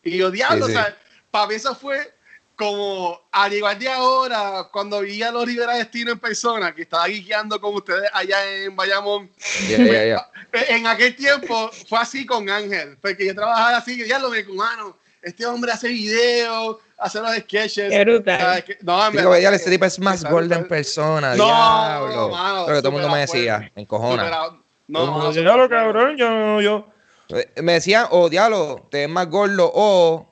Y 0.01 0.17
yo, 0.17 0.31
diablo, 0.31 0.67
Sí, 0.67 0.71
sí. 0.71 0.77
o 0.77 0.81
sea, 0.81 0.97
para 1.29 1.47
mí 1.47 1.55
eso 1.55 1.75
fue 1.75 2.13
como 2.59 3.17
al 3.31 3.53
igual 3.53 3.79
de 3.79 3.87
ahora, 3.87 4.67
cuando 4.69 4.99
vi 4.99 5.23
a 5.23 5.31
los 5.31 5.45
Rivera 5.45 5.75
Destino 5.75 6.11
en 6.11 6.19
persona, 6.19 6.75
que 6.75 6.81
estaba 6.81 7.07
guiando 7.07 7.59
con 7.61 7.73
ustedes 7.73 8.09
allá 8.13 8.53
en 8.53 8.75
Bayamón, 8.75 9.31
Ya, 9.69 9.77
ya, 9.77 10.05
ya. 10.05 10.29
en 10.67 10.85
aquel 10.85 11.15
tiempo 11.15 11.71
fue 11.87 11.99
así 11.99 12.25
con 12.25 12.49
Ángel, 12.49 12.97
porque 13.01 13.27
yo 13.27 13.33
trabajaba 13.33 13.77
así, 13.77 14.05
ya 14.05 14.19
lo 14.19 14.29
mecumano, 14.29 14.97
este 15.21 15.45
hombre 15.45 15.71
hace 15.71 15.87
videos, 15.87 16.77
hace 16.97 17.21
los 17.21 17.33
sketches. 17.37 17.89
Qué 17.89 18.03
brutal. 18.03 18.41
Ah, 18.41 18.61
No, 18.81 19.07
en 19.07 19.13
Digo, 19.13 19.29
verdad, 19.29 19.53
este 19.53 19.71
tipo 19.71 19.85
es 19.85 19.97
más 19.99 20.25
gordo 20.25 20.53
en 20.53 20.67
persona. 20.67 21.35
No, 21.35 21.45
diablo. 21.45 22.29
mano, 22.29 22.65
Pero 22.65 22.77
que 22.77 22.81
todo 22.81 22.89
el 22.89 22.93
mundo 23.01 23.09
me 23.09 23.19
decía, 23.21 23.71
en 23.73 23.85
cojona. 23.85 24.23
Superado. 24.23 24.63
No, 24.89 25.05
No, 25.05 25.31
no, 25.31 25.57
lo 25.57 25.69
cabrón, 25.69 26.17
yo, 26.17 26.59
yo. 26.59 26.87
Eh, 27.29 27.47
Me 27.61 27.73
decían, 27.73 28.07
o 28.09 28.27
diablo, 28.27 28.85
te 28.91 28.97
ves 28.99 29.09
más 29.09 29.29
gordo, 29.29 29.71
o, 29.73 30.28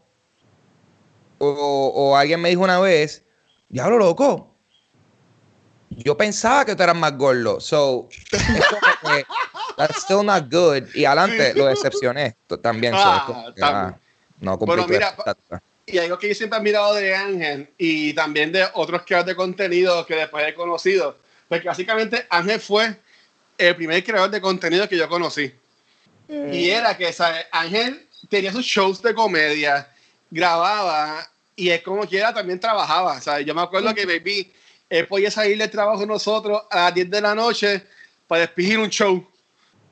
o, 1.40 1.92
o 1.96 2.16
alguien 2.16 2.42
me 2.42 2.50
dijo 2.50 2.62
una 2.64 2.80
vez, 2.80 3.24
diablo, 3.70 3.98
loco. 3.98 4.54
Yo 5.90 6.16
pensaba 6.18 6.66
que 6.66 6.76
tú 6.76 6.84
eras 6.84 6.96
más 6.96 7.18
gordo. 7.18 7.60
So, 7.60 8.08
que, 8.30 9.26
that's 9.78 10.04
still 10.04 10.24
not 10.24 10.52
good. 10.52 10.84
Y 10.94 11.06
adelante 11.06 11.54
lo 11.56 11.66
decepcioné 11.66 12.36
también. 12.62 12.94
so, 12.94 13.00
Ah, 13.02 13.24
como 13.26 13.54
que, 13.54 13.62
también. 13.62 13.96
ah, 13.96 14.00
no 14.42 14.58
cumplí 14.58 14.76
Bueno, 14.76 14.88
mira. 14.88 15.16
Y 15.86 15.98
algo 16.00 16.20
que 16.20 16.28
yo 16.28 16.36
siempre 16.36 16.58
he 16.58 16.60
admirado 16.60 16.96
de 16.96 17.16
Ángel 17.16 17.70
y 17.78 18.14
también 18.14 18.52
de 18.52 18.68
otros 18.74 19.04
creadores 19.06 19.28
de 19.28 19.36
contenido 19.38 20.06
que 20.06 20.16
después 20.16 20.46
he 20.46 20.54
conocido, 20.54 21.18
porque 21.48 21.68
básicamente 21.68 22.28
Ángel 22.30 22.60
fue 22.60 22.98
el 23.58 23.76
primer 23.76 24.04
creador 24.04 24.30
de 24.30 24.42
contenido 24.42 24.88
que 24.90 24.98
yo 24.98 25.08
conocí. 25.08 25.54
Y 26.28 26.70
era 26.70 26.98
que 26.98 27.14
¿sabes? 27.14 27.46
Ángel 27.54 28.06
tenía 28.30 28.52
sus 28.52 28.66
shows 28.66 29.02
de 29.02 29.14
comedia, 29.14 29.90
grababa 30.30 31.28
y 31.56 31.70
es 31.70 31.82
como 31.82 32.06
quiera 32.08 32.34
también 32.34 32.60
trabajaba. 32.60 33.20
¿sabes? 33.22 33.46
Yo 33.46 33.54
me 33.56 33.62
acuerdo 33.62 33.94
que 33.94 34.06
baby, 34.06 34.52
él 34.90 35.08
podía 35.08 35.32
salir 35.32 35.58
del 35.58 35.70
trabajo 35.70 36.00
de 36.02 36.08
nosotros 36.08 36.62
a 36.70 36.86
las 36.86 36.94
10 36.94 37.10
de 37.10 37.22
la 37.22 37.36
noche 37.36 37.84
para 38.28 38.42
despedir 38.42 38.80
un 38.80 38.90
show. 38.90 39.26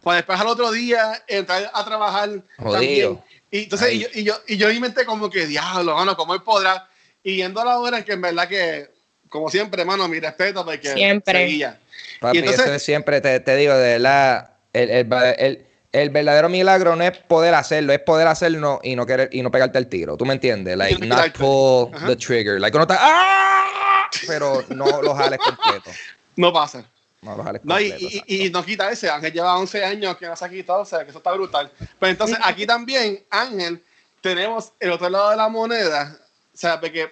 Para 0.03 0.17
después 0.17 0.39
al 0.39 0.47
otro 0.47 0.71
día 0.71 1.23
entrar 1.27 1.71
a 1.73 1.83
trabajar 1.85 2.29
Jodido. 2.57 2.71
también. 2.73 3.19
Y 3.51 3.63
entonces, 3.63 3.93
y 3.93 3.99
yo, 3.99 4.07
y, 4.13 4.23
yo, 4.23 4.33
y 4.47 4.57
yo 4.57 4.69
inventé 4.71 5.05
como 5.05 5.29
que, 5.29 5.47
diablo, 5.47 5.95
mano, 5.95 6.15
¿cómo 6.15 6.33
él 6.35 6.41
podrá? 6.43 6.87
Y 7.23 7.37
yendo 7.37 7.61
a 7.61 7.65
la 7.65 7.79
hora 7.79 8.03
que 8.03 8.11
en 8.13 8.21
verdad 8.21 8.47
que, 8.47 8.89
como 9.29 9.49
siempre, 9.49 9.81
hermano, 9.81 10.07
mi 10.07 10.19
respeto 10.19 10.63
porque 10.65 10.93
Siempre. 10.93 11.39
seguía. 11.45 11.79
Papi, 12.19 12.37
y 12.37 12.39
entonces- 12.41 12.65
eso 12.65 12.73
es 12.75 12.83
siempre 12.83 13.21
te, 13.21 13.39
te 13.39 13.55
digo, 13.55 13.73
de 13.73 13.93
verdad, 13.93 14.51
el, 14.73 14.89
el, 14.91 15.07
el- 15.13 15.35
el 15.39 15.65
verdadero 16.10 16.49
milagro 16.49 16.95
no 16.95 17.03
es 17.03 17.17
poder 17.17 17.53
hacerlo, 17.53 17.93
es 17.93 17.99
poder 17.99 18.27
hacerlo 18.27 18.79
y 18.84 18.95
no 18.95 19.05
querer 19.05 19.29
y 19.31 19.41
no 19.41 19.49
pegarte 19.51 19.77
el 19.77 19.88
tiro. 19.88 20.17
¿Tú 20.17 20.25
me 20.25 20.34
entiendes? 20.34 20.75
Like, 20.77 21.05
no 21.05 21.15
not 21.15 21.38
pull 21.38 21.93
Ajá. 21.95 22.08
the 22.08 22.15
trigger. 22.15 22.60
Like, 22.60 22.75
uno 22.75 22.84
está 22.84 22.97
¡ah! 22.99 24.10
Pero 24.27 24.63
no 24.69 25.01
lo 25.01 25.15
jales 25.15 25.39
completo. 25.39 25.91
No 26.38 26.51
pasa. 26.51 26.84
No 27.21 27.38
lo 27.38 27.43
jales 27.43 27.62
No, 27.63 27.79
y, 27.79 27.89
completo. 27.91 28.03
y, 28.03 28.17
exacto. 28.17 28.34
y 28.34 28.49
no 28.49 28.65
quita 28.65 28.91
ese. 28.91 29.10
Ángel 29.10 29.31
lleva 29.31 29.58
11 29.58 29.86
años 29.86 30.17
que 30.17 30.27
no 30.27 30.36
se 30.36 30.43
ha 30.43 30.49
quitado, 30.49 30.81
o 30.81 30.86
sea, 30.86 31.03
que 31.05 31.12
eso 31.12 31.19
está 31.19 31.31
brutal. 31.31 31.71
Pero 31.97 32.12
entonces 32.12 32.38
aquí 32.43 32.65
también, 32.65 33.23
Ángel, 33.29 33.81
tenemos 34.19 34.73
el 34.81 34.91
otro 34.91 35.08
lado 35.10 35.29
de 35.29 35.38
la 35.38 35.47
moneda. 35.47 36.19
O 36.53 36.58
sea, 36.58 36.77
porque 36.81 37.10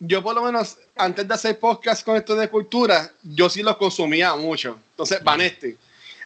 yo 0.00 0.22
por 0.24 0.34
lo 0.34 0.42
menos 0.42 0.78
antes 0.96 1.26
de 1.28 1.34
hacer 1.34 1.58
podcast 1.60 2.04
con 2.04 2.16
esto 2.16 2.34
de 2.34 2.48
cultura, 2.48 3.12
yo 3.22 3.48
sí 3.48 3.62
los 3.62 3.76
consumía 3.76 4.34
mucho. 4.34 4.76
Entonces, 4.90 5.22
Vanesti, 5.22 5.76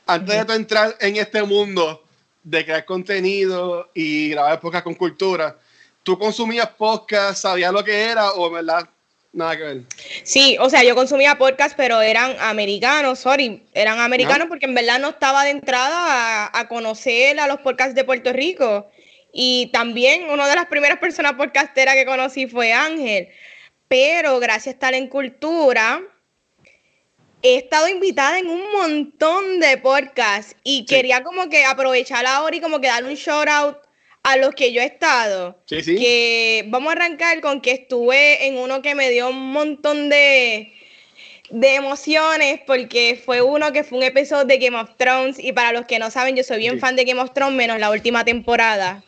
antes 0.07 0.37
de 0.37 0.45
tú 0.45 0.53
entrar 0.53 0.97
en 1.01 1.17
este 1.17 1.43
mundo 1.43 2.03
de 2.43 2.65
crear 2.65 2.85
contenido 2.85 3.91
y 3.95 4.31
grabar 4.31 4.61
podcast 4.61 4.85
con 4.85 4.95
cultura, 4.95 5.57
¿tú 6.03 6.19
consumías 6.19 6.69
podcast, 6.71 7.43
sabías 7.43 7.73
lo 7.73 7.85
que 7.85 8.05
era 8.05 8.33
o 8.33 8.49
en 8.49 8.53
verdad 8.55 8.89
nada 9.33 9.57
que 9.57 9.63
ver? 9.63 9.83
Sí, 10.25 10.57
o 10.61 10.69
sea, 10.69 10.83
yo 10.83 10.95
consumía 10.95 11.39
podcast, 11.39 11.77
pero 11.77 12.01
eran 12.01 12.37
americanos, 12.41 13.21
sorry, 13.21 13.63
eran 13.73 13.99
americanos 14.01 14.49
porque 14.49 14.67
en 14.67 14.75
verdad 14.75 14.99
no 14.99 15.11
estaba 15.11 15.45
de 15.45 15.51
entrada 15.51 16.47
a, 16.47 16.59
a 16.59 16.69
conocer 16.69 17.39
a 17.41 17.47
los 17.47 17.61
podcasts 17.61 17.95
de 17.95 18.05
Puerto 18.05 18.33
Rico. 18.33 18.91
Y 19.33 19.71
también 19.73 20.29
una 20.29 20.47
de 20.47 20.55
las 20.55 20.67
primeras 20.67 20.99
personas 20.99 21.33
podcasteras 21.35 21.95
que 21.95 22.05
conocí 22.05 22.47
fue 22.47 22.73
Ángel. 22.73 23.29
Pero 23.89 24.39
gracias 24.41 24.67
a 24.69 24.71
estar 24.71 24.95
en 24.95 25.09
cultura, 25.09 26.03
he 27.43 27.57
estado 27.57 27.89
invitada 27.89 28.39
en 28.39 28.49
un 28.49 28.63
montón 28.73 29.61
de 29.61 29.77
podcasts 29.79 30.55
y 30.65 30.85
quería 30.87 31.23
como 31.23 31.49
que 31.49 31.65
aprovechar 31.65 32.25
ahora 32.27 32.57
y 32.57 32.61
como 32.61 32.81
que 32.81 32.87
darle 32.89 33.09
un 33.11 33.17
shout 33.17 33.49
out 33.49 33.79
a 34.23 34.37
los 34.37 34.55
que 34.55 34.73
yo 34.73 34.81
he 34.81 34.85
estado 34.87 35.59
Sí, 35.67 35.83
sí. 35.83 35.97
que 35.97 36.65
vamos 36.69 36.91
a 36.91 36.93
arrancar 36.93 37.41
con 37.41 37.61
que 37.61 37.73
estuve 37.73 38.47
en 38.47 38.59
uno 38.59 38.81
que 38.83 38.95
me 38.95 39.11
dio 39.11 39.29
un 39.31 39.53
montón 39.53 40.09
de, 40.09 40.73
de 41.51 41.75
emociones 41.75 42.61
porque 42.67 43.21
fue 43.25 43.43
uno 43.43 43.73
que 43.73 43.83
fue 43.83 43.99
un 43.99 44.05
episodio 44.05 44.45
de 44.45 44.59
Game 44.59 44.79
of 44.79 44.91
Thrones 44.97 45.39
y 45.41 45.53
para 45.53 45.73
los 45.73 45.87
que 45.87 45.99
no 45.99 46.11
saben 46.11 46.37
yo 46.37 46.45
soy 46.45 46.59
bien 46.59 46.75
Sí. 46.75 46.81
fan 46.81 46.95
de 46.97 47.05
Game 47.05 47.21
of 47.21 47.33
Thrones 47.33 47.55
menos 47.57 47.79
la 47.81 47.91
última 47.91 48.25
temporada 48.25 49.03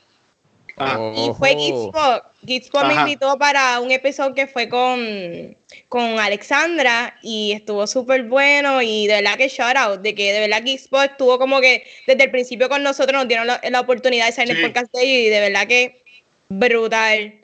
Ah, 0.77 1.13
y 1.17 1.31
fue. 1.39 1.55
Gizpo 1.57 2.23
Gizpo 2.45 2.85
me 2.85 2.95
invitó 2.95 3.39
para 3.39 3.79
un 3.79 3.93
episodio 3.93 4.35
que 4.35 4.49
fue 4.49 4.69
con, 4.69 5.57
con 5.95 6.19
Alexandra 6.19 7.17
y 7.23 7.53
estuvo 7.53 7.87
súper 7.87 8.25
bueno 8.25 8.83
y 8.83 9.07
de 9.07 9.23
verdad 9.23 9.37
que 9.37 9.47
shout 9.47 9.77
out, 9.77 10.01
de 10.01 10.13
que 10.13 10.33
de 10.33 10.41
verdad 10.41 10.65
Gizpo 10.65 11.01
estuvo 11.01 11.39
como 11.39 11.61
que 11.61 11.85
desde 12.09 12.25
el 12.25 12.33
principio 12.33 12.69
con 12.69 12.83
nosotros, 12.83 13.17
nos 13.17 13.29
dieron 13.29 13.47
la, 13.47 13.61
la 13.71 13.81
oportunidad 13.81 14.27
de 14.27 14.33
salir 14.33 14.51
en 14.51 14.57
Sí. 14.57 14.63
el 14.65 14.73
podcast 14.73 14.93
de 14.93 15.03
ellos 15.05 15.27
y 15.29 15.31
de 15.31 15.39
verdad 15.39 15.69
que 15.69 16.03
brutal. 16.49 17.35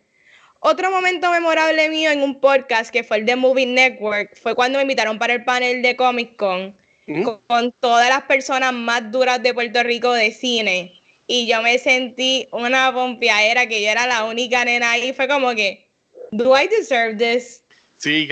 Otro 0.59 0.91
momento 0.91 1.31
memorable 1.31 1.89
mío 1.91 2.11
en 2.11 2.23
un 2.23 2.41
podcast 2.41 2.91
que 2.91 3.05
fue 3.05 3.19
el 3.19 3.25
de 3.27 3.37
Movie 3.37 3.67
Network 3.67 4.37
fue 4.37 4.57
cuando 4.57 4.79
me 4.79 4.83
invitaron 4.83 5.17
para 5.17 5.35
el 5.35 5.45
panel 5.45 5.81
de 5.81 5.95
Comic 5.95 6.35
Con 6.35 6.77
con, 7.23 7.41
con 7.47 7.73
todas 7.79 8.09
las 8.09 8.23
personas 8.23 8.73
más 8.73 9.13
duras 9.13 9.41
de 9.45 9.55
Puerto 9.55 9.81
Rico 9.85 10.13
de 10.13 10.33
cine. 10.33 11.01
Y 11.29 11.47
yo 11.47 11.63
me 11.63 11.79
sentí 11.79 12.49
una 12.51 12.93
pompeadera 12.93 13.69
que 13.69 13.81
yo 13.81 13.91
era 13.91 14.09
la 14.09 14.25
única 14.25 14.65
nena 14.65 14.91
ahí. 14.91 15.13
Fue 15.13 15.29
como 15.29 15.55
que, 15.55 15.87
¿Do 16.33 16.61
I 16.61 16.67
deserve 16.67 17.17
this? 17.17 17.63
Sí, 18.01 18.27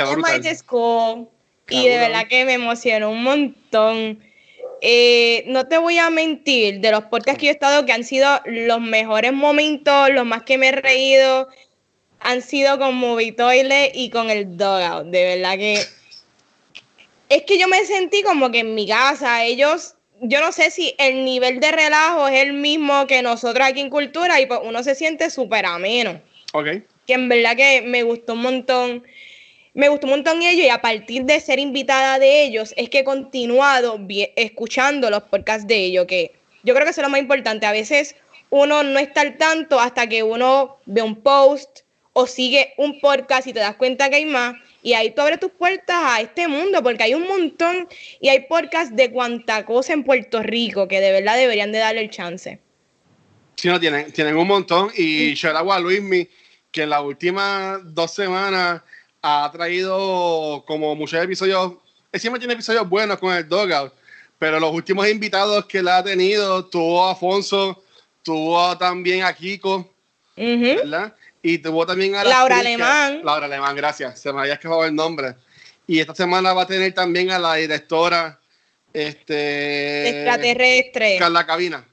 cool? 0.67 1.29
Y 1.71 1.75
Cabrón. 1.75 1.91
de 1.91 1.99
verdad 1.99 2.27
que 2.29 2.45
me 2.45 2.55
emocionó 2.55 3.11
un 3.11 3.23
montón. 3.23 4.19
Eh, 4.81 5.45
no 5.47 5.67
te 5.67 5.77
voy 5.77 5.99
a 5.99 6.09
mentir, 6.09 6.81
de 6.81 6.91
los 6.91 7.05
podcasts 7.05 7.39
que 7.39 7.47
yo 7.47 7.51
he 7.51 7.55
estado, 7.55 7.85
que 7.85 7.93
han 7.93 8.05
sido 8.05 8.41
los 8.47 8.81
mejores 8.81 9.33
momentos, 9.33 10.11
los 10.11 10.25
más 10.25 10.43
que 10.45 10.57
me 10.57 10.69
he 10.69 10.73
reído, 10.73 11.49
han 12.21 12.43
sido 12.43 12.79
con 12.79 12.95
Movie 12.95 13.33
Toilet 13.33 13.93
y 13.95 14.09
con 14.11 14.31
el 14.31 14.57
Dogout. 14.57 15.07
De 15.09 15.37
verdad 15.37 15.57
que. 15.59 15.79
Es 17.29 17.43
que 17.43 17.59
yo 17.59 17.69
me 17.69 17.85
sentí 17.85 18.23
como 18.23 18.51
que 18.51 18.61
en 18.61 18.75
mi 18.75 18.89
casa, 18.89 19.45
ellos. 19.45 19.95
Yo 20.21 20.41
no 20.41 20.51
sé 20.51 20.71
si 20.71 20.95
el 20.99 21.25
nivel 21.25 21.61
de 21.61 21.71
relajo 21.71 22.27
es 22.27 22.43
el 22.43 22.55
mismo 22.55 23.07
que 23.07 23.23
nosotros 23.23 23.69
aquí 23.69 23.81
en 23.81 23.91
Cultura 23.91 24.41
y 24.41 24.47
pues 24.47 24.61
uno 24.65 24.83
se 24.83 24.97
siente 24.97 25.31
súper 25.31 25.65
ameno 25.65 26.21
Ok. 26.55 26.67
que 27.07 27.13
en 27.13 27.29
verdad 27.29 27.55
que 27.55 27.83
me 27.83 28.03
gustó 28.03 28.33
un 28.33 28.43
montón. 28.43 29.05
Me 29.79 29.89
gustó 29.89 30.09
un 30.09 30.15
montón 30.15 30.43
ellos 30.43 30.67
y 30.67 30.71
a 30.71 30.81
partir 30.81 31.23
de 31.23 31.39
ser 31.39 31.61
invitada 31.61 32.19
de 32.19 32.43
ellos 32.43 32.75
es 32.77 32.91
que 32.91 32.99
he 32.99 33.05
continuado 33.05 33.97
escuchando 34.35 35.09
los 35.09 35.23
podcasts 35.23 35.69
de 35.69 35.77
ellos, 35.77 36.07
que 36.07 36.33
yo 36.65 36.75
creo 36.75 36.85
que 36.85 36.91
eso 36.91 37.01
es 37.01 37.07
lo 37.07 37.11
más 37.11 37.21
importante. 37.21 37.65
A 37.65 37.71
veces 37.71 38.17
uno 38.51 38.83
no 38.83 38.99
está 38.99 39.21
al 39.21 39.37
tanto 39.37 39.79
hasta 39.79 40.09
que 40.09 40.25
uno 40.25 40.79
ve 40.85 41.01
un 41.01 41.15
post 41.15 41.83
o 42.13 42.27
sigue 42.27 42.75
un 42.77 42.99
podcast 42.99 43.47
y 43.47 43.53
te 43.53 43.61
das 43.61 43.77
cuenta 43.77 44.11
que 44.11 44.17
hay 44.17 44.25
más. 44.25 44.57
Y 44.83 44.95
ahí 44.95 45.13
tú 45.13 45.21
abres 45.21 45.39
tus 45.39 45.53
puertas 45.53 45.97
a 45.97 46.23
este 46.23 46.49
mundo 46.49 46.83
porque 46.83 47.05
hay 47.05 47.15
un 47.15 47.29
montón 47.29 47.87
y 48.21 48.31
hay 48.31 48.47
podcasts 48.49 48.97
de 48.97 49.13
cuanta 49.13 49.65
cosa 49.65 49.93
en 49.93 50.03
Puerto 50.03 50.43
Rico 50.43 50.89
que 50.89 51.01
de 51.01 51.13
verdad 51.13 51.37
deberían 51.37 51.71
de 51.71 51.79
darle 51.79 52.01
el 52.01 52.11
chance. 52.11 52.59
Sí, 53.55 53.69
no, 53.69 53.79
tienen, 53.79 54.11
tienen 54.11 54.37
un 54.39 54.49
montón. 54.49 54.91
Y 54.97 55.35
shout 55.35 55.55
a 55.55 55.79
Luismi, 55.79 56.29
que 56.73 56.83
en 56.83 56.91
las 56.91 57.03
últimas 57.03 57.79
dos 57.95 58.13
semanas 58.13 58.83
ha 59.23 59.51
traído 59.53 60.65
como 60.67 60.95
muchos 60.95 61.23
episodios. 61.23 61.75
Él 62.13 62.21
siempre 62.21 62.39
tiene 62.39 62.55
episodios 62.55 62.89
buenos 62.89 63.19
con 63.19 63.35
el 63.35 63.49
Dogout, 63.49 63.93
pero 64.39 64.59
los 64.61 64.73
últimos 64.73 65.09
invitados 65.09 65.67
que 65.67 65.79
él 65.79 65.89
ha 65.89 66.03
tenido, 66.03 66.65
tuvo 66.67 67.07
a 67.07 67.13
Afonso, 67.13 67.83
tuvo 68.23 68.77
también 68.79 69.23
a 69.25 69.33
Kiko, 69.35 69.77
Ujú. 70.37 70.77
¿verdad? 70.77 71.15
Y 71.43 71.59
tuvo 71.59 71.87
también 71.87 72.15
a 72.17 72.25
la 72.25 72.31
Laura 72.31 72.55
que- 72.57 72.61
Alemán. 72.69 73.21
Laura 73.25 73.47
Alemán, 73.47 73.77
gracias. 73.77 74.21
Se 74.21 74.33
me 74.33 74.41
había 74.41 74.55
escapado 74.55 74.85
el 74.85 74.95
nombre. 74.95 75.35
Y 75.87 76.01
esta 76.01 76.15
semana 76.15 76.53
va 76.53 76.63
a 76.63 76.67
tener 76.67 76.93
también 76.95 77.31
a 77.31 77.39
la 77.39 77.55
directora 77.55 78.39
este, 78.93 80.09
Extraterrestre. 80.09 81.17
Carla 81.19 81.47
Cabina. 81.47 81.85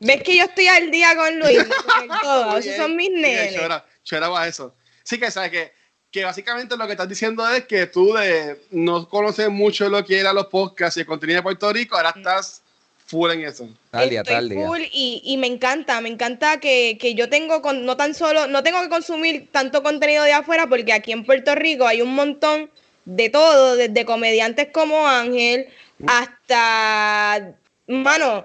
¿Ves 0.00 0.22
que 0.22 0.36
yo 0.36 0.44
estoy 0.44 0.66
al 0.68 0.90
día 0.90 1.14
con 1.16 1.38
Luis? 1.38 1.58
Con 1.64 2.08
todo, 2.22 2.58
esos 2.58 2.76
son 2.76 2.96
mis 2.96 3.10
nenes. 3.10 3.54
chora, 3.54 3.84
chora 4.04 4.28
va 4.28 4.46
eso. 4.46 4.74
Sí 5.02 5.18
que 5.18 5.30
sabes 5.30 5.50
que, 5.50 5.72
que 6.10 6.24
básicamente 6.24 6.76
lo 6.76 6.86
que 6.86 6.92
estás 6.92 7.08
diciendo 7.08 7.48
es 7.48 7.66
que 7.66 7.86
tú 7.86 8.14
de, 8.14 8.60
no 8.70 9.08
conoces 9.08 9.50
mucho 9.50 9.88
lo 9.88 10.04
que 10.04 10.18
eran 10.18 10.34
los 10.34 10.46
podcasts 10.46 10.96
y 10.96 11.00
el 11.00 11.06
contenido 11.06 11.38
de 11.38 11.42
Puerto 11.42 11.72
Rico, 11.72 11.96
ahora 11.96 12.14
estás 12.16 12.62
full 13.06 13.30
en 13.30 13.42
eso. 13.42 13.68
Tal 13.90 14.08
día, 14.10 14.20
Estoy 14.20 14.34
tal 14.34 14.48
día. 14.48 14.66
full 14.66 14.80
y, 14.92 15.22
y 15.24 15.36
me 15.36 15.46
encanta, 15.46 16.00
me 16.00 16.08
encanta 16.08 16.60
que, 16.60 16.96
que 16.98 17.14
yo 17.14 17.28
tengo, 17.28 17.60
con, 17.62 17.84
no 17.84 17.96
tan 17.96 18.14
solo, 18.14 18.46
no 18.46 18.62
tengo 18.62 18.80
que 18.82 18.88
consumir 18.88 19.48
tanto 19.50 19.82
contenido 19.82 20.24
de 20.24 20.32
afuera 20.32 20.66
porque 20.66 20.92
aquí 20.92 21.12
en 21.12 21.24
Puerto 21.24 21.54
Rico 21.54 21.86
hay 21.86 22.00
un 22.02 22.14
montón 22.14 22.70
de 23.04 23.30
todo, 23.30 23.76
desde 23.76 24.04
comediantes 24.04 24.68
como 24.72 25.06
Ángel 25.06 25.68
hasta, 26.06 27.54
mano, 27.86 28.44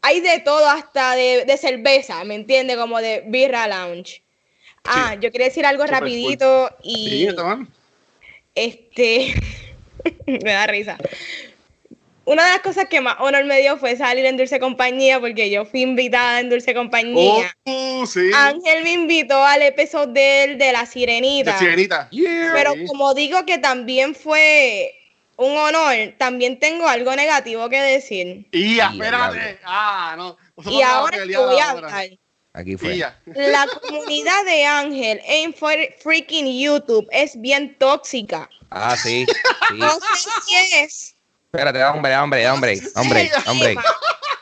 hay 0.00 0.20
de 0.20 0.40
todo, 0.40 0.68
hasta 0.68 1.14
de, 1.16 1.44
de 1.44 1.56
cerveza, 1.56 2.24
¿me 2.24 2.34
entiendes? 2.34 2.76
Como 2.76 3.00
de 3.00 3.24
Birra 3.26 3.66
Lounge. 3.68 4.22
Ah, 4.84 5.14
yo 5.14 5.30
quería 5.30 5.48
decir 5.48 5.66
algo 5.66 5.84
Super 5.84 6.00
rapidito 6.00 6.70
y 6.82 7.08
Sí, 7.08 7.26
está 7.26 7.58
este 8.54 9.34
me 10.26 10.52
da 10.52 10.66
risa. 10.66 10.98
Una 12.24 12.44
de 12.44 12.50
las 12.50 12.60
cosas 12.60 12.86
que 12.90 13.00
más 13.00 13.16
honor 13.20 13.44
me 13.46 13.58
dio 13.60 13.78
fue 13.78 13.96
salir 13.96 14.26
en 14.26 14.36
Dulce 14.36 14.60
Compañía 14.60 15.18
porque 15.18 15.48
yo 15.48 15.64
fui 15.64 15.80
invitada 15.80 16.40
en 16.40 16.50
Dulce 16.50 16.74
Compañía. 16.74 17.56
Oh, 17.64 18.04
sí. 18.04 18.30
Ángel 18.34 18.82
me 18.82 18.92
invitó 18.92 19.42
al 19.42 19.62
episodio 19.62 20.12
del 20.12 20.58
de 20.58 20.72
la 20.72 20.84
sirenita. 20.84 21.52
De 21.52 21.58
sirenita. 21.58 22.10
Pero 22.52 22.74
como 22.86 23.14
digo 23.14 23.46
que 23.46 23.56
también 23.56 24.14
fue 24.14 24.94
un 25.36 25.56
honor, 25.56 25.94
también 26.18 26.58
tengo 26.58 26.86
algo 26.86 27.16
negativo 27.16 27.66
que 27.70 27.80
decir. 27.80 28.46
Y 28.52 28.78
espérate. 28.78 29.58
Ah, 29.64 30.14
no. 30.18 30.36
Nosotros 30.54 30.80
Y 30.80 30.82
ahora 30.82 31.16
te 31.16 31.36
voy 31.36 31.58
a 31.58 31.70
hablar. 31.70 32.10
Aquí 32.58 32.76
fue. 32.76 32.96
ya. 32.98 33.16
La 33.26 33.66
comunidad 33.80 34.44
de 34.44 34.64
Ángel 34.64 35.20
en 35.24 35.54
fre- 35.54 35.94
freaking 36.02 36.60
YouTube 36.60 37.06
es 37.12 37.40
bien 37.40 37.76
tóxica. 37.78 38.50
Ah, 38.70 38.96
sí. 38.96 39.24
sí. 39.70 39.76
No 39.76 39.92
sé 39.92 40.30
si 40.46 40.54
es. 40.76 41.14
Espérate, 41.52 41.82
hombre, 41.84 42.16
hombre, 42.16 42.48
hombre, 42.50 42.80
hombre, 42.96 43.30
hombre, 43.46 43.76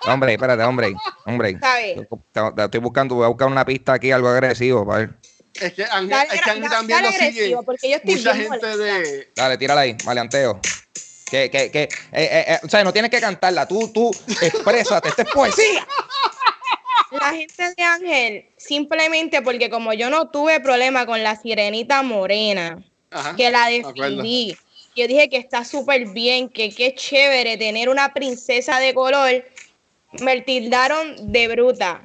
hombre, 0.06 0.32
espérate, 0.32 0.62
hombre, 0.64 0.92
hombre. 1.26 1.54
Te- 1.54 2.40
te 2.54 2.62
Estoy 2.64 2.80
buscando, 2.80 3.14
voy 3.16 3.24
a 3.26 3.28
buscar 3.28 3.48
una 3.48 3.64
pista 3.66 3.92
aquí, 3.92 4.10
algo 4.10 4.28
agresivo, 4.28 4.86
para 4.86 4.98
ver. 5.00 5.10
Es 5.54 5.72
que 5.74 5.84
Ángel, 5.84 6.08
Dale, 6.10 6.34
es 6.34 6.40
que 6.42 6.50
Ángel 6.50 6.62
dale, 6.64 6.74
también 6.74 7.02
dale 7.02 7.06
lo 7.08 7.12
sigue. 7.12 7.26
agresivo, 7.28 7.62
porque 7.64 7.90
yo 7.90 7.96
estoy 7.96 8.14
Mucha 8.16 8.32
bien 8.32 8.50
gente 8.50 8.66
molesta. 8.66 8.98
de. 8.98 9.32
Dale, 9.36 9.58
tírala 9.58 9.80
ahí, 9.82 9.96
maleanteo. 10.04 10.60
Que, 11.30 11.50
que, 11.50 11.70
que, 11.72 11.82
eh, 11.82 11.88
eh, 12.12 12.44
eh, 12.48 12.58
o 12.62 12.68
sea, 12.68 12.84
no 12.84 12.92
tienes 12.92 13.10
que 13.10 13.20
cantarla, 13.20 13.66
tú, 13.66 13.88
tú, 13.92 14.10
exprésate, 14.40 15.08
esta 15.08 15.22
es 15.22 15.28
poesía. 15.30 15.86
La 17.20 17.32
gente 17.32 17.74
de 17.76 17.82
Ángel, 17.82 18.46
simplemente 18.56 19.42
porque 19.42 19.70
como 19.70 19.92
yo 19.92 20.10
no 20.10 20.30
tuve 20.30 20.60
problema 20.60 21.06
con 21.06 21.22
la 21.22 21.36
sirenita 21.36 22.02
morena, 22.02 22.82
Ajá. 23.10 23.36
que 23.36 23.50
la 23.50 23.68
defendí, 23.68 24.56
yo 24.94 25.06
dije 25.06 25.28
que 25.28 25.36
está 25.36 25.64
súper 25.64 26.08
bien, 26.08 26.48
que 26.48 26.70
qué 26.70 26.94
chévere 26.94 27.56
tener 27.56 27.88
una 27.88 28.12
princesa 28.12 28.78
de 28.78 28.94
color, 28.94 29.44
me 30.20 30.40
tildaron 30.40 31.32
de 31.32 31.48
bruta. 31.48 32.02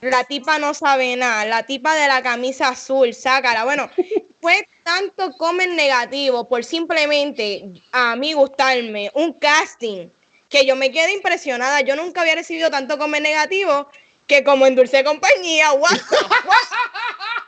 La 0.00 0.24
tipa 0.24 0.58
no 0.58 0.74
sabe 0.74 1.16
nada, 1.16 1.44
la 1.46 1.64
tipa 1.64 1.94
de 1.94 2.08
la 2.08 2.22
camisa 2.22 2.68
azul, 2.68 3.14
sácala. 3.14 3.64
Bueno, 3.64 3.88
fue 4.40 4.66
tanto 4.82 5.36
comen 5.36 5.76
negativo 5.76 6.48
por 6.48 6.64
simplemente 6.64 7.68
a 7.92 8.16
mí 8.16 8.32
gustarme 8.32 9.10
un 9.14 9.32
casting 9.34 10.08
que 10.50 10.66
yo 10.66 10.76
me 10.76 10.92
quedé 10.92 11.12
impresionada. 11.14 11.80
Yo 11.80 11.96
nunca 11.96 12.20
había 12.20 12.34
recibido 12.34 12.70
tanto 12.70 12.98
comen 12.98 13.22
negativo 13.22 13.88
que 14.26 14.44
como 14.44 14.66
en 14.66 14.74
Dulce 14.76 15.02
Compañía. 15.02 15.72
What? 15.72 15.96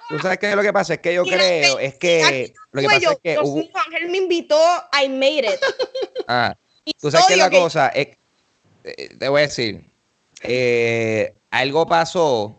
Tú 0.08 0.18
sabes 0.20 0.38
que 0.38 0.54
lo 0.54 0.62
que 0.62 0.72
pasa 0.72 0.94
es 0.94 1.00
que 1.00 1.14
yo 1.14 1.24
Y 1.24 1.30
creo, 1.30 1.78
es 1.78 1.94
que 1.94 2.54
lo 2.70 2.80
que 2.80 2.86
pasa 2.86 2.98
yo, 3.00 3.10
es 3.12 3.18
que 3.22 3.38
hubo, 3.38 3.68
Ángel 3.86 4.08
me 4.08 4.18
invitó, 4.18 4.58
I 4.92 5.08
made 5.08 5.38
it. 5.40 5.60
ah, 6.28 6.54
Y 6.84 6.92
tú 6.94 7.10
sabes 7.10 7.26
que 7.26 7.36
la 7.36 7.50
cosa 7.50 7.88
es, 7.88 8.08
eh, 8.84 9.08
te 9.18 9.28
voy 9.28 9.40
a 9.40 9.46
decir, 9.46 9.82
eh, 10.42 11.34
algo 11.50 11.86
pasó 11.86 12.56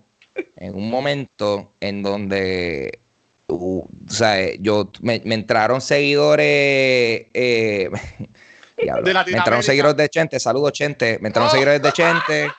en 0.57 0.75
un 0.75 0.89
momento 0.89 1.73
en 1.79 2.01
donde, 2.01 2.99
uh, 3.47 3.79
o 3.79 3.87
sea, 4.09 4.55
yo 4.55 4.91
me, 5.01 5.21
me 5.23 5.35
entraron 5.35 5.79
seguidores, 5.79 7.27
eh, 7.33 7.89
diablo, 8.83 9.03
De 9.03 9.13
me 9.31 9.37
entraron 9.37 9.63
seguidores 9.63 9.95
de 9.95 10.09
Chente, 10.09 10.39
saludos 10.39 10.71
Chente, 10.73 11.17
me 11.21 11.29
entraron 11.29 11.49
Oh. 11.49 11.51
seguidores 11.51 11.81
de 11.81 11.91
Chente. 11.91 12.51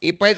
Y 0.00 0.12
pues 0.12 0.36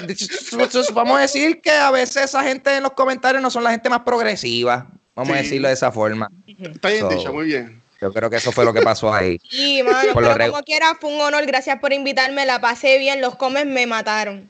vamos 0.92 1.18
a 1.18 1.22
decir 1.22 1.61
que 1.61 1.70
a 1.72 1.90
veces 1.90 2.24
esa 2.24 2.42
gente 2.44 2.76
en 2.76 2.82
los 2.84 2.92
comentarios 2.92 3.42
no 3.42 3.50
son 3.50 3.64
la 3.64 3.70
gente 3.72 3.88
más 3.90 4.00
progresiva, 4.00 4.86
vamos 5.14 5.34
a 5.34 5.38
decirlo 5.38 5.68
de 5.68 5.74
esa 5.74 5.90
forma. 5.90 6.28
Está 6.46 6.88
bien 6.88 7.00
So- 7.00 7.09
dicho, 7.09 7.32
muy 7.32 7.46
bien. 7.46 7.82
Yo 8.00 8.12
creo 8.12 8.28
que 8.28 8.36
eso 8.36 8.52
fue 8.52 8.64
lo 8.66 8.74
que 8.74 8.82
pasó 8.82 9.12
ahí. 9.12 9.40
Sí, 9.50 9.82
mano, 9.82 10.12
Por 10.12 10.22
lo 10.22 10.34
pero 10.34 10.50
como 10.52 10.62
quiera 10.62 10.94
fue 11.00 11.11
un 11.12 11.20
honor, 11.20 11.46
gracias 11.46 11.78
por 11.80 11.92
invitarme, 11.94 12.44
la 12.46 12.61
pasé 12.61 12.98
bien, 12.98 13.20
los 13.22 13.36
comes 13.36 13.64
me 13.66 13.86
mataron. 13.86 14.48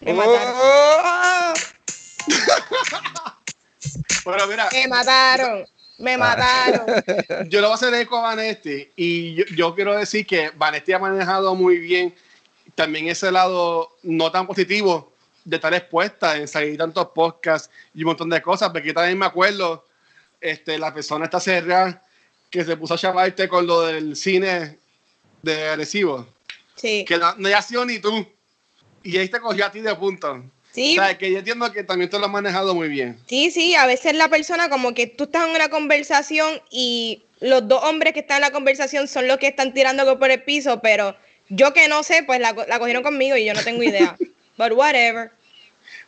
Me 0.00 0.12
mataron. 0.14 0.54
Oh. 0.56 1.52
Pero 4.24 4.46
mira, 4.46 4.68
Me 4.72 4.88
mataron, 4.88 5.64
me 5.98 6.14
Ah. 6.14 6.18
mataron. 6.18 6.86
yo 7.50 7.60
lo 7.60 7.68
voy 7.68 7.72
a 7.72 7.74
hacer 7.74 7.94
eco 7.94 8.16
a 8.18 8.22
Vanesti 8.22 8.88
y 8.96 9.34
yo, 9.34 9.44
yo 9.54 9.74
quiero 9.74 9.96
decir 9.96 10.26
que 10.26 10.50
Vanesti 10.56 10.92
ha 10.92 10.98
manejado 10.98 11.54
muy 11.54 11.78
bien 11.78 12.14
también 12.74 13.08
ese 13.08 13.30
lado 13.32 13.96
no 14.02 14.30
tan 14.30 14.46
positivo 14.46 15.12
de 15.44 15.56
estar 15.56 15.72
expuesta 15.74 16.36
en 16.36 16.46
salir 16.46 16.78
tantos 16.78 17.08
podcasts 17.08 17.70
y 17.94 18.02
un 18.02 18.08
montón 18.08 18.30
de 18.30 18.40
cosas, 18.40 18.70
porque 18.70 18.88
yo 18.88 18.94
también 18.94 19.18
me 19.18 19.26
acuerdo, 19.26 19.84
este, 20.40 20.78
la 20.78 20.92
persona 20.94 21.24
esta 21.24 21.40
cerrada 21.40 22.02
que 22.50 22.64
se 22.64 22.76
puso 22.76 22.94
a 22.94 22.96
llamarte 22.98 23.48
con 23.48 23.66
lo 23.66 23.82
del 23.82 24.14
cine 24.14 24.78
de 25.42 25.68
agresivo, 25.68 26.26
Sí, 26.76 27.04
que 27.04 27.16
no, 27.18 27.34
no 27.36 27.48
había 27.48 27.60
sido 27.62 27.84
ni 27.84 27.98
tú, 27.98 28.24
y 29.02 29.16
ahí 29.16 29.28
te 29.28 29.40
cogió 29.40 29.66
a 29.66 29.72
ti 29.72 29.80
de 29.80 29.94
punto. 29.96 30.44
Sí, 30.78 30.98
O 30.98 31.02
sea, 31.02 31.16
que 31.18 31.30
yo 31.30 31.38
entiendo 31.38 31.70
que 31.72 31.84
también 31.84 32.08
te 32.10 32.18
lo 32.18 32.26
has 32.26 32.30
manejado 32.32 32.74
muy 32.74 32.88
bien. 32.88 33.18
sí, 33.26 33.50
sí, 33.50 33.74
a 33.74 33.86
veces 33.86 34.14
la 34.14 34.28
persona 34.28 34.68
como 34.68 34.94
que 34.94 35.06
tú 35.06 35.24
estás 35.24 35.48
en 35.48 35.54
una 35.54 35.68
conversación 35.68 36.60
y 36.70 37.22
los 37.40 37.66
dos 37.68 37.82
hombres 37.84 38.12
que 38.14 38.20
están 38.20 38.36
en 38.38 38.42
la 38.42 38.50
conversación 38.50 39.06
son 39.08 39.28
los 39.28 39.38
que 39.38 39.48
están 39.48 39.72
tirando 39.74 40.18
por 40.18 40.30
el 40.30 40.42
piso, 40.42 40.80
pero 40.80 41.16
yo 41.48 41.72
que 41.72 41.88
no 41.88 42.02
sé, 42.02 42.22
pues 42.24 42.40
la, 42.40 42.54
co- 42.54 42.66
la 42.66 42.78
cogieron 42.78 43.02
conmigo 43.02 43.36
y 43.36 43.44
yo 43.44 43.54
no 43.54 43.62
tengo 43.62 43.82
idea. 43.82 44.18
But 44.58 44.72
whatever, 44.72 45.30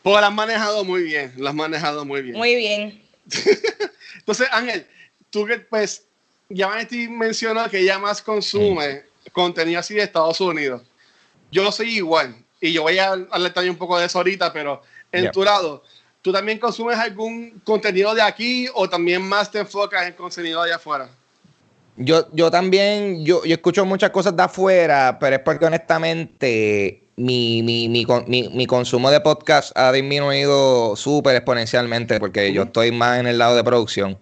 Pues 0.03 0.19
lo 0.19 0.25
has 0.27 0.33
manejado 0.33 0.83
muy 0.83 1.03
bien, 1.03 1.33
lo 1.37 1.47
has 1.49 1.55
manejado 1.55 2.03
muy 2.05 2.21
bien. 2.21 2.35
muy 2.37 2.55
bien. 2.55 3.01
Entonces, 4.17 4.47
Ángel, 4.51 4.85
tú 5.29 5.45
que 5.45 5.59
pues 5.59 6.03
ya 6.49 6.67
Vanetti 6.67 7.07
mencionó 7.07 7.69
que 7.69 7.79
ella 7.79 7.97
más 7.97 8.21
consume 8.21 9.03
contenido 9.31 9.79
así 9.79 9.93
de 9.95 10.01
Estados 10.03 10.41
Unidos. 10.41 10.81
Yo 11.51 11.71
soy 11.71 11.95
igual 11.95 12.35
y 12.61 12.71
yo 12.71 12.83
voy 12.83 12.97
a 12.99 13.09
hablar 13.11 13.53
también 13.53 13.71
un 13.73 13.77
poco 13.77 13.97
de 13.99 14.05
eso 14.05 14.19
ahorita, 14.19 14.53
pero 14.53 14.81
en 15.11 15.23
Yeah. 15.23 15.31
tu 15.31 15.43
lado, 15.43 15.83
¿tú 16.21 16.31
también 16.31 16.59
consumes 16.59 16.97
algún 16.97 17.59
contenido 17.65 18.13
de 18.13 18.21
aquí 18.21 18.67
o 18.73 18.87
también 18.87 19.21
más 19.21 19.51
te 19.51 19.59
enfocas 19.59 20.07
en 20.07 20.13
contenido 20.13 20.63
de 20.63 20.71
afuera? 20.73 21.09
Yo, 21.97 22.27
yo 22.31 22.49
también, 22.49 23.25
yo, 23.25 23.43
yo 23.43 23.53
escucho 23.55 23.83
muchas 23.85 24.11
cosas 24.11 24.35
de 24.37 24.43
afuera, 24.43 25.17
pero 25.19 25.35
es 25.35 25.41
porque 25.41 25.65
honestamente 25.65 27.03
mi, 27.17 27.61
mi, 27.63 27.89
mi, 27.89 28.05
mi- 28.27 28.49
mi 28.49 28.65
consumo 28.65 29.11
de 29.11 29.19
podcast 29.19 29.71
ha 29.77 29.91
disminuido 29.91 30.95
súper 30.95 31.35
exponencialmente 31.35 32.19
porque 32.19 32.53
yo 32.53 32.63
estoy 32.63 32.91
más 32.91 33.19
en 33.19 33.27
el 33.27 33.37
lado 33.37 33.55
de 33.55 33.63
producción. 33.63 34.17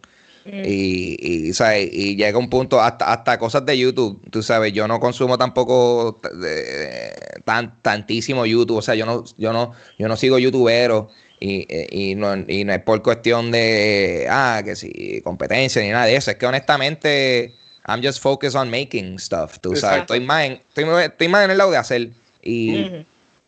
Mm. 0.45 0.61
Y, 0.65 1.17
y, 1.19 1.53
¿sabes? 1.53 1.89
y 1.91 2.15
llega 2.15 2.37
un 2.37 2.49
punto, 2.49 2.81
hasta, 2.81 3.11
hasta 3.11 3.37
cosas 3.37 3.65
de 3.65 3.77
YouTube, 3.77 4.21
tú 4.31 4.41
sabes, 4.41 4.73
yo 4.73 4.87
no 4.87 4.99
consumo 4.99 5.37
tampoco 5.37 6.19
de- 6.39 7.13
tan, 7.45 7.81
tantísimo 7.81 8.45
YouTube, 8.45 8.77
o 8.77 8.81
sea, 8.81 8.95
yo 8.95 9.05
no, 9.05 9.23
yo 9.37 9.53
no, 9.53 9.73
yo 9.97 10.07
no 10.07 10.15
sigo 10.15 10.39
youtuberos 10.39 11.07
y, 11.39 11.65
eh, 11.69 11.87
y, 11.91 12.15
no, 12.15 12.35
y 12.47 12.63
no 12.63 12.73
es 12.73 12.81
por 12.81 13.01
cuestión 13.03 13.51
de, 13.51 14.27
ah, 14.29 14.61
que 14.63 14.75
si 14.75 15.21
competencia 15.23 15.81
ni 15.81 15.89
nada 15.89 16.05
de 16.05 16.15
eso, 16.15 16.31
es 16.31 16.37
que 16.37 16.45
honestamente, 16.45 17.53
I'm 17.87 18.01
just 18.03 18.21
focused 18.21 18.55
on 18.59 18.69
making 18.69 19.19
stuff, 19.19 19.59
tú 19.59 19.75
sabes, 19.75 19.83
Exacto. 19.83 20.13
estoy 20.13 20.25
más, 20.25 20.45
en, 20.45 20.53
estoy, 20.53 20.85
estoy 21.03 21.27
más 21.27 21.45
en 21.45 21.51
el 21.51 21.57
lado 21.57 21.71
de 21.71 21.77
hacer 21.77 22.09
y, 22.41 22.85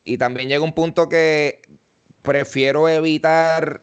y 0.03 0.17
también 0.17 0.49
llega 0.49 0.63
un 0.63 0.73
punto 0.73 1.07
que 1.07 1.61
prefiero 2.21 2.87
evitar, 2.89 3.81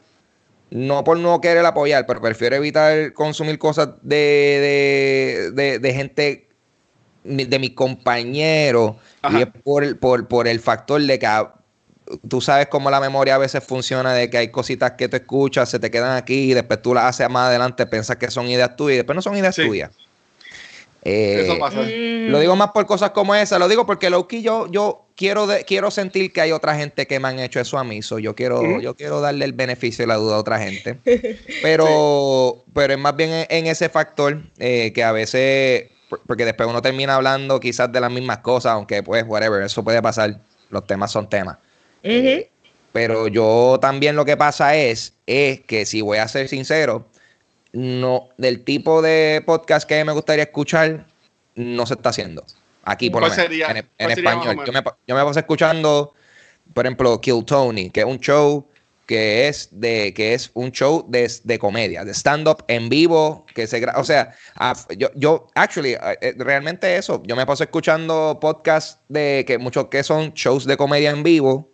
no 0.70 1.04
por 1.04 1.18
no 1.18 1.40
querer 1.40 1.64
apoyar, 1.64 2.06
pero 2.06 2.20
prefiero 2.20 2.56
evitar 2.56 3.12
consumir 3.12 3.58
cosas 3.58 3.88
de, 4.02 5.50
de, 5.54 5.62
de, 5.62 5.78
de 5.78 5.94
gente, 5.94 6.48
de 7.24 7.58
mis 7.58 7.70
compañeros, 7.70 8.96
Ajá. 9.22 9.38
y 9.38 9.42
es 9.42 9.48
por, 9.64 9.98
por, 9.98 10.28
por 10.28 10.48
el 10.48 10.60
factor 10.60 11.00
de 11.02 11.18
que 11.18 11.26
ah, 11.26 11.54
tú 12.28 12.40
sabes 12.40 12.68
cómo 12.68 12.90
la 12.90 13.00
memoria 13.00 13.34
a 13.34 13.38
veces 13.38 13.62
funciona, 13.64 14.12
de 14.14 14.30
que 14.30 14.38
hay 14.38 14.48
cositas 14.48 14.92
que 14.92 15.08
tú 15.08 15.16
escuchas, 15.16 15.68
se 15.70 15.78
te 15.78 15.90
quedan 15.90 16.16
aquí, 16.16 16.50
y 16.50 16.54
después 16.54 16.80
tú 16.82 16.94
las 16.94 17.04
haces 17.04 17.28
más 17.30 17.48
adelante, 17.48 17.86
piensas 17.86 18.16
que 18.16 18.30
son 18.30 18.46
ideas 18.48 18.76
tuyas, 18.76 18.94
y 18.94 18.96
después 18.98 19.16
no 19.16 19.22
son 19.22 19.36
ideas 19.36 19.54
Sí. 19.54 19.66
tuyas. 19.66 19.90
Eh, 21.04 21.42
Eso 21.44 21.58
pasa. 21.58 21.80
Mm. 21.82 22.30
lo 22.30 22.40
digo 22.40 22.56
más 22.56 22.70
por 22.72 22.84
cosas 22.86 23.10
como 23.12 23.34
esa, 23.34 23.58
lo 23.58 23.68
digo 23.68 23.86
porque 23.86 24.10
Loki 24.10 24.42
yo, 24.42 24.66
yo 24.70 25.06
quiero, 25.16 25.46
de- 25.46 25.64
quiero 25.64 25.90
sentir 25.90 26.32
que 26.32 26.40
hay 26.40 26.52
otra 26.52 26.74
gente 26.76 27.06
que 27.06 27.20
me 27.20 27.28
han 27.28 27.38
hecho 27.38 27.60
eso 27.60 27.78
a 27.78 27.84
mí, 27.84 28.02
so 28.02 28.18
yo 28.18 28.34
quiero, 28.34 28.80
yo 28.80 28.94
quiero 28.96 29.20
darle 29.20 29.44
el 29.44 29.52
beneficio 29.52 30.02
de 30.02 30.06
la 30.08 30.16
duda 30.16 30.36
a 30.36 30.38
otra 30.40 30.58
gente. 30.58 30.98
Pero, 31.62 32.64
pero 32.74 32.92
es 32.94 32.98
más 32.98 33.14
bien 33.16 33.30
en, 33.30 33.46
en 33.48 33.66
ese 33.66 33.88
factor 33.88 34.42
eh, 34.58 34.92
que 34.94 35.02
a 35.04 35.12
veces 35.12 35.86
porque 36.26 36.44
después 36.44 36.68
uno 36.68 36.80
termina 36.80 37.16
hablando 37.16 37.60
quizás 37.60 37.92
de 37.92 38.00
las 38.00 38.10
mismas 38.10 38.38
cosas, 38.38 38.72
aunque 38.72 39.02
pues, 39.02 39.24
whatever, 39.26 39.62
eso 39.62 39.84
puede 39.84 40.00
pasar. 40.00 40.38
Los 40.70 40.86
temas 40.86 41.10
son 41.12 41.28
temas. 41.28 41.58
Eh, 42.02 42.48
pero 42.92 43.28
yo 43.28 43.78
también 43.80 44.16
lo 44.16 44.24
que 44.24 44.36
pasa 44.36 44.74
es, 44.74 45.12
es 45.26 45.60
que 45.60 45.84
si 45.86 46.00
voy 46.00 46.18
a 46.18 46.26
ser 46.28 46.48
sincero, 46.48 47.06
no, 47.72 48.28
del 48.36 48.64
tipo 48.64 49.02
de 49.02 49.42
podcast 49.44 49.88
que 49.88 50.04
me 50.04 50.12
gustaría 50.12 50.44
escuchar, 50.44 51.06
no 51.54 51.86
se 51.86 51.94
está 51.94 52.10
haciendo. 52.10 52.44
Aquí 52.84 53.10
por 53.10 53.22
lo 53.22 53.28
menos. 53.28 53.46
en, 53.98 54.10
español. 54.10 54.64
Yo 54.64 54.72
me, 54.72 54.82
yo 55.06 55.14
me 55.14 55.22
paso 55.22 55.38
escuchando, 55.38 56.14
por 56.72 56.86
ejemplo, 56.86 57.20
Kill 57.20 57.44
Tony, 57.44 57.90
que 57.90 58.00
es 58.00 58.06
un 58.06 58.18
show 58.18 58.66
que 59.08 59.48
es 59.48 59.70
de 59.72 60.12
que 60.12 60.34
es 60.34 60.50
un 60.52 60.70
show 60.70 61.02
de, 61.08 61.32
de 61.42 61.58
comedia, 61.58 62.04
de 62.04 62.12
stand-up 62.12 62.62
en 62.68 62.90
vivo, 62.90 63.46
que 63.54 63.66
se 63.66 63.82
o 63.96 64.04
sea, 64.04 64.34
yo, 64.98 65.08
yo, 65.14 65.48
actually, 65.54 65.94
eh, 65.94 66.34
realmente 66.36 66.94
eso, 66.94 67.22
yo 67.24 67.34
me 67.34 67.46
paso 67.46 67.64
escuchando 67.64 68.38
podcasts 68.38 69.00
de 69.08 69.44
que 69.46 69.56
muchos 69.56 69.86
que 69.86 70.02
son 70.02 70.34
shows 70.34 70.66
de 70.66 70.76
comedia 70.76 71.10
en 71.10 71.22
vivo, 71.22 71.70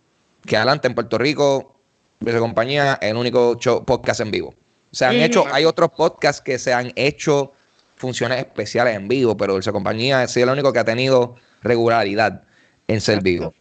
que 0.46 0.56
adelante 0.56 0.86
en 0.86 0.94
Puerto 0.94 1.18
Rico, 1.18 1.74
de 2.20 2.38
compañía, 2.38 3.00
el 3.02 3.16
único 3.16 3.56
show, 3.58 3.84
podcast 3.84 4.20
en 4.20 4.30
vivo. 4.30 4.54
Se 4.94 5.04
han 5.04 5.16
hecho, 5.16 5.44
hay 5.52 5.64
otros 5.64 5.90
podcasts 5.90 6.40
que 6.40 6.58
se 6.58 6.72
han 6.72 6.92
hecho 6.94 7.52
funciones 7.96 8.38
especiales 8.38 8.96
en 8.96 9.08
vivo, 9.08 9.36
pero 9.36 9.58
esa 9.58 9.72
compañía 9.72 10.22
es 10.22 10.36
el 10.36 10.48
único 10.48 10.72
que 10.72 10.78
ha 10.78 10.84
tenido 10.84 11.36
regularidad 11.62 12.42
en 12.86 13.00
ser 13.00 13.22
vivo. 13.22 13.54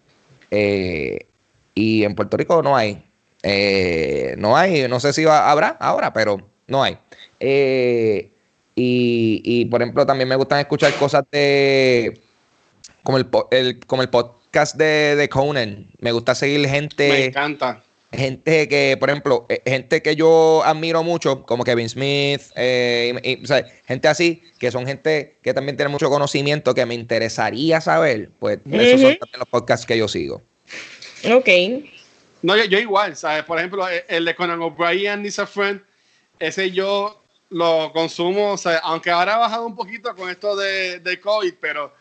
Eh, 0.52 1.26
y 1.74 2.04
en 2.04 2.14
Puerto 2.14 2.38
Rico 2.38 2.62
no 2.62 2.76
hay. 2.76 3.02
Eh, 3.42 4.36
no 4.38 4.56
hay, 4.56 4.88
no 4.88 5.00
sé 5.00 5.12
si 5.12 5.26
habrá 5.26 5.70
ahora, 5.80 6.14
pero 6.14 6.48
no 6.68 6.84
hay. 6.84 6.98
Eh, 7.40 8.32
y, 8.76 9.66
por 9.66 9.82
ejemplo, 9.82 10.06
también 10.06 10.30
me 10.30 10.36
gustan 10.36 10.60
escuchar 10.60 10.94
cosas 10.96 11.24
de. 11.32 12.20
Como 13.04 13.18
el, 13.18 13.30
como 13.86 14.02
el 14.02 14.10
podcast 14.10 14.76
de, 14.76 15.16
de, 15.16 15.30
Conan. 15.30 15.88
Me 16.00 16.12
gusta 16.12 16.36
seguir 16.36 16.68
gente. 16.68 17.10
Me 17.10 17.26
encanta. 17.26 17.84
Gente 18.14 18.68
que, 18.68 18.95
por 18.99 19.09
ejemplo, 19.09 19.45
eh, 19.49 19.61
gente 19.66 20.01
que 20.01 20.16
yo 20.16 20.64
admiro 20.64 21.03
mucho, 21.03 21.43
como 21.45 21.64
Kevin 21.64 21.89
Smith, 21.89 22.41
gente 22.55 24.07
así, 24.07 24.43
que 24.59 24.72
son 24.72 24.86
gente 24.86 25.38
que 25.41 25.53
también 25.53 25.76
tiene 25.76 25.89
mucho 25.89 26.09
conocimiento, 26.09 26.76
que 26.76 26.86
me 26.86 26.93
interesaría 26.93 27.82
saber. 27.82 28.30
Pues 28.39 28.59
esos 28.72 29.01
son 29.01 29.18
también 29.18 29.39
los 29.39 29.47
podcasts 29.47 29.86
que 29.86 29.97
yo 29.97 30.07
sigo. 30.07 30.41
Ok. 31.32 31.49
No, 32.43 32.57
yo, 32.57 32.78
igual, 32.78 33.16
¿sabes? 33.16 33.43
Por 33.45 33.57
ejemplo, 33.57 33.89
e, 33.89 34.05
el 34.09 34.26
de 34.26 34.36
Conan 34.36 34.61
O'Brien, 34.61 35.24
Nisa 35.24 35.47
Friend, 35.47 35.82
ese 36.39 36.72
yo 36.72 37.24
lo 37.49 37.91
consumo, 37.93 38.51
o 38.51 38.57
sea, 38.57 38.80
aunque 38.80 39.09
ahora 39.09 39.36
ha 39.36 39.38
bajado 39.39 39.66
un 39.66 39.76
poquito 39.76 40.14
con 40.16 40.30
esto 40.30 40.55
de, 40.55 40.99
de 40.99 41.20
COVID, 41.22 41.53
pero 41.61 41.93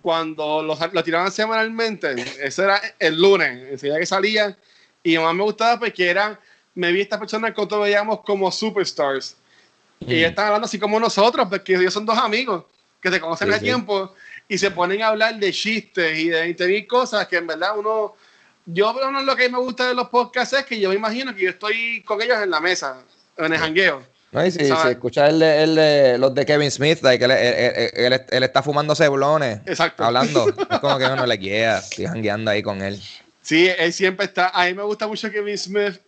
cuando 0.00 0.62
lo, 0.62 0.78
lo, 0.92 1.04
tiraban 1.04 1.30
semanalmente, 1.30 2.14
ese 2.40 2.62
era 2.62 2.80
el 2.98 3.20
lunes, 3.20 3.72
enseguida 3.72 3.98
que 3.98 4.06
salía, 4.06 4.56
y 5.04 5.16
más 5.18 5.34
me 5.34 5.44
gustaba 5.44 5.78
porque 5.78 6.08
eran, 6.08 6.36
me 6.74 6.90
vi 6.90 7.02
estas 7.02 7.20
personas 7.20 7.52
que 7.52 7.56
nosotros 7.58 7.82
veíamos 7.82 8.20
como 8.22 8.50
superstars, 8.50 9.36
y 10.00 10.22
están 10.22 10.46
hablando 10.46 10.66
así 10.66 10.78
como 10.78 10.98
nosotros, 10.98 11.46
porque 11.48 11.74
ellos 11.76 11.94
son 11.94 12.04
dos 12.04 12.18
amigos 12.18 12.64
que 13.00 13.10
se 13.10 13.20
conocen 13.20 13.52
sí, 13.52 13.60
tiempo 13.60 14.12
y 14.48 14.58
se 14.58 14.70
ponen 14.70 15.02
a 15.02 15.08
hablar 15.08 15.38
de 15.38 15.52
chistes 15.52 16.18
y 16.18 16.28
de, 16.28 16.52
de 16.52 16.86
cosas 16.86 17.26
que 17.28 17.36
en 17.36 17.46
verdad 17.46 17.78
uno 17.78 18.14
yo 18.66 18.92
bueno, 18.94 19.22
lo 19.22 19.36
que 19.36 19.48
me 19.48 19.58
gusta 19.58 19.88
de 19.88 19.94
los 19.94 20.08
podcasts 20.08 20.54
es 20.54 20.64
que 20.64 20.80
yo 20.80 20.88
me 20.88 20.94
imagino 20.94 21.34
que 21.34 21.42
yo 21.42 21.50
estoy 21.50 22.02
con 22.02 22.20
ellos 22.22 22.38
en 22.42 22.50
la 22.50 22.60
mesa, 22.60 23.02
en 23.36 23.52
el 23.52 23.58
jangueo. 23.58 24.02
No, 24.32 24.44
y 24.44 24.50
si, 24.50 24.64
escuchas 24.64 25.30
el 25.30 25.38
de, 25.38 25.62
el 25.62 25.74
de, 25.76 26.18
los 26.18 26.34
de 26.34 26.44
Kevin 26.44 26.70
Smith, 26.70 27.00
like, 27.02 27.24
él, 27.24 27.30
él, 27.30 28.20
él, 28.28 28.42
está 28.42 28.62
fumando 28.62 28.94
ceblones. 28.96 29.60
Exacto. 29.66 30.02
Hablando. 30.02 30.48
es 30.70 30.78
como 30.80 30.98
que 30.98 31.04
uno 31.04 31.24
le 31.24 31.36
guía, 31.36 31.78
estoy 31.78 32.06
jangueando 32.06 32.50
ahí 32.50 32.62
con 32.62 32.82
él. 32.82 33.00
Sí, 33.44 33.68
él 33.78 33.92
siempre 33.92 34.24
está. 34.24 34.48
A 34.48 34.64
mí 34.64 34.74
me 34.74 34.82
gusta 34.82 35.06
mucho 35.06 35.30
Kevin 35.30 35.58
Smith. 35.58 36.00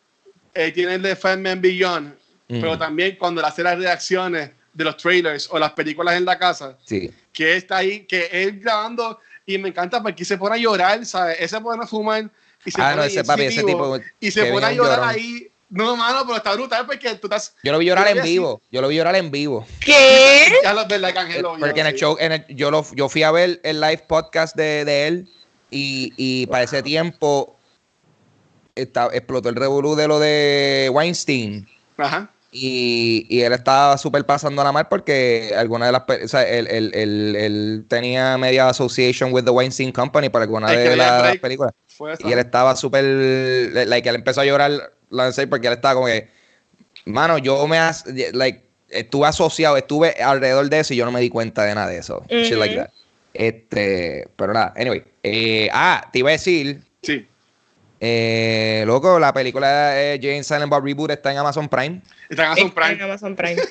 Eh, 0.54 0.72
tiene 0.72 0.94
el 0.94 1.02
de 1.02 1.16
Man 1.36 1.60
Beyond. 1.60 2.14
Mm. 2.48 2.60
Pero 2.60 2.78
también 2.78 3.16
cuando 3.16 3.42
le 3.42 3.46
hace 3.46 3.62
las 3.62 3.78
reacciones 3.78 4.50
de 4.72 4.84
los 4.84 4.96
trailers 4.96 5.46
o 5.50 5.58
las 5.58 5.72
películas 5.72 6.16
en 6.16 6.24
la 6.24 6.38
casa. 6.38 6.78
Sí. 6.84 7.12
Que 7.34 7.56
está 7.56 7.78
ahí, 7.78 8.06
que 8.06 8.28
él 8.32 8.60
grabando. 8.60 9.20
Y 9.44 9.58
me 9.58 9.68
encanta 9.68 10.02
porque 10.02 10.24
se 10.24 10.38
pone 10.38 10.56
a 10.56 10.58
llorar, 10.58 11.04
¿sabes? 11.04 11.36
Ese 11.38 11.60
pone 11.60 11.84
a 11.84 11.86
fumar 11.86 12.28
y 12.64 12.70
se 12.70 12.80
ah, 12.80 12.96
no, 12.96 13.04
ese 13.04 13.22
papi, 13.22 13.42
ese 13.42 13.62
tipo. 13.62 13.98
Y 14.18 14.30
se 14.30 14.46
pone 14.46 14.66
a 14.66 14.72
llorar 14.72 15.04
ahí. 15.04 15.48
No, 15.68 15.94
mano, 15.94 16.22
pero 16.24 16.36
está 16.36 16.54
brutal 16.54 16.86
porque 16.86 17.14
tú 17.16 17.26
estás. 17.26 17.54
Yo 17.62 17.72
lo 17.72 17.78
vi 17.78 17.86
llorar 17.86 18.08
en 18.08 18.22
vivo. 18.22 18.62
Yo 18.70 18.80
lo 18.80 18.88
vi 18.88 18.96
llorar 18.96 19.14
en 19.14 19.30
vivo. 19.30 19.66
¿Qué? 19.80 20.52
Ya 20.62 20.72
lo 20.72 20.86
ves, 20.86 21.00
like, 21.00 21.18
Angelo, 21.18 21.56
Porque 21.58 21.80
en 21.80 21.86
el 21.88 21.94
show, 21.94 22.16
en 22.18 22.32
el, 22.32 22.46
yo, 22.48 22.70
lo, 22.70 22.86
yo 22.94 23.08
fui 23.08 23.24
a 23.24 23.30
ver 23.30 23.60
el 23.62 23.80
live 23.80 24.04
podcast 24.08 24.56
de, 24.56 24.84
de 24.84 25.06
él 25.06 25.28
y, 25.70 26.12
y 26.16 26.46
para 26.46 26.64
ese 26.64 26.82
tiempo 26.82 27.56
está, 28.74 29.08
explotó 29.12 29.48
el 29.48 29.56
revolú 29.56 29.96
de 29.96 30.08
lo 30.08 30.18
de 30.18 30.90
Weinstein. 30.92 31.66
Ajá. 31.96 32.30
Y, 32.52 33.26
y, 33.28 33.42
él 33.42 33.52
estaba 33.52 33.98
súper 33.98 34.24
pasando 34.24 34.62
a 34.62 34.64
la 34.64 34.72
mar 34.72 34.88
porque 34.88 35.52
alguna 35.56 35.86
de 35.86 35.92
las. 35.92 36.02
O 36.24 36.28
sea, 36.28 36.48
él, 36.48 36.66
él, 36.70 36.90
él, 36.94 37.36
él, 37.36 37.84
tenía 37.86 38.38
media 38.38 38.68
association 38.68 39.32
with 39.32 39.44
the 39.44 39.50
Weinstein 39.50 39.92
Company 39.92 40.30
para 40.30 40.44
alguna 40.44 40.70
de 40.70 40.96
las 40.96 41.36
películas. 41.38 41.74
Y 42.20 42.32
él 42.32 42.38
estaba 42.38 42.74
súper. 42.76 43.04
Like, 43.86 44.08
él 44.08 44.14
empezó 44.14 44.40
a 44.40 44.44
llorar 44.46 44.92
porque 45.50 45.66
él 45.66 45.74
estaba 45.74 45.94
como 45.94 46.06
que. 46.06 46.30
Mano, 47.04 47.36
yo 47.36 47.66
me. 47.66 47.78
like, 48.32 48.64
estuve 48.88 49.26
asociado, 49.26 49.76
estuve 49.76 50.12
alrededor 50.22 50.70
de 50.70 50.80
eso 50.80 50.94
y 50.94 50.96
yo 50.96 51.04
no 51.04 51.12
me 51.12 51.20
di 51.20 51.28
cuenta 51.28 51.64
de 51.64 51.74
nada 51.74 51.88
de 51.88 51.98
eso. 51.98 52.24
Shit 52.30 52.56
like 52.56 52.76
that. 52.76 52.90
Este. 53.38 54.28
Pero 54.36 54.52
nada, 54.52 54.72
anyway. 54.76 55.02
Eh, 55.22 55.68
ah, 55.72 56.08
te 56.12 56.20
iba 56.20 56.30
a 56.30 56.32
decir. 56.32 56.82
Sí. 57.02 57.26
Eh, 57.98 58.84
loco, 58.86 59.18
la 59.18 59.32
película 59.32 59.90
de 59.90 60.18
Jane 60.20 60.44
Silent 60.44 60.70
Bob 60.70 60.84
Reboot 60.84 61.10
está 61.10 61.32
en 61.32 61.38
Amazon 61.38 61.68
Prime. 61.68 62.02
Está 62.28 62.42
en 62.44 62.48
Amazon 62.48 62.70
Prime. 62.72 62.92
En 62.92 63.02
Amazon 63.02 63.36
Prime. 63.36 63.62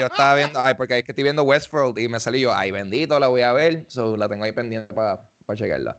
yo 0.00 0.06
estaba 0.06 0.34
viendo, 0.36 0.60
ay, 0.60 0.74
porque 0.74 0.98
es 0.98 1.04
que 1.04 1.12
estoy 1.12 1.24
viendo 1.24 1.42
Westworld 1.42 1.98
y 1.98 2.08
me 2.08 2.18
salió 2.18 2.50
yo, 2.50 2.54
ay, 2.54 2.70
bendito, 2.70 3.18
la 3.20 3.28
voy 3.28 3.42
a 3.42 3.52
ver. 3.52 3.84
So, 3.88 4.16
la 4.16 4.28
tengo 4.28 4.44
ahí 4.44 4.52
pendiente 4.52 4.94
para 4.94 5.28
checarla. 5.54 5.98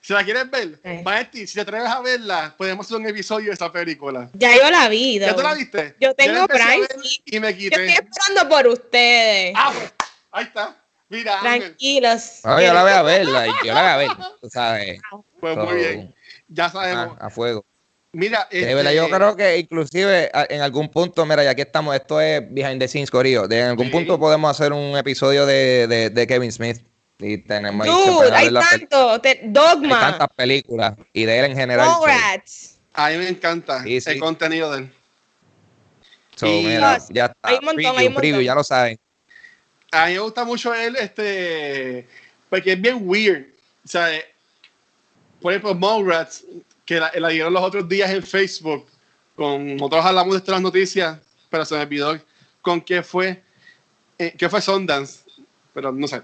Si 0.00 0.12
la 0.12 0.24
quieres 0.24 0.50
ver, 0.50 0.80
eh. 0.84 1.02
Maestri, 1.04 1.46
si 1.46 1.54
te 1.54 1.60
atreves 1.60 1.88
a 1.88 2.00
verla, 2.00 2.54
podemos 2.56 2.86
hacer 2.86 2.98
un 2.98 3.06
episodio 3.06 3.46
de 3.46 3.52
esta 3.52 3.70
película. 3.70 4.28
Ya 4.34 4.56
yo 4.56 4.70
la 4.70 4.88
vi. 4.88 5.18
¿Ya 5.18 5.34
tú 5.34 5.42
la 5.42 5.54
viste? 5.54 5.94
Yo 6.00 6.14
tengo 6.14 6.46
Prime. 6.46 6.86
Y 7.24 7.40
me 7.40 7.56
quité. 7.56 7.76
Yo 7.76 7.82
estoy 7.82 8.06
esperando 8.06 8.48
por 8.48 8.66
ustedes. 8.66 9.54
Ah, 9.56 9.72
pues, 9.74 9.92
ahí 10.32 10.44
está. 10.44 10.83
Mira, 11.14 11.40
Tranquilos. 11.40 12.40
No, 12.44 12.60
yo 12.60 12.74
la 12.74 12.82
voy 12.82 12.92
a 12.92 13.02
ver, 13.02 13.26
yo 13.26 13.32
la 13.32 13.46
voy 13.64 13.72
a 13.72 13.96
ver, 13.96 14.08
tú 14.40 14.50
sabes. 14.50 15.00
Pues 15.40 15.56
muy 15.56 15.74
bien. 15.76 16.14
Ya 16.48 16.68
sabemos. 16.68 17.16
A, 17.20 17.30
fuego. 17.30 17.64
Mira, 18.12 18.48
este... 18.50 18.94
yo 18.94 19.08
creo 19.08 19.36
que 19.36 19.58
inclusive 19.58 20.30
en 20.48 20.60
algún 20.60 20.88
punto, 20.88 21.24
mira, 21.24 21.44
ya 21.44 21.54
que 21.54 21.62
estamos, 21.62 21.94
esto 21.94 22.20
es 22.20 22.42
behind 22.52 22.80
the 22.80 22.88
scenes, 22.88 23.10
Corillo. 23.10 23.50
En 23.50 23.68
algún 23.68 23.90
punto 23.90 24.18
podemos 24.18 24.50
hacer 24.50 24.72
un 24.72 24.96
episodio 24.96 25.46
de, 25.46 25.86
de, 25.86 26.10
de 26.10 26.26
Kevin 26.26 26.50
Smith. 26.50 26.84
Y 27.20 27.38
tenemos 27.38 27.86
Dude, 27.86 28.32
hay 28.32 28.52
tanto. 28.52 29.20
Dogma. 29.44 29.96
Hay 29.96 30.10
tantas 30.10 30.28
películas. 30.36 30.94
Y 31.12 31.24
de 31.24 31.38
él 31.38 31.44
en 31.46 31.56
general. 31.56 31.88
Rats. 32.04 32.80
A 32.92 33.10
mí 33.10 33.18
me 33.18 33.28
encanta 33.28 33.84
el 33.84 34.18
contenido 34.18 34.72
de 34.72 34.78
él. 34.78 34.94
So, 36.36 36.46
mira, 36.46 36.98
ya 37.10 37.26
está. 37.26 37.36
Hay 37.42 37.58
un 37.58 37.64
montón, 37.64 37.98
hay 37.98 38.06
un 38.08 38.14
preview, 38.14 38.40
ya 38.40 38.54
lo 38.54 38.64
saben. 38.64 38.98
A 39.94 40.06
mí 40.06 40.14
me 40.14 40.18
gusta 40.18 40.44
mucho 40.44 40.74
él, 40.74 40.96
este, 40.96 42.06
porque 42.50 42.72
es 42.72 42.80
bien 42.80 42.98
weird. 43.00 43.46
O 43.84 43.88
sea, 43.88 44.08
por 45.40 45.52
ejemplo, 45.52 45.74
Mallrats, 45.74 46.44
que 46.84 46.98
la, 46.98 47.12
la 47.14 47.28
dieron 47.28 47.52
los 47.52 47.62
otros 47.62 47.88
días 47.88 48.10
en 48.10 48.22
Facebook, 48.22 48.86
con 49.36 49.76
nosotros 49.76 50.04
hablamos 50.04 50.34
de 50.34 50.38
estas 50.38 50.60
noticias, 50.60 51.18
pero 51.48 51.64
se 51.64 51.76
me 51.76 51.82
olvidó 51.82 52.20
con 52.60 52.80
qué 52.80 53.02
fue, 53.04 53.40
eh, 54.18 54.34
qué 54.36 54.48
fue 54.48 54.60
Sundance, 54.60 55.20
pero 55.72 55.92
no 55.92 56.08
sé. 56.08 56.22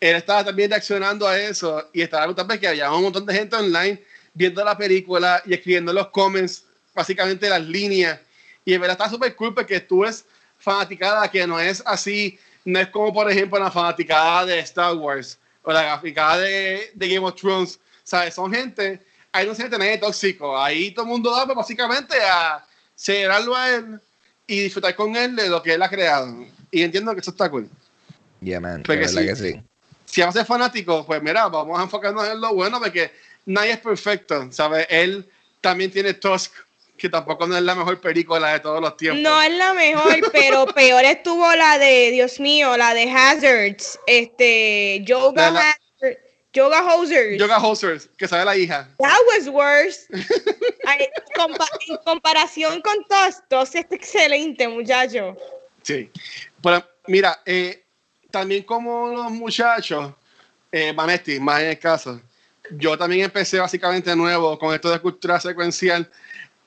Él 0.00 0.16
estaba 0.16 0.44
también 0.44 0.70
reaccionando 0.70 1.28
a 1.28 1.38
eso 1.38 1.88
y 1.92 2.02
estaba 2.02 2.26
gustando 2.26 2.58
que 2.58 2.66
había 2.66 2.92
un 2.92 3.04
montón 3.04 3.26
de 3.26 3.34
gente 3.34 3.54
online 3.54 4.02
viendo 4.32 4.64
la 4.64 4.76
película 4.76 5.40
y 5.46 5.54
escribiendo 5.54 5.92
los 5.92 6.08
comments, 6.08 6.64
básicamente 6.92 7.48
las 7.48 7.62
líneas. 7.62 8.18
Y 8.64 8.74
en 8.74 8.80
verdad 8.80 8.96
está 8.98 9.08
súper 9.08 9.36
cool 9.36 9.54
porque 9.54 9.78
tú 9.78 10.04
es 10.04 10.24
fanaticada 10.58 11.30
que 11.30 11.46
no 11.46 11.60
es 11.60 11.82
así, 11.86 12.38
no 12.64 12.80
es 12.80 12.88
como 12.88 13.12
por 13.12 13.30
ejemplo 13.30 13.58
la 13.58 13.70
fanaticada 13.70 14.46
de 14.46 14.58
Star 14.60 14.94
Wars 14.94 15.38
o 15.62 15.72
la 15.72 15.82
fanaticada 15.82 16.38
de, 16.38 16.90
de 16.94 17.08
Game 17.08 17.26
of 17.26 17.34
Thrones, 17.34 17.78
¿sabes? 18.02 18.34
Son 18.34 18.52
gente, 18.52 19.00
ahí 19.32 19.46
no 19.46 19.52
se 19.54 19.62
siente 19.62 19.78
nadie 19.78 19.98
tóxico, 19.98 20.58
ahí 20.58 20.90
todo 20.92 21.04
el 21.04 21.10
mundo 21.10 21.30
va 21.30 21.44
pues, 21.44 21.56
básicamente 21.56 22.16
a 22.22 22.64
celebrarlo 22.94 23.56
a 23.56 23.70
él 23.70 24.00
y 24.46 24.60
disfrutar 24.60 24.94
con 24.94 25.16
él 25.16 25.36
de 25.36 25.48
lo 25.48 25.62
que 25.62 25.74
él 25.74 25.82
ha 25.82 25.88
creado. 25.88 26.46
Y 26.70 26.82
entiendo 26.82 27.14
que 27.14 27.20
eso 27.20 27.30
está 27.30 27.50
cool. 27.50 27.68
Yeah, 28.40 28.60
man, 28.60 28.82
Porque 28.82 29.08
sí, 29.08 29.26
que 29.26 29.36
sí. 29.36 29.62
Si 30.04 30.20
vamos 30.20 30.36
a 30.36 30.40
ser 30.40 30.46
fanáticos, 30.46 31.06
pues 31.06 31.22
mira, 31.22 31.48
vamos 31.48 31.78
a 31.78 31.84
enfocarnos 31.84 32.28
en 32.28 32.40
lo 32.40 32.54
bueno 32.54 32.78
porque 32.78 33.10
nadie 33.46 33.72
es 33.72 33.80
perfecto, 33.80 34.50
¿sabes? 34.52 34.86
Él 34.90 35.28
también 35.60 35.90
tiene 35.90 36.14
Tusk 36.14 36.52
que 36.96 37.08
tampoco 37.08 37.46
no 37.46 37.56
es 37.56 37.62
la 37.62 37.74
mejor 37.74 38.00
película 38.00 38.52
de 38.52 38.60
todos 38.60 38.80
los 38.80 38.96
tiempos. 38.96 39.22
No 39.22 39.42
es 39.42 39.52
la 39.52 39.74
mejor, 39.74 40.16
pero 40.32 40.66
peor 40.66 41.04
estuvo 41.04 41.54
la 41.54 41.78
de, 41.78 42.10
Dios 42.12 42.40
mío, 42.40 42.76
la 42.76 42.94
de 42.94 43.10
Hazards, 43.10 43.98
este, 44.06 45.02
Yoga 45.04 45.48
Hazards. 45.48 45.84
Yoga 46.54 46.94
Hosers. 46.94 47.36
Yoga 47.36 47.58
Hosers, 47.58 48.08
que 48.16 48.28
sabe 48.28 48.44
la 48.44 48.56
hija. 48.56 48.88
That 48.98 49.18
was 49.26 49.48
worse. 49.48 50.06
en 50.12 51.96
comparación 52.04 52.80
con 52.80 53.04
todos, 53.08 53.42
todos 53.48 53.74
es 53.74 53.86
excelente, 53.90 54.68
muchacho. 54.68 55.36
Sí. 55.82 56.08
Pero 56.62 56.88
mira, 57.08 57.42
eh, 57.44 57.84
también 58.30 58.62
como 58.62 59.08
los 59.08 59.32
muchachos, 59.32 60.14
eh, 60.70 60.92
Vanetti, 60.94 61.40
más 61.40 61.60
en 61.60 61.70
el 61.70 61.78
caso, 61.78 62.20
yo 62.70 62.96
también 62.96 63.24
empecé 63.24 63.58
básicamente 63.58 64.14
nuevo 64.14 64.56
con 64.56 64.72
esto 64.72 64.90
de 64.90 65.00
cultura 65.00 65.40
secuencial. 65.40 66.08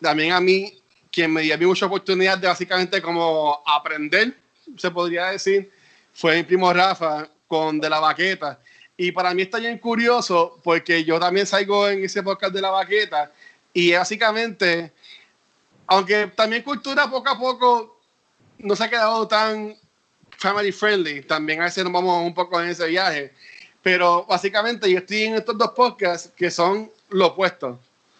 También 0.01 0.31
a 0.31 0.41
mí, 0.41 0.81
quien 1.11 1.31
me 1.31 1.41
dio 1.41 1.55
a 1.55 1.57
mí 1.57 1.65
mucha 1.65 1.85
oportunidad 1.85 2.37
de 2.37 2.47
básicamente 2.47 3.01
como 3.01 3.61
aprender, 3.65 4.35
se 4.77 4.91
podría 4.91 5.27
decir, 5.27 5.71
fue 6.13 6.37
mi 6.37 6.43
primo 6.43 6.71
Rafa 6.71 7.29
con 7.47 7.79
De 7.79 7.89
la 7.89 7.99
Baqueta. 7.99 8.59
Y 8.95 9.11
para 9.11 9.33
mí 9.33 9.43
está 9.43 9.59
bien 9.59 9.77
curioso 9.77 10.59
porque 10.63 11.03
yo 11.03 11.19
también 11.19 11.45
salgo 11.45 11.87
en 11.87 12.03
ese 12.03 12.23
podcast 12.23 12.53
de 12.53 12.61
La 12.61 12.71
Baqueta 12.71 13.31
y 13.71 13.93
básicamente, 13.93 14.91
aunque 15.85 16.27
también 16.35 16.63
cultura 16.63 17.09
poco 17.09 17.29
a 17.29 17.37
poco 17.37 17.99
no 18.57 18.75
se 18.75 18.83
ha 18.83 18.89
quedado 18.89 19.27
tan 19.27 19.75
family 20.37 20.71
friendly, 20.71 21.21
también 21.21 21.61
a 21.61 21.65
veces 21.65 21.83
nos 21.83 21.93
vamos 21.93 22.25
un 22.25 22.33
poco 22.33 22.59
en 22.59 22.69
ese 22.69 22.87
viaje 22.87 23.33
pero 23.87 24.25
básicamente 24.25 24.91
yo 24.91 24.97
estoy 24.97 25.23
en 25.23 25.35
estos 25.35 25.57
dos 25.57 25.71
podcasts 25.71 26.29
que 26.35 26.51
son 26.51 26.91
lo 27.07 27.27
opuesto. 27.27 27.79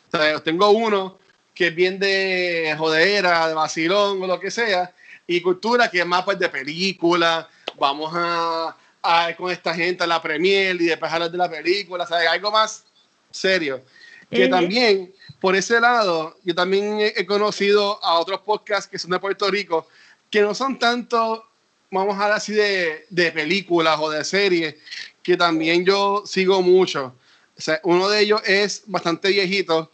O 0.09 0.17
sea, 0.17 0.39
tengo 0.39 0.69
uno 0.69 1.19
que 1.57 1.67
es 1.67 1.75
bien 1.75 1.97
de 1.97 2.75
jodera, 2.77 3.47
de 3.47 3.55
vacilón 3.55 4.21
o 4.21 4.27
lo 4.27 4.39
que 4.39 4.51
sea, 4.51 4.93
y 5.25 5.41
cultura 5.41 5.89
que 5.89 6.01
es 6.01 6.05
más 6.05 6.23
pues 6.23 6.37
de 6.37 6.49
película, 6.49 7.49
vamos 7.79 8.11
a, 8.13 8.77
a 9.01 9.35
con 9.35 9.51
esta 9.51 9.73
gente 9.73 10.03
a 10.03 10.07
la 10.07 10.21
premier 10.21 10.79
y 10.79 10.85
después 10.85 11.11
hablar 11.11 11.31
de 11.31 11.37
la 11.37 11.49
película, 11.49 12.05
sea, 12.05 12.31
algo 12.31 12.51
más 12.51 12.85
serio. 13.31 13.81
Que 14.29 14.47
también, 14.47 15.13
por 15.39 15.55
ese 15.55 15.79
lado, 15.79 16.37
yo 16.43 16.53
también 16.53 16.99
he, 16.99 17.13
he, 17.15 17.25
conocido 17.25 18.03
a 18.03 18.19
otros 18.19 18.41
podcasts 18.41 18.87
que 18.87 18.99
son 18.99 19.11
de 19.11 19.19
Puerto 19.19 19.49
Rico, 19.49 19.87
que 20.29 20.41
no 20.41 20.53
son 20.53 20.77
tanto, 20.77 21.43
vamos 21.89 22.15
a 22.15 22.23
hablar 22.23 22.37
así 22.37 22.53
de, 22.53 23.07
de 23.09 23.31
películas 23.31 23.97
o 23.99 24.11
de 24.11 24.23
series, 24.23 24.75
que 25.23 25.35
también 25.35 25.85
yo 25.85 26.23
sigo 26.25 26.61
mucho. 26.61 27.15
O 27.57 27.61
sea, 27.61 27.79
uno 27.83 28.09
de 28.09 28.19
ellos 28.19 28.41
es 28.45 28.83
bastante 28.85 29.29
viejito 29.29 29.89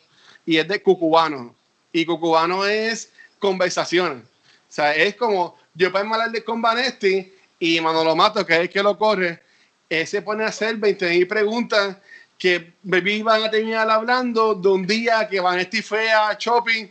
y 0.46 0.58
es 0.58 0.68
de 0.68 0.82
Cucubano. 0.82 1.56
Y 1.92 2.06
Cucubano 2.06 2.66
es 2.66 3.12
conversaciones. 3.40 4.24
O 4.24 4.76
sea, 4.76 4.96
es 4.96 5.16
como, 5.16 5.56
yo 5.74 5.92
puedo 5.92 6.06
hablar 6.06 6.32
de 6.32 6.44
con 6.44 6.62
Vanesti 6.62 7.32
y 7.60 7.80
Manolo 7.80 8.16
Mato, 8.16 8.46
que 8.46 8.54
es 8.54 8.60
el 8.62 8.70
que 8.70 8.84
lo 8.84 8.98
corre, 8.98 9.42
él 9.90 10.08
se 10.08 10.22
pone 10.22 10.44
a 10.44 10.48
hacer 10.48 10.78
20.000 10.78 11.28
preguntas 11.28 11.98
que 12.38 12.74
Baby 12.82 13.22
van 13.22 13.44
a 13.44 13.52
terminar 13.52 13.90
hablando 13.90 14.56
de 14.56 14.68
un 14.68 14.88
día 14.88 15.28
que 15.30 15.40
Vanesti 15.40 15.82
fue 15.82 16.12
a 16.12 16.36
shopping 16.38 16.88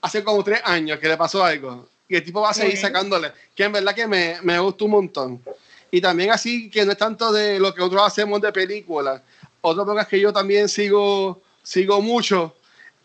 hace 0.00 0.24
como 0.24 0.42
tres 0.42 0.60
años 0.64 0.98
que 0.98 1.08
le 1.08 1.16
pasó 1.16 1.44
algo. 1.44 1.88
Y 2.08 2.16
el 2.16 2.24
tipo 2.24 2.40
va 2.40 2.50
a 2.50 2.54
seguir 2.54 2.76
sacándole, 2.76 3.32
que 3.54 3.64
en 3.64 3.72
verdad 3.72 3.94
que 3.94 4.06
me, 4.06 4.36
me 4.42 4.58
gustó 4.58 4.86
un 4.86 4.92
montón. 4.92 5.42
Y 5.90 6.00
también 6.00 6.30
así 6.30 6.70
que 6.70 6.84
no 6.84 6.92
es 6.92 6.98
tanto 6.98 7.32
de 7.32 7.58
lo 7.58 7.74
que 7.74 7.80
nosotros 7.80 8.02
hacemos 8.06 8.40
de 8.40 8.52
películas. 8.52 9.20
Otro 9.60 9.84
podcast 9.84 10.10
que 10.10 10.20
yo 10.20 10.32
también 10.32 10.68
sigo, 10.68 11.42
sigo 11.62 12.00
mucho 12.00 12.54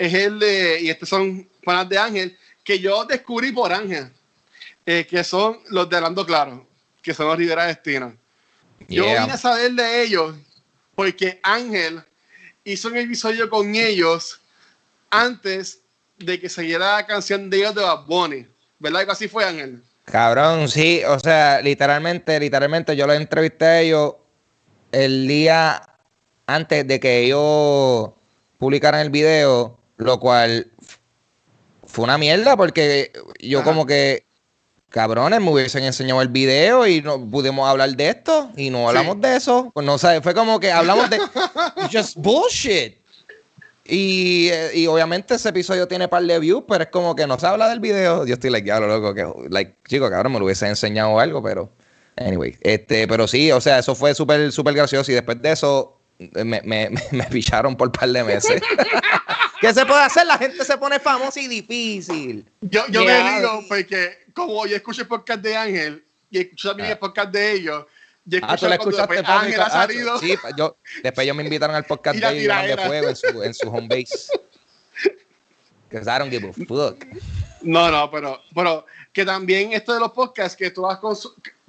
es 0.02 0.16
el 0.16 0.40
de, 0.40 0.82
y 0.82 0.90
estos 0.90 1.10
son 1.10 1.48
fanas 1.64 1.88
de 1.88 1.96
Ángel, 1.96 2.36
que 2.64 2.80
yo 2.80 3.06
descubrí 3.06 3.52
por 3.52 3.72
Ángel, 3.72 4.12
eh, 4.84 5.06
que 5.08 5.24
son 5.24 5.60
los 5.70 5.88
de 5.88 5.98
Arando 5.98 6.26
Claro, 6.26 6.66
que 7.04 7.14
son 7.14 7.28
los 7.28 7.38
Rivera 7.38 7.66
Destino. 7.66 8.16
Yo 8.88 9.04
vine 9.04 9.32
a 9.32 9.38
saber 9.38 9.74
de 9.74 10.02
ellos 10.02 10.36
porque 10.96 11.40
Ángel 11.44 12.02
hizo 12.64 12.88
un 12.88 12.98
episodio 12.98 13.48
con 13.48 13.76
ellos 13.76 14.42
antes 15.12 15.82
de 16.18 16.40
que 16.40 16.50
se 16.50 16.64
la 16.80 17.06
canción 17.06 17.48
de 17.52 17.58
ellos 17.58 17.76
de 17.76 17.84
Bad 17.84 18.06
Bunny. 18.08 18.48
¿Verdad 18.80 19.06
que 19.06 19.12
así 19.12 19.28
fue, 19.28 19.46
Ángel? 19.46 19.84
Cabrón, 20.06 20.68
sí, 20.68 21.04
o 21.08 21.20
sea, 21.20 21.62
literalmente, 21.62 22.40
literalmente 22.40 22.96
yo 22.96 23.06
los 23.06 23.18
entrevisté 23.18 23.66
a 23.66 23.82
ellos 23.82 24.16
el 24.92 25.28
día 25.28 25.80
antes 26.48 26.88
de 26.88 27.00
que 27.00 27.20
ellos 27.20 28.10
publicaran 28.58 29.02
el 29.02 29.12
video, 29.12 29.78
lo 30.02 30.20
cual 30.20 30.68
fue 31.86 32.06
una 32.06 32.18
mierda 32.18 32.58
porque 32.58 33.12
yo 33.40 33.64
como 33.64 33.86
que, 33.86 34.26
cabrones, 34.90 35.42
me 35.42 35.52
hubiesen 35.52 35.84
enseñado 35.84 36.22
el 36.22 36.28
video 36.28 36.88
y 36.88 37.02
no 37.02 37.20
pudimos 37.30 37.70
hablar 37.70 37.96
de 37.96 38.10
esto 38.10 38.52
y 38.56 38.70
no 38.70 38.88
hablamos 38.88 39.20
de 39.22 39.36
eso. 39.36 39.72
Pues 39.74 39.86
no 39.86 39.98
sé, 39.98 40.22
fue 40.22 40.34
como 40.34 40.60
que 40.60 40.72
hablamos 40.72 41.10
de 41.10 41.20
just 41.92 42.18
bullshit. 42.18 42.98
Y, 43.84 44.50
eh, 44.50 44.72
y, 44.76 44.88
obviamente 44.88 45.36
ese 45.36 45.50
episodio 45.50 45.88
tiene 45.88 46.08
par 46.08 46.24
de 46.24 46.40
views, 46.40 46.64
pero 46.68 46.84
es 46.84 46.90
como 46.92 47.16
que 47.16 47.28
no 47.28 47.38
se 47.38 47.48
habla 47.48 47.68
del 47.68 47.80
video. 47.80 48.26
Yo 48.26 48.36
estoy 48.36 48.50
like, 48.50 48.66
ya 48.66 48.80
lo 48.80 48.88
loco, 48.88 49.14
que, 49.14 49.28
like, 49.50 49.76
chico, 49.88 50.10
cabrón, 50.10 50.34
me 50.34 50.40
lo 50.40 50.46
hubiese 50.46 50.68
enseñado 50.68 51.20
algo, 51.20 51.44
pero, 51.44 51.70
anyway, 52.16 52.56
este, 52.62 53.08
pero 53.08 53.28
sí, 53.28 53.52
o 53.52 53.60
sea, 53.60 53.80
eso 53.80 53.96
fue 53.96 54.14
súper, 54.14 54.52
súper 54.52 54.76
gracioso 54.76 55.12
y 55.12 55.16
después 55.16 55.42
de 55.42 55.52
eso 55.52 56.01
me, 56.44 56.62
me, 56.62 56.90
me 57.12 57.24
picharon 57.26 57.76
por 57.76 57.92
par 57.92 58.10
de 58.10 58.24
meses. 58.24 58.62
¿Qué 59.62 59.74
se 59.74 59.86
puede 59.86 60.02
hacer? 60.02 60.26
La 60.26 60.38
gente 60.38 60.66
se 60.66 60.78
pone 60.78 61.00
famosa 61.00 61.40
y 61.40 61.48
difícil. 61.48 62.50
Yo, 62.62 62.84
yo 62.90 63.06
me 63.06 63.36
digo, 63.36 63.64
porque 63.70 64.26
como 64.34 64.66
yo 64.66 64.76
escucho 64.76 65.02
el 65.02 65.08
podcast 65.08 65.42
de 65.42 65.56
Ángel 65.56 66.04
y 66.32 66.40
escucho 66.40 66.70
también 66.70 66.92
el 66.92 66.98
podcast 66.98 67.32
de 67.32 67.52
ellos, 67.52 67.86
ah, 68.42 68.58
tú 68.58 68.68
la 68.68 68.76
escuchaste 68.76 69.20
Ángel 69.20 69.62
ha 69.62 69.70
salido. 69.70 70.18
Sí, 70.18 70.36
yo, 70.58 70.78
después 71.04 71.26
ellos 71.26 71.36
me 71.36 71.44
invitaron 71.44 71.76
al 71.76 71.86
podcast 71.86 72.18
de 72.18 72.44
ellos 72.44 72.64
de 72.64 72.78
fuego 72.78 73.10
en 73.10 73.16
su, 73.16 73.44
en 73.44 73.54
su 73.54 73.70
home 73.70 73.88
base. 73.88 74.30
Because 75.90 76.10
I 76.10 76.18
don't 76.18 76.32
give 76.32 76.48
a 76.48 76.54
fuck. 76.54 77.06
No, 77.62 77.92
no, 77.92 78.10
pero, 78.10 78.42
pero 78.56 78.86
que 79.14 79.26
también 79.26 79.74
esto 79.74 79.94
de 79.94 80.00
los 80.00 80.12
podcasts 80.12 80.58
que 80.58 80.72
tú 80.72 80.84
vas 80.84 81.00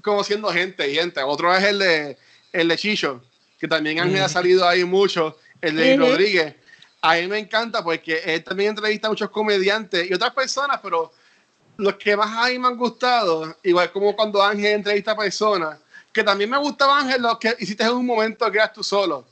conociendo 0.01 0.49
gente 0.51 0.89
y 0.89 0.95
gente. 0.95 1.23
Otro 1.23 1.55
es 1.55 1.65
el 1.65 1.79
de, 1.79 2.17
el 2.53 2.69
de 2.69 2.77
Chicho, 2.77 3.23
que 3.63 3.69
también 3.69 4.01
Ángel 4.01 4.21
ha 4.21 4.29
salido 4.29 4.69
ahí 4.69 4.83
mucho. 4.83 5.39
El 5.61 5.77
de 5.77 5.97
Rodríguez. 5.97 6.57
A 7.01 7.15
mí 7.15 7.29
me 7.29 7.39
encanta 7.39 7.85
porque 7.85 8.21
él 8.25 8.43
también 8.43 8.71
entrevista 8.71 9.07
a 9.07 9.11
muchos 9.11 9.31
comediantes 9.31 10.11
y 10.11 10.13
otras 10.13 10.33
personas, 10.35 10.81
pero 10.83 11.13
los 11.77 11.95
que 11.95 12.17
más 12.17 12.37
a 12.37 12.51
mí 12.51 12.59
me 12.59 12.67
han 12.67 12.77
gustado, 12.77 13.57
igual 13.63 13.93
como 13.93 14.17
cuando 14.17 14.43
Ángel 14.43 14.73
entrevista 14.73 15.13
a 15.13 15.17
personas, 15.17 15.79
que 16.13 16.25
también 16.25 16.51
me 16.51 16.59
gustaba 16.59 16.99
Ángel, 16.99 17.23
lo 17.23 17.39
que 17.39 17.55
hiciste 17.61 17.85
en 17.85 17.91
un 17.91 18.05
momento 18.05 18.51
que 18.51 18.59
eras 18.59 18.73
tú 18.73 18.83
solo. 18.83 19.25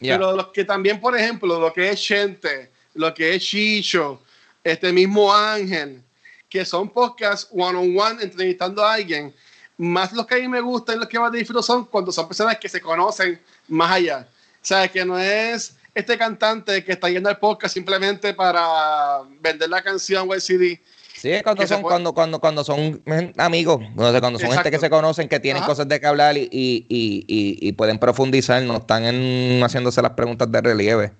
Pero 0.00 0.34
los 0.34 0.48
que 0.48 0.64
también, 0.64 1.00
por 1.00 1.16
ejemplo, 1.16 1.60
lo 1.60 1.72
que 1.72 1.88
es 1.88 2.02
Chente, 2.02 2.72
lo 2.94 3.14
que 3.14 3.36
es 3.36 3.42
Chicho, 3.44 4.20
este 4.64 4.92
mismo 4.92 5.32
Ángel, 5.32 6.02
que 6.48 6.64
son 6.64 6.88
podcasts 6.88 7.48
one 7.52 7.78
on 7.78 7.96
one 7.96 8.20
entrevistando 8.20 8.84
a 8.84 8.94
alguien, 8.94 9.32
más 9.78 10.12
los 10.12 10.26
que 10.26 10.36
a 10.36 10.38
mí 10.38 10.48
me 10.48 10.60
gustan 10.60 10.96
y 10.96 10.98
los 11.00 11.08
que 11.08 11.18
más 11.18 11.32
disfruto 11.32 11.62
son 11.62 11.84
cuando 11.84 12.12
son 12.12 12.26
personas 12.26 12.58
que 12.58 12.68
se 12.68 12.80
conocen 12.80 13.40
más 13.68 13.92
allá. 13.92 14.28
O 14.54 14.64
sea, 14.66 14.88
que 14.88 15.04
no 15.04 15.18
es 15.18 15.76
este 15.94 16.18
cantante 16.18 16.84
que 16.84 16.92
está 16.92 17.08
yendo 17.08 17.28
al 17.28 17.38
podcast 17.38 17.74
simplemente 17.74 18.34
para 18.34 19.22
vender 19.40 19.68
la 19.68 19.82
canción 19.82 20.28
o 20.28 20.34
el 20.34 20.40
CD, 20.40 20.80
Sí, 21.16 21.32
cuando 21.42 21.66
son, 21.66 21.80
cuando, 21.80 22.12
cuando, 22.12 22.40
cuando 22.40 22.62
son 22.62 23.02
amigos, 23.38 23.80
cuando 23.94 24.38
son 24.38 24.52
gente 24.52 24.70
que 24.70 24.78
se 24.78 24.90
conocen, 24.90 25.30
que 25.30 25.40
tienen 25.40 25.62
cosas 25.62 25.88
de 25.88 25.98
que 25.98 26.06
hablar 26.06 26.36
y, 26.36 26.42
y, 26.42 26.84
y, 26.88 27.68
y, 27.68 27.72
pueden 27.72 27.98
profundizar, 27.98 28.62
no 28.62 28.76
están 28.76 29.04
en, 29.06 29.62
haciéndose 29.62 30.02
las 30.02 30.12
preguntas 30.12 30.52
de 30.52 30.60
relieve. 30.60 31.12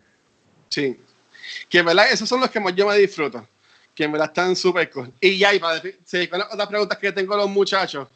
Sí. 0.68 0.98
Que 1.70 1.78
en 1.78 1.86
verdad, 1.86 2.12
esos 2.12 2.28
son 2.28 2.40
los 2.40 2.50
que 2.50 2.61
más 2.61 2.74
yo 2.74 2.86
me 2.86 2.98
disfruto. 2.98 3.48
Que 3.94 4.04
en 4.04 4.12
verdad 4.12 4.28
están 4.28 4.54
súper 4.54 4.90
cool. 4.90 5.11
Y 5.18 5.38
ya, 5.38 5.54
y 5.54 5.59
para 5.59 5.80
decir, 5.80 6.30
otras 6.30 6.68
preguntas 6.68 6.98
que 6.98 7.11
tengo 7.12 7.34
los 7.34 7.48
muchachos, 7.48 8.07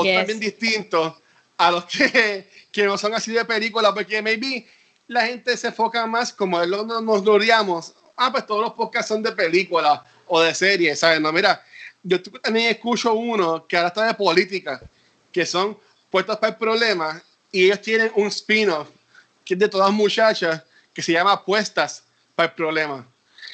o 0.00 0.04
también 0.04 0.38
distintos 0.38 1.14
a 1.56 1.70
los 1.70 1.84
que, 1.86 2.48
que 2.72 2.84
no 2.84 2.96
son 2.96 3.14
así 3.14 3.32
de 3.32 3.44
película, 3.44 3.92
porque 3.92 4.22
maybe 4.22 4.66
la 5.08 5.26
gente 5.26 5.56
se 5.56 5.68
enfoca 5.68 6.06
más 6.06 6.32
como 6.32 6.64
nos, 6.64 7.02
nos 7.02 7.22
gloriamos. 7.22 7.94
Ah, 8.16 8.30
pues 8.30 8.46
todos 8.46 8.62
los 8.62 8.72
podcasts 8.74 9.08
son 9.08 9.22
de 9.22 9.32
película 9.32 10.04
o 10.26 10.40
de 10.40 10.54
series, 10.54 11.00
¿sabes? 11.00 11.20
No, 11.20 11.32
mira, 11.32 11.62
yo 12.02 12.22
también 12.22 12.70
escucho 12.70 13.14
uno 13.14 13.66
que 13.66 13.76
ahora 13.76 13.88
está 13.88 14.06
de 14.06 14.14
política, 14.14 14.80
que 15.32 15.44
son 15.44 15.76
puestos 16.10 16.36
para 16.36 16.52
el 16.52 16.58
problema, 16.58 17.22
y 17.50 17.64
ellos 17.64 17.80
tienen 17.80 18.12
un 18.14 18.28
spin-off 18.28 18.88
que 19.44 19.54
es 19.54 19.60
de 19.60 19.68
todas 19.68 19.90
muchachas, 19.90 20.62
que 20.92 21.00
se 21.00 21.12
llama 21.12 21.42
Puestas 21.44 22.04
para 22.34 22.50
el 22.50 22.54
problema. 22.54 23.06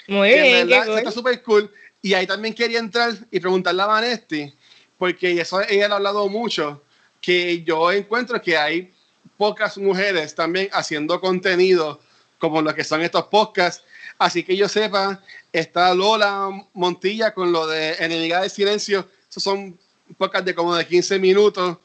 Muy 0.09 0.29
bien, 0.29 0.71
está 0.71 1.11
súper 1.11 1.41
cool. 1.43 1.71
Y 2.03 2.13
ahí 2.13 2.27
también 2.27 2.53
quería 2.53 2.81
entrar 2.81 3.15
y 3.31 3.41
preguntarle 3.41 3.83
a 3.83 3.87
Vanesti, 3.87 4.53
porque 4.99 5.41
eso 5.41 5.61
ella 5.63 5.89
lo 5.89 5.95
ha 5.95 5.97
hablado 5.99 6.29
mucho, 6.29 6.83
que 7.21 7.63
yo 7.63 7.91
encuentro 7.91 8.41
que 8.41 8.57
hay 8.57 8.93
pocas 9.37 9.79
mujeres 9.79 10.35
también 10.35 10.69
haciendo 10.73 11.21
contenido 11.21 12.01
como 12.39 12.61
lo 12.63 12.75
que 12.75 12.85
son 12.85 13.01
estos 13.03 13.25
podcasts 13.25 13.85
Así 14.19 14.43
que 14.45 14.57
yo 14.57 14.69
sepa, 14.69 15.21
está 15.53 15.95
Lola 15.95 16.49
Montilla 16.73 17.35
con 17.35 17.53
lo 17.53 17.67
de 17.67 17.95
Enemiga 17.95 18.43
de 18.43 18.49
Silencio. 18.49 19.09
Esos 19.29 19.43
son 19.43 19.79
pocas 20.17 20.45
de 20.45 20.55
como 20.55 20.75
de 20.75 20.87
15 20.87 21.19
minutos. 21.19 21.79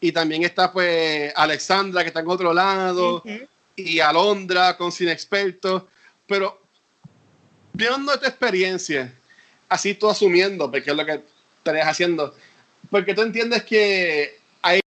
Y 0.00 0.12
también 0.12 0.44
está 0.44 0.72
pues 0.72 1.32
Alexandra 1.36 2.02
que 2.02 2.08
está 2.08 2.20
en 2.20 2.28
otro 2.28 2.52
lado. 2.52 3.22
Y 3.74 4.00
Alondra 4.00 4.76
con 4.76 4.92
Sin 4.92 5.08
Expertos. 5.08 5.84
Pero 6.26 6.60
viendo 7.72 8.18
tu 8.18 8.26
experiencia, 8.26 9.12
así 9.68 9.94
tú 9.94 10.08
asumiendo, 10.08 10.70
porque 10.70 10.90
es 10.90 10.96
lo 10.96 11.04
que 11.04 11.22
estarías 11.58 11.88
haciendo, 11.88 12.34
porque 12.92 13.14
tú 13.14 13.22
entiendes 13.22 13.64
que 13.64 14.36
hay 14.60 14.82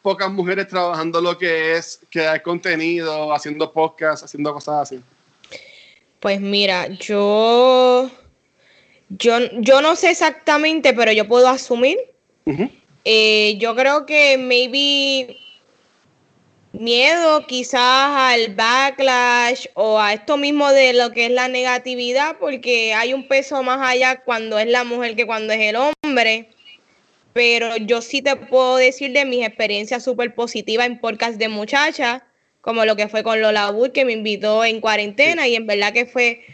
pocas 0.00 0.30
mujeres 0.30 0.68
trabajando 0.68 1.20
lo 1.20 1.36
que 1.36 1.76
es 1.76 2.00
crear 2.10 2.42
contenido, 2.42 3.30
haciendo 3.30 3.70
podcasts, 3.70 4.24
haciendo 4.24 4.54
cosas 4.54 4.90
así. 4.90 5.00
Pues 6.18 6.40
mira, 6.40 6.88
yo, 6.88 8.10
yo, 9.10 9.38
yo 9.58 9.82
no 9.82 9.96
sé 9.96 10.10
exactamente, 10.12 10.94
pero 10.94 11.12
yo 11.12 11.28
puedo 11.28 11.46
asumir. 11.46 11.98
Eh, 13.04 13.58
yo 13.58 13.76
creo 13.76 14.06
que 14.06 14.38
maybe 14.38 15.36
miedo 16.72 17.46
quizás 17.46 18.12
al 18.16 18.54
backlash 18.54 19.66
o 19.74 20.00
a 20.00 20.14
esto 20.14 20.38
mismo 20.38 20.72
de 20.72 20.94
lo 20.94 21.12
que 21.12 21.26
es 21.26 21.32
la 21.32 21.48
negatividad, 21.48 22.38
porque 22.40 22.94
hay 22.94 23.12
un 23.12 23.28
peso 23.28 23.62
más 23.62 23.86
allá 23.86 24.22
cuando 24.22 24.58
es 24.58 24.68
la 24.68 24.84
mujer 24.84 25.16
que 25.16 25.26
cuando 25.26 25.52
es 25.52 25.60
el 25.60 25.76
hombre. 25.76 26.55
Pero 27.36 27.76
yo 27.76 28.00
sí 28.00 28.22
te 28.22 28.34
puedo 28.34 28.78
decir 28.78 29.12
de 29.12 29.26
mis 29.26 29.46
experiencias 29.46 30.02
súper 30.02 30.34
positivas 30.34 30.86
en 30.86 30.98
podcast 30.98 31.36
de 31.36 31.50
muchachas, 31.50 32.22
como 32.62 32.86
lo 32.86 32.96
que 32.96 33.08
fue 33.08 33.22
con 33.22 33.42
Lola 33.42 33.70
Wood, 33.70 33.92
que 33.92 34.06
me 34.06 34.14
invitó 34.14 34.64
en 34.64 34.80
cuarentena, 34.80 35.46
y 35.46 35.54
en 35.54 35.66
verdad 35.66 35.92
que 35.92 36.06
fue 36.06 36.46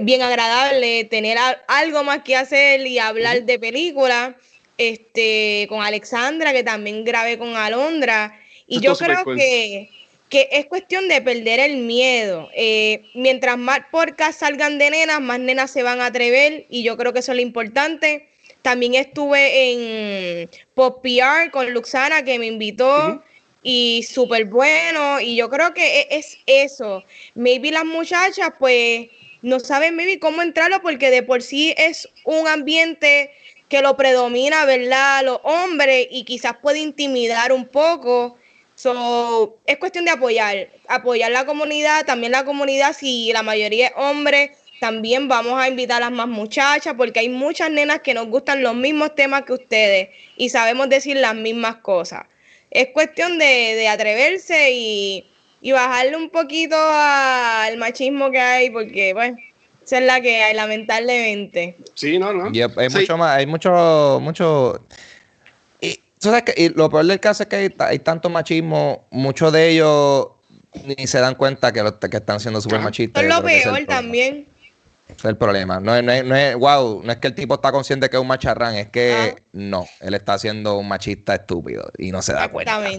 bien 0.00 0.22
agradable 0.22 1.04
tener 1.04 1.36
algo 1.68 2.02
más 2.02 2.22
que 2.22 2.34
hacer 2.34 2.86
y 2.86 2.98
hablar 2.98 3.42
de 3.42 3.58
películas. 3.58 4.36
Este, 4.78 5.66
con 5.68 5.82
Alexandra, 5.82 6.54
que 6.54 6.64
también 6.64 7.04
grabé 7.04 7.36
con 7.36 7.54
Alondra 7.54 8.40
y 8.66 8.80
yo 8.80 8.96
creo 8.96 9.22
que, 9.26 9.90
es 10.30 10.64
cuestión 10.64 11.08
de 11.08 11.20
perder 11.20 11.60
el 11.60 11.76
miedo. 11.76 12.48
Eh, 12.54 13.02
mientras 13.12 13.58
más 13.58 13.80
porcas 13.90 14.36
salgan 14.36 14.78
de 14.78 14.88
nenas, 14.88 15.20
más 15.20 15.40
nenas 15.40 15.70
se 15.70 15.82
van 15.82 16.00
a 16.00 16.06
atrever 16.06 16.64
y 16.70 16.84
yo 16.84 16.96
creo 16.96 17.12
que 17.12 17.18
eso 17.18 17.32
es 17.32 17.36
lo 17.36 17.42
importante. 17.42 18.29
También 18.62 18.94
estuve 18.94 19.72
en 19.72 20.50
Pop 20.74 21.02
PR 21.02 21.50
con 21.50 21.72
Luxana 21.72 22.24
que 22.24 22.38
me 22.38 22.46
invitó 22.46 23.22
y 23.62 24.02
súper 24.02 24.46
bueno 24.46 25.20
y 25.20 25.36
yo 25.36 25.48
creo 25.48 25.72
que 25.74 26.00
e, 26.00 26.08
es, 26.10 26.38
eso. 26.46 27.04
Maybe 27.34 27.70
las 27.70 27.84
muchachas 27.84 28.50
pues 28.58 29.08
no 29.42 29.60
saben 29.60 29.96
maybe 29.96 30.18
cómo 30.18 30.42
entrarlo 30.42 30.82
porque 30.82 31.10
de 31.10 31.22
por 31.22 31.42
sí 31.42 31.74
es 31.76 32.08
un 32.24 32.46
ambiente 32.48 33.30
que 33.68 33.82
lo 33.82 33.96
predomina, 33.96 34.64
¿verdad? 34.64 35.24
Los 35.24 35.40
hombres 35.44 36.08
y 36.10 36.24
quizás 36.24 36.54
puede 36.60 36.80
intimidar 36.80 37.52
un 37.52 37.66
poco. 37.66 38.36
So, 38.74 39.58
es 39.66 39.76
cuestión 39.76 40.06
de 40.06 40.10
apoyar, 40.10 40.70
apoyar 40.88 41.30
la 41.30 41.44
comunidad, 41.44 42.06
también 42.06 42.32
la 42.32 42.44
comunidad, 42.44 42.96
si 42.96 43.30
la 43.32 43.42
mayoría 43.42 43.88
es 43.88 43.92
hombre, 43.94 44.52
también 44.80 45.28
vamos 45.28 45.60
a 45.60 45.68
invitar 45.68 45.98
a 45.98 46.06
las 46.06 46.12
más 46.12 46.26
muchachas, 46.26 46.94
porque 46.96 47.20
hay 47.20 47.28
muchas 47.28 47.70
nenas 47.70 48.00
que 48.00 48.14
nos 48.14 48.26
gustan 48.26 48.62
los 48.62 48.74
mismos 48.74 49.14
temas 49.14 49.42
que 49.42 49.52
ustedes 49.52 50.08
y 50.36 50.48
sabemos 50.48 50.88
decir 50.88 51.16
las 51.16 51.34
mismas 51.34 51.76
cosas. 51.76 52.24
Es 52.70 52.88
cuestión 52.88 53.38
de, 53.38 53.86
atreverse 53.88 54.70
y, 54.72 55.26
bajarle 55.70 56.16
un 56.16 56.30
poquito 56.30 56.76
al 56.76 57.76
machismo 57.76 58.30
que 58.30 58.40
hay, 58.40 58.70
porque, 58.70 59.12
bueno, 59.12 59.36
esa 59.84 59.98
es 59.98 60.04
la 60.04 60.20
que 60.20 60.42
hay, 60.42 60.54
lamentablemente. 60.54 61.76
Sí, 61.94 62.18
no, 62.18 62.32
no. 62.32 62.50
hay 62.76 62.88
mucho 62.88 63.18
más, 63.18 63.36
hay 63.36 63.46
mucho, 63.46 64.18
mucho 64.22 64.80
y 66.56 66.68
lo 66.70 66.90
peor 66.90 67.06
del 67.06 67.18
caso 67.18 67.44
es 67.44 67.48
que 67.48 67.74
hay, 67.78 67.98
tanto 67.98 68.28
machismo, 68.28 69.06
muchos 69.10 69.52
de 69.52 69.70
ellos 69.70 70.28
ni 70.84 71.06
se 71.06 71.18
dan 71.18 71.34
cuenta 71.34 71.72
que, 71.72 71.82
que 72.10 72.16
están 72.16 72.40
siendo 72.40 72.60
súper 72.60 72.80
machistas. 72.80 73.22
Es 73.22 73.28
lo 73.28 73.42
peor 73.42 73.84
también. 73.86 74.46
Es 75.16 75.24
el 75.24 75.36
problema. 75.36 75.80
No 75.80 75.94
es, 75.94 76.02
no, 76.02 76.36
es, 76.36 76.56
wow, 76.56 77.02
no 77.04 77.12
es 77.12 77.18
que 77.18 77.28
el 77.28 77.34
tipo 77.34 77.54
está 77.54 77.72
consciente 77.72 78.08
que 78.08 78.16
es 78.16 78.20
un 78.20 78.28
macharrán, 78.28 78.74
es 78.74 78.90
que 78.90 79.34
ah. 79.36 79.40
no, 79.52 79.86
él 80.00 80.14
está 80.14 80.38
siendo 80.38 80.78
un 80.78 80.88
machista 80.88 81.34
estúpido 81.34 81.90
y 81.98 82.10
no 82.10 82.22
se 82.22 82.32
da 82.32 82.48
cuenta. 82.48 82.90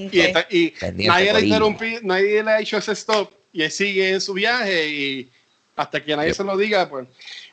Y, 0.49 0.73
nadie, 0.81 1.33
le 1.33 2.01
nadie 2.01 2.43
le 2.43 2.51
ha 2.51 2.59
hecho 2.59 2.77
ese 2.77 2.93
stop 2.93 3.31
y 3.53 3.63
él 3.63 3.71
sigue 3.71 4.09
en 4.09 4.21
su 4.21 4.33
viaje 4.33 4.87
y 4.87 5.31
hasta 5.75 6.03
que 6.03 6.15
nadie 6.15 6.33
se 6.33 6.43
lo 6.43 6.57
diga, 6.57 6.87
pues. 6.89 7.07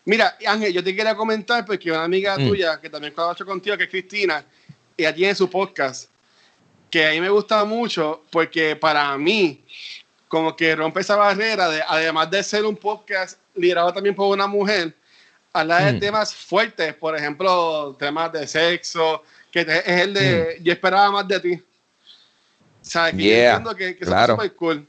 Mira, 0.05 0.37
Ángel, 0.47 0.73
yo 0.73 0.83
te 0.83 0.95
quería 0.95 1.15
comentar 1.15 1.65
porque 1.65 1.91
una 1.91 2.05
amiga 2.05 2.39
mm. 2.39 2.49
tuya 2.49 2.81
que 2.81 2.89
también 2.89 3.13
hecho 3.13 3.45
contigo, 3.45 3.77
que 3.77 3.85
es 3.85 3.91
Cristina, 3.91 4.45
ella 4.97 5.15
tiene 5.15 5.35
su 5.35 5.49
podcast, 5.49 6.11
que 6.91 7.07
a 7.07 7.11
mí 7.11 7.21
me 7.21 7.29
gusta 7.29 7.65
mucho 7.65 8.25
porque 8.31 8.75
para 8.75 9.17
mí, 9.19 9.63
como 10.27 10.57
que 10.57 10.75
rompe 10.75 11.01
esa 11.01 11.17
barrera 11.17 11.69
de, 11.69 11.83
además 11.87 12.31
de 12.31 12.43
ser 12.43 12.65
un 12.65 12.77
podcast 12.77 13.39
liderado 13.59 13.93
también 13.93 14.15
por 14.15 14.33
una 14.33 14.47
mujer, 14.47 14.95
hablar 15.53 15.85
de 15.85 15.93
mm. 15.95 16.01
temas 16.01 16.35
fuertes, 16.35 16.95
por 16.95 17.17
ejemplo, 17.17 17.97
temas 17.99 18.33
de 18.33 18.47
sexo, 18.47 19.23
que 19.51 19.61
es 19.61 19.87
el 19.87 20.15
de 20.15 20.57
mm. 20.59 20.63
yo 20.63 20.73
esperaba 20.73 21.11
más 21.11 21.29
de 21.29 21.41
ti. 21.41 21.63
¿Sabes? 22.83 23.15
Que 23.15 23.77
que, 23.77 23.97
que 23.97 24.05
claro. 24.05 24.35
es 24.35 24.37
súper 24.37 24.57
cool. 24.57 24.89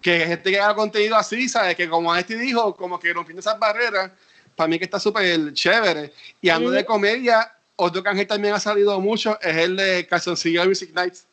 Que 0.00 0.26
gente 0.26 0.50
que 0.50 0.58
haga 0.60 0.74
contenido 0.74 1.16
así, 1.16 1.48
¿sabes? 1.48 1.74
Que 1.76 1.88
como 1.88 2.14
este 2.14 2.36
dijo, 2.36 2.74
como 2.74 2.98
que 2.98 3.12
rompiendo 3.12 3.40
esas 3.40 3.58
barreras, 3.58 4.10
para 4.56 4.68
mí 4.68 4.78
que 4.78 4.86
está 4.86 4.98
súper 4.98 5.52
chévere. 5.52 6.12
Y 6.40 6.48
hablando 6.48 6.70
de 6.70 6.84
comedia, 6.84 7.52
otro 7.76 8.02
que 8.02 8.26
también 8.26 8.54
ha 8.54 8.60
salido 8.60 8.98
mucho 9.00 9.38
es 9.40 9.56
el 9.56 9.76
de 9.76 10.06
Calzoncillo 10.06 10.64
Music 10.64 10.90
Nights. 10.94 11.26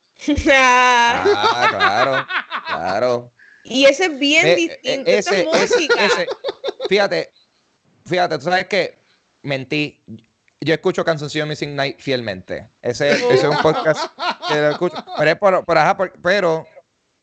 ah, 0.50 1.68
claro, 1.70 2.28
claro. 2.68 3.32
Y 3.70 3.86
ese 3.86 4.06
es 4.06 4.20
bien 4.20 4.48
eh, 4.48 4.56
distinto, 4.56 5.10
eh, 5.10 5.18
ese, 5.18 5.46
música. 5.46 5.96
fíjate, 6.90 7.32
fíjate, 8.06 8.38
tú 8.38 8.46
sabes 8.46 8.68
que 8.68 8.98
mentí. 9.44 10.02
Yo 10.60 10.74
escucho 10.74 11.06
Calzoncillo 11.06 11.46
Music 11.46 11.70
Night 11.70 12.00
fielmente. 12.00 12.68
Ese, 12.82 13.12
es 13.12 13.44
un 13.44 13.58
podcast 13.58 14.12
que 14.48 14.56
lo 14.56 14.72
escucho. 14.72 14.96
Pero, 15.18 15.64
pero, 16.22 16.66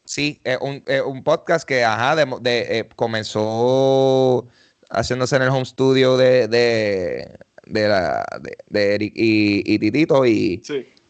sí, 0.04 0.40
es 0.44 0.58
un, 0.60 0.84
un, 1.06 1.24
podcast 1.24 1.66
que 1.66 1.82
ajá, 1.82 2.14
de, 2.14 2.78
eh, 2.78 2.88
comenzó 2.94 4.46
haciéndose 4.90 5.34
en 5.36 5.42
el 5.42 5.48
home 5.48 5.64
studio 5.64 6.16
de, 6.16 6.46
de, 6.46 7.88
la, 7.88 8.24
de, 8.68 8.94
Eric 8.94 9.12
y, 9.16 9.78
Titito 9.80 10.24
y, 10.24 10.62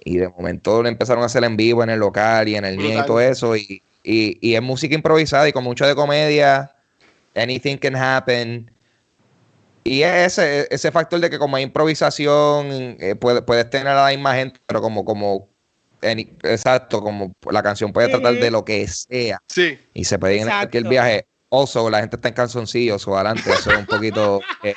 y 0.02 0.16
de 0.16 0.28
momento 0.28 0.82
le 0.82 0.88
empezaron 0.88 1.22
a 1.22 1.26
hacer 1.26 1.44
en 1.44 1.58
vivo 1.58 1.82
en 1.82 1.90
el 1.90 2.00
local 2.00 2.48
y 2.48 2.56
en 2.56 2.64
el 2.64 2.78
mío 2.78 3.00
y 3.00 3.06
todo 3.06 3.20
eso 3.20 3.54
y, 3.54 3.82
y, 4.04 4.54
es 4.54 4.62
música 4.62 4.94
improvisada 4.94 5.48
y 5.48 5.52
con 5.52 5.64
mucho 5.64 5.86
de 5.86 5.94
comedia, 5.94 6.76
anything 7.34 7.78
can 7.78 7.96
happen. 7.96 8.70
Y 9.82 10.02
ese, 10.02 10.68
ese 10.70 10.92
factor 10.92 11.20
de 11.20 11.28
que 11.28 11.38
como 11.38 11.56
hay 11.56 11.64
improvisación, 11.64 12.96
eh, 13.00 13.16
puedes 13.16 13.68
tener 13.70 13.88
a 13.88 14.04
la 14.04 14.10
misma 14.10 14.34
gente, 14.34 14.60
pero 14.66 14.80
como, 14.80 15.04
como 15.04 15.48
exacto, 16.02 17.00
como 17.02 17.32
la 17.50 17.62
canción 17.62 17.92
puede 17.92 18.08
tratar 18.08 18.34
de 18.34 18.50
lo 18.50 18.64
que 18.64 18.86
sea. 18.86 19.38
Sí. 19.48 19.78
Y 19.94 20.04
se 20.04 20.18
puede 20.18 20.36
ir 20.36 20.42
en 20.42 20.68
el 20.70 20.84
viaje 20.84 21.26
oso, 21.48 21.88
la 21.88 22.00
gente 22.00 22.16
está 22.16 22.28
en 22.28 22.34
calzoncillos 22.34 23.06
o 23.06 23.14
adelante, 23.14 23.48
eso 23.50 23.70
es 23.70 23.78
un 23.78 23.86
poquito 23.86 24.40
eh, 24.62 24.74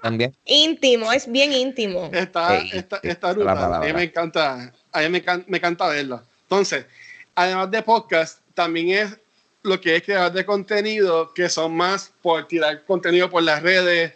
también. 0.00 0.34
Íntimo, 0.44 1.12
es 1.12 1.30
bien 1.30 1.52
íntimo. 1.52 2.08
Está, 2.12 2.58
está, 2.58 3.00
está 3.02 3.30
A 3.30 3.80
mí 3.80 3.92
me 3.92 4.04
encanta, 4.04 4.72
a 4.92 5.00
mí 5.00 5.08
me, 5.08 5.24
me 5.46 5.58
encanta 5.58 5.88
verlo. 5.88 6.22
Entonces, 6.42 6.86
además 7.34 7.70
de 7.70 7.82
podcast, 7.82 8.38
también 8.60 8.90
es 8.90 9.18
lo 9.62 9.80
que 9.80 9.96
es 9.96 10.02
crear 10.02 10.30
de 10.30 10.44
contenido, 10.44 11.32
que 11.32 11.48
son 11.48 11.74
más 11.74 12.12
por 12.20 12.46
tirar 12.46 12.84
contenido 12.84 13.30
por 13.30 13.42
las 13.42 13.62
redes. 13.62 14.12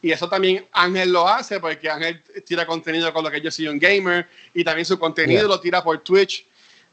Y 0.00 0.12
eso 0.12 0.28
también 0.28 0.64
Ángel 0.70 1.10
lo 1.12 1.26
hace, 1.26 1.58
porque 1.58 1.90
Ángel 1.90 2.22
tira 2.46 2.64
contenido 2.64 3.12
con 3.12 3.24
lo 3.24 3.30
que 3.32 3.40
yo 3.40 3.50
soy 3.50 3.66
un 3.66 3.80
gamer, 3.80 4.28
y 4.54 4.62
también 4.62 4.86
su 4.86 4.96
contenido 4.96 5.48
lo 5.48 5.58
tira 5.58 5.82
por 5.82 5.98
Twitch. 6.04 6.46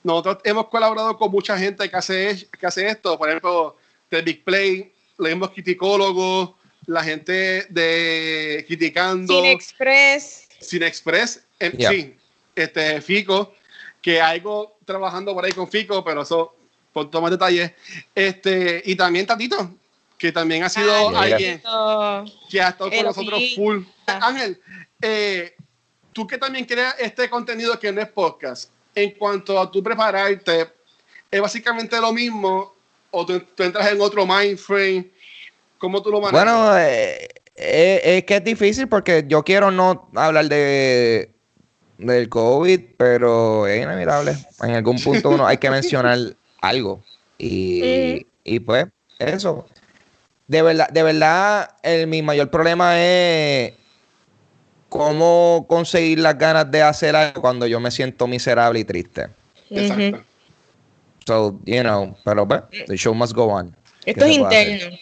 Nosotros 0.04 0.40
hemos 0.44 0.70
colaborado 0.70 1.16
con 1.18 1.30
mucha 1.30 1.56
gente 1.56 1.88
que 1.88 1.96
hace, 1.96 2.48
que 2.60 2.66
hace 2.66 2.88
esto. 2.88 3.16
Por 3.16 3.30
ejemplo, 3.30 3.78
de 4.10 4.22
Big 4.24 4.44
Play, 4.44 4.92
leemos 5.20 5.52
Criticólogo, 5.52 6.58
la 6.88 7.04
gente 7.04 7.68
de 7.70 8.66
Criticando. 8.68 9.36
Sin 9.36 9.46
Express. 9.46 10.48
Sin 10.60 10.82
Express, 10.82 11.44
en 11.60 11.74
fin, 11.78 12.20
este, 12.56 13.00
Fico, 13.02 13.54
que 14.02 14.20
algo 14.20 14.78
trabajando 14.84 15.36
por 15.36 15.46
ahí 15.46 15.52
con 15.52 15.70
Fico, 15.70 16.04
pero 16.04 16.24
eso 16.24 16.57
por 16.98 17.12
tomar 17.12 17.30
detalles. 17.30 17.74
Este, 18.16 18.82
y 18.84 18.96
también 18.96 19.28
Tatito, 19.28 19.70
que 20.18 20.32
también 20.32 20.64
ha 20.64 20.70
sido 20.70 21.16
alguien 21.16 21.62
que 22.50 22.60
ha 22.60 22.70
estado 22.70 22.90
con 22.90 23.06
nosotros 23.06 23.40
full. 23.56 23.84
Ángel, 24.08 24.60
eh, 25.00 25.56
tú 26.12 26.26
que 26.26 26.40
también 26.40 26.66
creas 26.66 26.96
este 26.98 27.30
contenido 27.30 27.80
que 27.80 27.92
no 27.92 28.02
es 28.02 28.08
podcast, 28.08 28.72
en 28.96 29.12
cuanto 29.12 29.60
a 29.60 29.70
tu 29.70 29.84
prepararte, 29.84 30.74
es 31.30 31.40
básicamente 31.40 32.02
lo 32.02 32.12
mismo 32.12 32.74
o 33.12 33.26
tú, 33.28 33.46
entras 33.60 33.92
en 33.92 34.02
otro 34.02 34.26
mind 34.26 34.58
frame 34.58 35.12
¿Cómo 35.78 36.02
tú 36.02 36.10
lo 36.10 36.20
manejas? 36.20 36.44
Bueno, 36.44 36.76
eh, 36.80 37.28
eh, 37.56 38.02
es 38.04 38.24
que 38.24 38.38
es 38.38 38.44
difícil 38.44 38.88
porque 38.88 39.24
yo 39.28 39.44
quiero 39.44 39.70
no 39.70 40.10
hablar 40.16 40.50
de 40.50 41.32
del 42.00 42.28
COVID, 42.30 42.80
pero 42.98 43.68
es 43.68 43.84
inevitable. 43.84 44.36
En 44.64 44.72
algún 44.72 45.00
punto 45.00 45.30
uno 45.30 45.46
hay 45.46 45.58
que 45.58 45.70
mencionar 45.70 46.18
algo. 46.62 47.04
Y, 47.38 48.26
y 48.44 48.60
pues, 48.60 48.88
eso. 49.20 49.68
De 50.48 50.62
verdad, 50.62 50.90
de 50.90 51.04
verdad, 51.04 51.72
el, 51.84 52.08
mi 52.08 52.22
mayor 52.22 52.50
problema 52.50 53.00
es 53.02 53.74
cómo 54.90 55.66
conseguir 55.68 56.20
las 56.20 56.38
ganas 56.38 56.72
de 56.72 56.82
hacer 56.82 57.16
algo 57.16 57.42
cuando 57.42 57.68
yo 57.68 57.80
me 57.80 57.92
siento 57.92 58.28
miserable 58.28 58.80
y 58.80 58.86
triste. 58.86 59.28
Exacto. 59.70 60.24
So, 61.26 61.60
you 61.66 61.82
know, 61.82 62.16
pero 62.24 62.48
pues, 62.48 62.62
the 62.88 62.96
show 62.96 63.14
must 63.14 63.34
go 63.34 63.48
on. 63.48 63.76
Esto 64.06 64.24
es 64.24 64.38
interno. 64.38 64.98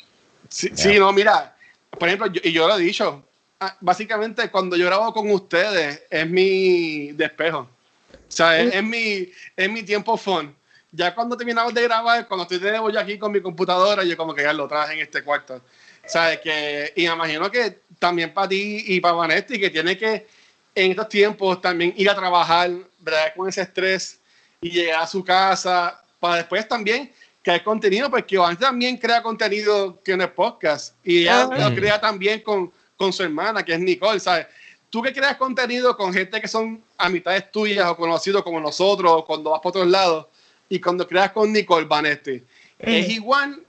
Sí, 0.49 0.71
sí, 0.73 0.97
no, 0.97 1.13
mira, 1.13 1.55
por 1.91 2.07
ejemplo, 2.07 2.27
yo, 2.27 2.41
y 2.43 2.51
yo 2.51 2.67
lo 2.67 2.77
he 2.77 2.81
dicho, 2.81 3.23
ah, 3.59 3.77
básicamente 3.79 4.49
cuando 4.49 4.75
yo 4.75 4.87
grabo 4.87 5.13
con 5.13 5.29
ustedes 5.29 6.01
es 6.09 6.27
mi 6.27 7.11
despejo. 7.11 7.69
O 8.13 8.31
sea, 8.31 8.59
es, 8.59 8.73
es 8.73 8.83
mi, 8.83 9.29
es 9.55 9.69
mi 9.69 9.83
tiempo 9.83 10.17
fun. 10.17 10.55
Ya 10.95 11.13
cuando 11.13 11.35
terminamos 11.35 11.73
de 11.73 11.83
grabar, 11.83 12.25
cuando 12.27 12.43
estoy 12.43 12.59
de 12.59 12.71
nuevo 12.71 12.89
yo 12.89 12.99
aquí 12.99 13.19
con 13.19 13.31
mi 13.31 13.41
computadora, 13.41 14.03
yo 14.03 14.15
como 14.15 14.33
que 14.33 14.43
ya 14.43 14.53
lo 14.53 14.67
traje 14.67 14.93
en 14.93 14.99
este 14.99 15.21
cuarto. 15.23 15.61
¿Sabes? 16.05 16.39
Que, 16.39 16.93
y 16.95 17.07
me 17.07 17.13
imagino 17.13 17.51
que 17.51 17.79
también 17.99 18.33
para 18.33 18.47
ti 18.47 18.83
y 18.87 18.99
para 19.01 19.15
Vanetti, 19.15 19.59
que 19.59 19.69
tiene 19.69 19.97
que 19.97 20.27
en 20.73 20.91
estos 20.91 21.09
tiempos 21.09 21.61
también 21.61 21.93
ir 21.97 22.09
a 22.09 22.15
trabajar, 22.15 22.71
¿verdad? 22.99 23.33
Con 23.35 23.49
ese 23.49 23.61
estrés 23.61 24.19
y 24.61 24.69
llegar 24.69 25.03
a 25.03 25.07
su 25.07 25.23
casa 25.23 26.01
para 26.19 26.37
después 26.37 26.67
también 26.67 27.11
crear 27.41 27.63
contenido, 27.63 28.09
porque 28.09 28.37
Vanetti 28.37 28.61
también 28.61 28.97
crea 28.97 29.21
contenido 29.21 30.01
que 30.01 30.15
no 30.15 30.23
es 30.23 30.31
podcast 30.31 30.95
y 31.03 31.21
ella 31.21 31.43
Ajá. 31.43 31.69
lo 31.69 31.75
crea 31.75 31.99
también 31.99 32.41
con, 32.41 32.71
con 32.95 33.11
su 33.11 33.23
hermana, 33.23 33.63
que 33.63 33.73
es 33.73 33.79
Nicole, 33.79 34.19
¿sabes? 34.19 34.47
Tú 34.89 35.01
que 35.01 35.11
creas 35.11 35.35
contenido 35.35 35.97
con 35.97 36.13
gente 36.13 36.39
que 36.39 36.47
son 36.47 36.81
amistades 36.97 37.51
tuyas 37.51 37.85
o 37.89 37.97
conocidos 37.97 38.43
como 38.43 38.59
nosotros, 38.61 39.11
o 39.11 39.25
cuando 39.25 39.49
vas 39.49 39.59
por 39.59 39.71
otros 39.71 39.87
lados, 39.87 40.27
y 40.69 40.79
cuando 40.79 41.07
creas 41.07 41.31
con 41.31 41.51
Nicole 41.51 41.85
Vanetti, 41.85 42.41
¿es 42.79 43.09
igual 43.09 43.61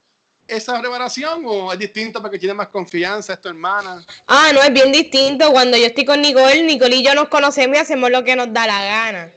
esa 0.49 0.81
preparación 0.81 1.43
o 1.45 1.73
es 1.73 1.79
distinto 1.79 2.23
porque 2.23 2.39
tiene 2.39 2.55
más 2.55 2.69
confianza, 2.69 3.35
es 3.35 3.41
tu 3.41 3.49
hermana? 3.49 4.05
Ah, 4.27 4.51
no, 4.55 4.63
es 4.63 4.73
bien 4.73 4.93
distinto. 4.93 5.51
Cuando 5.51 5.77
yo 5.77 5.87
estoy 5.87 6.05
con 6.05 6.21
Nicole, 6.21 6.63
Nicole 6.63 6.97
y 6.97 7.05
yo 7.05 7.15
nos 7.15 7.29
conocemos 7.29 7.77
y 7.77 7.81
hacemos 7.81 8.11
lo 8.11 8.25
que 8.25 8.37
nos 8.37 8.53
da 8.53 8.67
la 8.67 8.85
gana. 8.85 9.33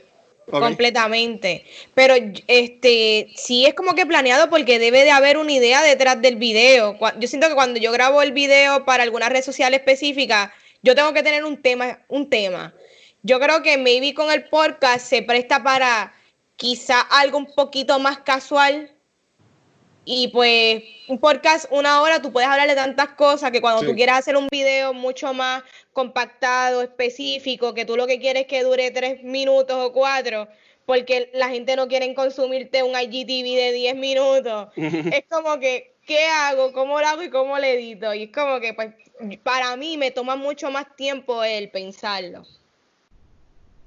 Completamente. 0.50 1.64
Pero 1.94 2.14
este 2.48 3.28
sí 3.36 3.66
es 3.66 3.74
como 3.74 3.94
que 3.94 4.06
planeado 4.06 4.50
porque 4.50 4.78
debe 4.78 5.04
de 5.04 5.12
haber 5.12 5.36
una 5.36 5.52
idea 5.52 5.82
detrás 5.82 6.20
del 6.20 6.36
video. 6.36 6.98
Yo 7.18 7.28
siento 7.28 7.48
que 7.48 7.54
cuando 7.54 7.78
yo 7.78 7.92
grabo 7.92 8.20
el 8.22 8.32
video 8.32 8.84
para 8.84 9.04
alguna 9.04 9.28
red 9.28 9.44
social 9.44 9.74
específica, 9.74 10.52
yo 10.82 10.94
tengo 10.94 11.12
que 11.12 11.22
tener 11.22 11.44
un 11.44 11.60
tema, 11.60 12.00
un 12.08 12.28
tema. 12.28 12.74
Yo 13.22 13.38
creo 13.38 13.62
que 13.62 13.76
maybe 13.76 14.14
con 14.14 14.32
el 14.32 14.44
podcast 14.44 15.06
se 15.06 15.22
presta 15.22 15.62
para 15.62 16.12
quizá 16.60 17.00
algo 17.00 17.38
un 17.38 17.46
poquito 17.54 17.98
más 17.98 18.18
casual. 18.18 18.92
Y 20.04 20.28
pues 20.28 20.82
un 21.08 21.18
podcast, 21.18 21.66
una 21.70 22.02
hora, 22.02 22.20
tú 22.20 22.32
puedes 22.32 22.48
hablar 22.48 22.68
de 22.68 22.74
tantas 22.74 23.10
cosas 23.10 23.50
que 23.50 23.60
cuando 23.62 23.80
Sí. 23.80 23.86
tú 23.86 23.94
quieras 23.94 24.18
hacer 24.18 24.36
un 24.36 24.48
video 24.50 24.92
mucho 24.92 25.32
más 25.32 25.62
compactado, 25.94 26.82
específico, 26.82 27.72
que 27.72 27.86
tú 27.86 27.96
lo 27.96 28.06
que 28.06 28.18
quieres 28.20 28.42
es 28.42 28.48
que 28.48 28.62
dure 28.62 28.90
tres 28.90 29.22
minutos 29.22 29.76
o 29.78 29.92
cuatro, 29.92 30.48
porque 30.84 31.30
la 31.32 31.48
gente 31.48 31.76
no 31.76 31.88
quiere 31.88 32.12
consumirte 32.14 32.82
un 32.82 32.92
IGTV 32.98 33.56
de 33.56 33.72
10 33.72 33.96
minutos. 33.96 34.68
es 34.76 35.24
como 35.30 35.58
que, 35.58 35.94
¿qué 36.04 36.26
hago? 36.26 36.72
¿Cómo 36.72 37.00
lo 37.00 37.06
hago 37.06 37.22
y 37.22 37.30
cómo 37.30 37.58
lo 37.58 37.64
edito? 37.64 38.12
Y 38.12 38.24
es 38.24 38.32
como 38.32 38.60
que, 38.60 38.74
pues, 38.74 38.92
para 39.42 39.76
mí 39.76 39.96
me 39.96 40.10
toma 40.10 40.36
mucho 40.36 40.70
más 40.70 40.94
tiempo 40.96 41.42
el 41.42 41.70
pensarlo. 41.70 42.44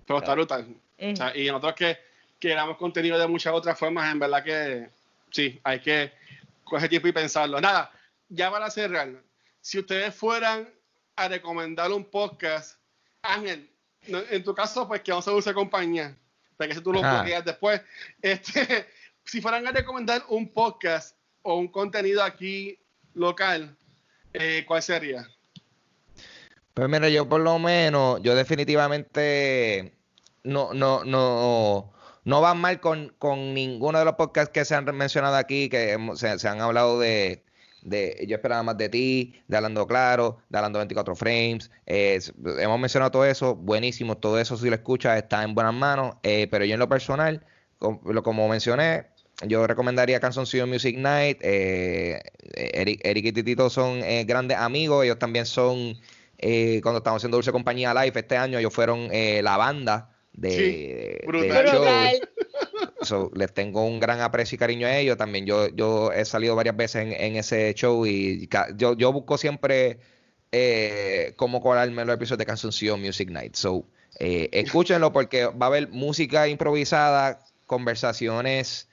Pero 0.07 0.19
está 0.19 0.33
brutal. 0.33 0.67
O 0.99 1.15
sea, 1.15 1.35
y 1.35 1.47
nosotros 1.47 1.73
que, 1.75 2.12
grabamos 2.49 2.77
contenido 2.77 3.17
de 3.17 3.27
muchas 3.27 3.53
otras 3.53 3.77
formas, 3.77 4.11
en 4.11 4.19
verdad 4.19 4.43
que 4.43 4.89
sí, 5.31 5.59
hay 5.63 5.79
que 5.79 6.11
coger 6.63 6.89
tiempo 6.89 7.07
y 7.07 7.11
pensarlo. 7.11 7.59
Nada, 7.59 7.91
ya 8.29 8.51
para 8.51 8.69
cerrar, 8.69 9.09
si 9.61 9.79
ustedes 9.79 10.13
fueran 10.15 10.69
a 11.15 11.27
recomendar 11.27 11.91
un 11.91 12.05
podcast, 12.05 12.77
Ángel, 13.21 13.69
en 14.07 14.43
tu 14.43 14.53
caso, 14.53 14.87
pues 14.87 15.01
que 15.01 15.11
vamos 15.11 15.27
a 15.27 15.31
usar 15.31 15.53
compañía, 15.53 16.15
para 16.57 16.67
que 16.67 16.73
eso 16.73 16.83
tú 16.83 16.93
lo 16.93 17.01
podrías 17.01 17.45
después. 17.45 17.81
Este, 18.21 18.87
si 19.23 19.41
fueran 19.41 19.67
a 19.67 19.71
recomendar 19.71 20.23
un 20.29 20.51
podcast 20.51 21.15
o 21.41 21.55
un 21.55 21.67
contenido 21.67 22.23
aquí 22.23 22.77
local, 23.13 23.75
eh, 24.33 24.63
¿cuál 24.67 24.81
sería? 24.81 25.27
Pues 26.73 26.89
mira, 26.89 27.07
yo 27.09 27.29
por 27.29 27.41
lo 27.41 27.59
menos, 27.59 28.21
yo 28.23 28.35
definitivamente 28.35 29.93
no, 30.43 30.73
no, 30.73 31.03
no, 31.03 31.93
no 32.25 32.41
van 32.41 32.59
mal 32.59 32.79
con, 32.79 33.13
con 33.19 33.53
ninguno 33.53 33.99
de 33.99 34.05
los 34.05 34.15
podcasts 34.15 34.51
que 34.51 34.65
se 34.65 34.75
han 34.75 34.85
mencionado 34.95 35.35
aquí, 35.35 35.69
que 35.69 35.97
se, 36.15 36.39
se 36.39 36.47
han 36.47 36.61
hablado 36.61 36.99
de, 36.99 37.43
de 37.81 38.25
Yo 38.27 38.35
esperaba 38.35 38.63
más 38.63 38.77
de 38.77 38.89
ti, 38.89 39.35
de 39.47 39.57
Hablando 39.57 39.85
Claro, 39.87 40.37
de 40.49 40.57
Hablando 40.57 40.79
24 40.79 41.15
Frames. 41.15 41.69
eh, 41.85 42.19
hemos 42.59 42.79
mencionado 42.79 43.11
todo 43.11 43.25
eso, 43.25 43.55
buenísimo, 43.55 44.17
todo 44.17 44.39
eso 44.39 44.57
si 44.57 44.69
lo 44.69 44.75
escuchas 44.75 45.17
está 45.17 45.43
en 45.43 45.53
buenas 45.55 45.73
manos, 45.73 46.15
eh, 46.23 46.47
pero 46.49 46.65
yo 46.65 46.73
en 46.75 46.79
lo 46.79 46.89
personal, 46.89 47.45
com- 47.79 47.99
lo- 48.05 48.23
como 48.23 48.47
mencioné, 48.47 49.07
yo 49.47 49.67
recomendaría 49.67 50.19
Canzoncillo 50.19 50.67
Music 50.67 50.97
Night. 50.97 51.39
eh, 51.41 52.21
Eric, 52.55 53.01
Eric 53.03 53.25
y 53.25 53.31
Titito 53.33 53.69
son 53.69 53.97
eh, 54.03 54.23
grandes 54.25 54.57
amigos, 54.57 55.03
ellos 55.03 55.19
también 55.19 55.45
son 55.45 55.97
eh, 56.37 56.79
cuando 56.83 56.97
estábamos 56.99 57.21
haciendo 57.21 57.37
Dulce 57.37 57.51
Compañía 57.51 57.93
Live 57.93 58.19
este 58.19 58.37
año, 58.37 58.57
ellos 58.59 58.73
fueron 58.73 59.09
eh, 59.11 59.41
la 59.43 59.57
banda 59.57 60.09
de, 60.33 60.49
Sí, 60.51 60.57
de- 60.61 61.23
brutal. 61.25 61.49
del 61.49 61.65
show. 61.67 61.81
Brutal. 61.81 62.29
So, 63.01 63.31
les 63.35 63.53
tengo 63.53 63.85
un 63.85 63.99
gran 63.99 64.21
aprecio 64.21 64.55
y 64.55 64.59
cariño 64.59 64.87
a 64.87 64.97
ellos. 64.97 65.17
También 65.17 65.45
yo, 65.45 65.67
yo 65.69 66.11
he 66.11 66.23
salido 66.25 66.55
varias 66.55 66.75
veces 66.77 67.03
en, 67.03 67.11
en 67.13 67.35
ese 67.35 67.73
show 67.73 68.05
y 68.05 68.47
yo, 68.75 68.95
yo 68.95 69.11
busco 69.11 69.37
siempre 69.37 69.99
eh, 70.51 71.33
cómo 71.35 71.61
colarme 71.61 72.05
los 72.05 72.15
episodios 72.15 72.39
de 72.39 72.45
Canzoncillo 72.45 72.97
Music 72.97 73.29
Night. 73.29 73.55
So, 73.55 73.85
eh, 74.19 74.49
escúchenlo 74.53 75.11
porque 75.11 75.45
va 75.47 75.65
a 75.65 75.69
haber 75.69 75.89
música 75.89 76.47
improvisada, 76.47 77.39
conversaciones 77.65 78.87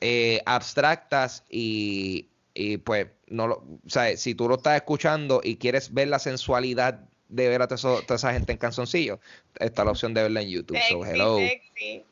eh, 0.00 0.40
abstractas 0.46 1.44
y, 1.50 2.28
y, 2.54 2.76
pues 2.78 3.08
no 3.28 3.46
lo, 3.48 3.54
o 3.56 3.88
sea, 3.88 4.16
si 4.16 4.34
tú 4.34 4.48
lo 4.48 4.56
estás 4.56 4.76
escuchando 4.76 5.40
y 5.42 5.56
quieres 5.56 5.92
ver 5.92 6.08
la 6.08 6.18
sensualidad 6.18 7.00
de 7.28 7.48
ver 7.48 7.62
a 7.62 7.66
toda 7.66 7.76
eso- 7.76 8.02
toda 8.02 8.16
esa 8.16 8.32
gente 8.32 8.52
en 8.52 8.58
canzoncillo, 8.58 9.20
está 9.58 9.84
la 9.84 9.90
opción 9.92 10.14
de 10.14 10.22
verla 10.22 10.42
en 10.42 10.48
YouTube. 10.50 10.78
So, 10.88 11.04
hello, 11.04 11.38
sexy. 11.38 12.02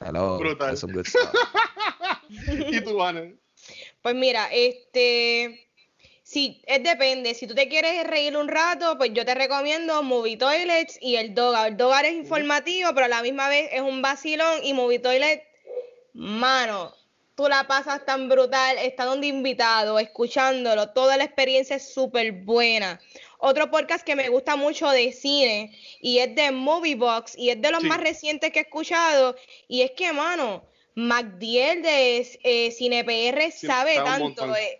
hello, 0.00 0.38
Brutal. 0.38 0.76
some 0.76 0.92
good 0.92 1.06
stuff. 1.06 1.32
¿Y 2.70 2.80
tú, 2.82 3.02
Ana? 3.02 3.30
Pues 4.02 4.14
mira, 4.14 4.48
este, 4.52 5.68
si 6.22 6.62
es 6.66 6.82
depende, 6.82 7.34
si 7.34 7.46
tú 7.46 7.54
te 7.54 7.68
quieres 7.68 8.06
reír 8.06 8.36
un 8.36 8.48
rato, 8.48 8.96
pues 8.96 9.10
yo 9.12 9.24
te 9.24 9.34
recomiendo 9.34 10.02
Movie 10.02 10.36
Toilets 10.36 10.96
y 11.02 11.16
el 11.16 11.34
Dogar. 11.34 11.68
El 11.68 11.76
Dogar 11.76 12.04
es 12.06 12.14
informativo, 12.14 12.90
pero 12.94 13.06
a 13.06 13.08
la 13.08 13.22
misma 13.22 13.48
vez 13.48 13.68
es 13.72 13.82
un 13.82 14.00
vacilón 14.00 14.64
y 14.64 14.72
Movie 14.72 15.00
Toilet, 15.00 15.42
mano, 16.14 16.94
tú 17.40 17.48
la 17.48 17.66
pasas 17.66 18.04
tan 18.04 18.28
brutal, 18.28 18.76
estando 18.76 19.16
de 19.16 19.28
invitado, 19.28 19.98
escuchándolo, 19.98 20.90
toda 20.90 21.16
la 21.16 21.24
experiencia 21.24 21.76
es 21.76 21.94
súper 21.94 22.32
buena. 22.32 23.00
Otro 23.38 23.70
podcast 23.70 24.04
que 24.04 24.14
me 24.14 24.28
gusta 24.28 24.56
mucho 24.56 24.90
de 24.90 25.10
cine 25.12 25.74
y 26.02 26.18
es 26.18 26.34
de 26.34 26.50
Movie 26.50 26.96
Box 26.96 27.38
y 27.38 27.48
es 27.48 27.62
de 27.62 27.70
los 27.70 27.80
Sí. 27.80 27.88
más 27.88 27.98
recientes 27.98 28.52
que 28.52 28.58
he 28.58 28.62
escuchado 28.62 29.36
y 29.68 29.80
es 29.80 29.92
que, 29.92 30.12
mano, 30.12 30.66
MacDiel 30.96 31.80
de 31.80 32.38
eh, 32.42 32.70
CinePR 32.72 33.50
sabe 33.52 33.94
tanto. 33.94 34.54
eh, 34.54 34.78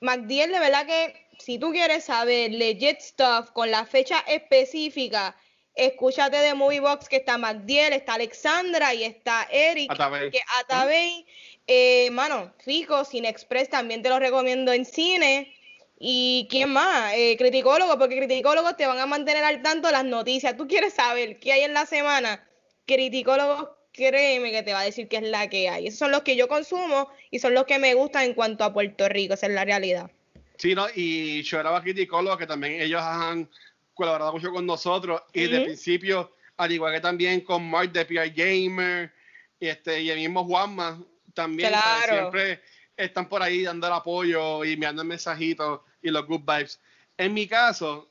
MacDiel, 0.00 0.52
de 0.52 0.58
verdad 0.58 0.84
que 0.86 1.16
si 1.38 1.58
tú 1.58 1.70
quieres 1.72 2.04
saber 2.04 2.50
legit 2.50 3.00
stuff 3.00 3.52
con 3.54 3.70
la 3.70 3.86
fecha 3.86 4.18
específica, 4.28 5.34
escúchate 5.74 6.36
de 6.36 6.52
Movie 6.52 6.80
Box 6.80 7.08
que 7.08 7.16
está 7.16 7.38
MacDiel, 7.38 7.94
está 7.94 8.14
Alexandra 8.14 8.92
y 8.92 9.04
está 9.04 9.48
Eric. 9.50 9.90
Atabey. 9.90 10.30
Que 10.30 10.40
Atabey, 10.60 11.26
eh, 11.66 12.10
mano, 12.10 12.52
Fico, 12.58 13.04
Cine 13.04 13.28
Express 13.28 13.68
también 13.68 14.02
te 14.02 14.08
lo 14.08 14.18
recomiendo 14.18 14.72
en 14.72 14.84
cine. 14.84 15.54
¿Y 15.98 16.48
quién 16.50 16.70
más? 16.70 17.12
Eh, 17.14 17.36
criticólogos, 17.38 17.96
porque 17.96 18.16
criticólogos 18.16 18.76
te 18.76 18.86
van 18.86 18.98
a 18.98 19.06
mantener 19.06 19.44
al 19.44 19.62
tanto 19.62 19.86
de 19.86 19.92
las 19.92 20.04
noticias. 20.04 20.56
Tú 20.56 20.66
quieres 20.66 20.94
saber 20.94 21.38
qué 21.38 21.52
hay 21.52 21.62
en 21.62 21.74
la 21.74 21.86
semana. 21.86 22.44
Criticólogos, 22.86 23.68
créeme 23.92 24.50
que 24.50 24.64
te 24.64 24.72
va 24.72 24.80
a 24.80 24.84
decir 24.84 25.06
qué 25.06 25.18
es 25.18 25.22
la 25.22 25.48
que 25.48 25.68
hay. 25.68 25.86
Esos 25.86 26.00
son 26.00 26.10
los 26.10 26.22
que 26.22 26.34
yo 26.34 26.48
consumo 26.48 27.08
y 27.30 27.38
son 27.38 27.54
los 27.54 27.66
que 27.66 27.78
me 27.78 27.94
gustan 27.94 28.24
en 28.24 28.34
cuanto 28.34 28.64
a 28.64 28.72
Puerto 28.72 29.08
Rico. 29.08 29.34
Esa 29.34 29.46
es 29.46 29.52
la 29.52 29.64
realidad. 29.64 30.10
Sí, 30.58 30.74
¿no? 30.74 30.86
Y 30.94 31.44
Choraba 31.44 31.80
Criticólogo, 31.80 32.36
que 32.36 32.46
también 32.48 32.80
ellos 32.80 33.00
han 33.00 33.48
colaborado 33.94 34.32
mucho 34.32 34.50
con 34.50 34.66
nosotros. 34.66 35.22
Y 35.32 35.46
de 35.46 35.58
Ujú. 35.58 35.64
principio, 35.66 36.32
al 36.56 36.72
igual 36.72 36.94
que 36.94 37.00
también 37.00 37.42
con 37.42 37.68
Mark 37.70 37.92
de 37.92 38.04
PR 38.04 38.28
Gamer 38.34 39.12
este, 39.60 40.02
y 40.02 40.10
el 40.10 40.18
mismo 40.18 40.44
Juanma, 40.44 41.00
también. 41.34 41.70
Claro. 41.70 42.06
¿sabes? 42.06 42.20
Siempre 42.20 42.62
están 42.96 43.28
por 43.28 43.42
ahí 43.42 43.62
dando 43.62 43.86
el 43.86 43.92
apoyo 43.92 44.64
y 44.64 44.76
me 44.76 44.92
mensajitos 44.92 45.80
y 46.02 46.10
los 46.10 46.26
good 46.26 46.40
vibes. 46.40 46.80
En 47.16 47.34
mi 47.34 47.46
caso, 47.46 48.08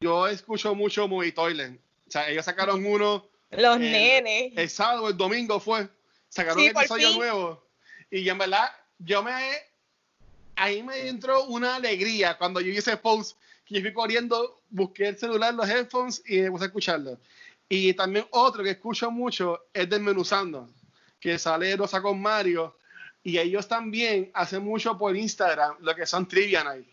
yo 0.00 0.26
escucho 0.28 0.74
mucho 0.74 1.08
Movie 1.08 1.32
Toilet. 1.32 1.78
O 2.06 2.10
sea, 2.10 2.28
ellos 2.28 2.44
sacaron 2.44 2.84
uno. 2.84 3.26
Los 3.50 3.78
nenes. 3.78 4.52
El 4.56 4.70
sábado, 4.70 5.08
el 5.08 5.16
domingo 5.16 5.60
fue. 5.60 5.88
Sacaron 6.28 6.62
un 6.62 6.68
episodio 6.68 7.10
nuevo. 7.14 7.64
Y 8.10 8.28
en 8.28 8.38
verdad, 8.38 8.70
yo 8.98 9.22
me. 9.22 9.32
Ahí 10.56 10.82
me 10.82 11.08
entró 11.08 11.44
una 11.44 11.76
alegría 11.76 12.36
cuando 12.36 12.60
yo 12.60 12.70
hice 12.70 12.96
post. 12.96 13.36
Que 13.64 13.76
yo 13.76 13.80
fui 13.80 13.92
corriendo, 13.92 14.60
busqué 14.70 15.08
el 15.08 15.18
celular, 15.18 15.54
los 15.54 15.68
headphones 15.68 16.22
y 16.26 16.40
me 16.40 16.50
puse 16.50 16.64
a 16.64 16.66
escucharlo. 16.66 17.18
Y 17.68 17.94
también 17.94 18.26
otro 18.32 18.62
que 18.62 18.70
escucho 18.70 19.10
mucho 19.10 19.66
es 19.72 19.88
Desmenuzando, 19.88 20.68
que 21.22 21.38
sale 21.38 21.74
Rosa 21.76 22.02
con 22.02 22.20
Mario. 22.20 22.76
Y 23.22 23.38
ellos 23.38 23.68
también 23.68 24.30
hacen 24.34 24.62
mucho 24.62 24.98
por 24.98 25.16
Instagram 25.16 25.76
lo 25.80 25.94
que 25.94 26.04
son 26.04 26.28
Trivia 26.28 26.64
Night 26.64 26.92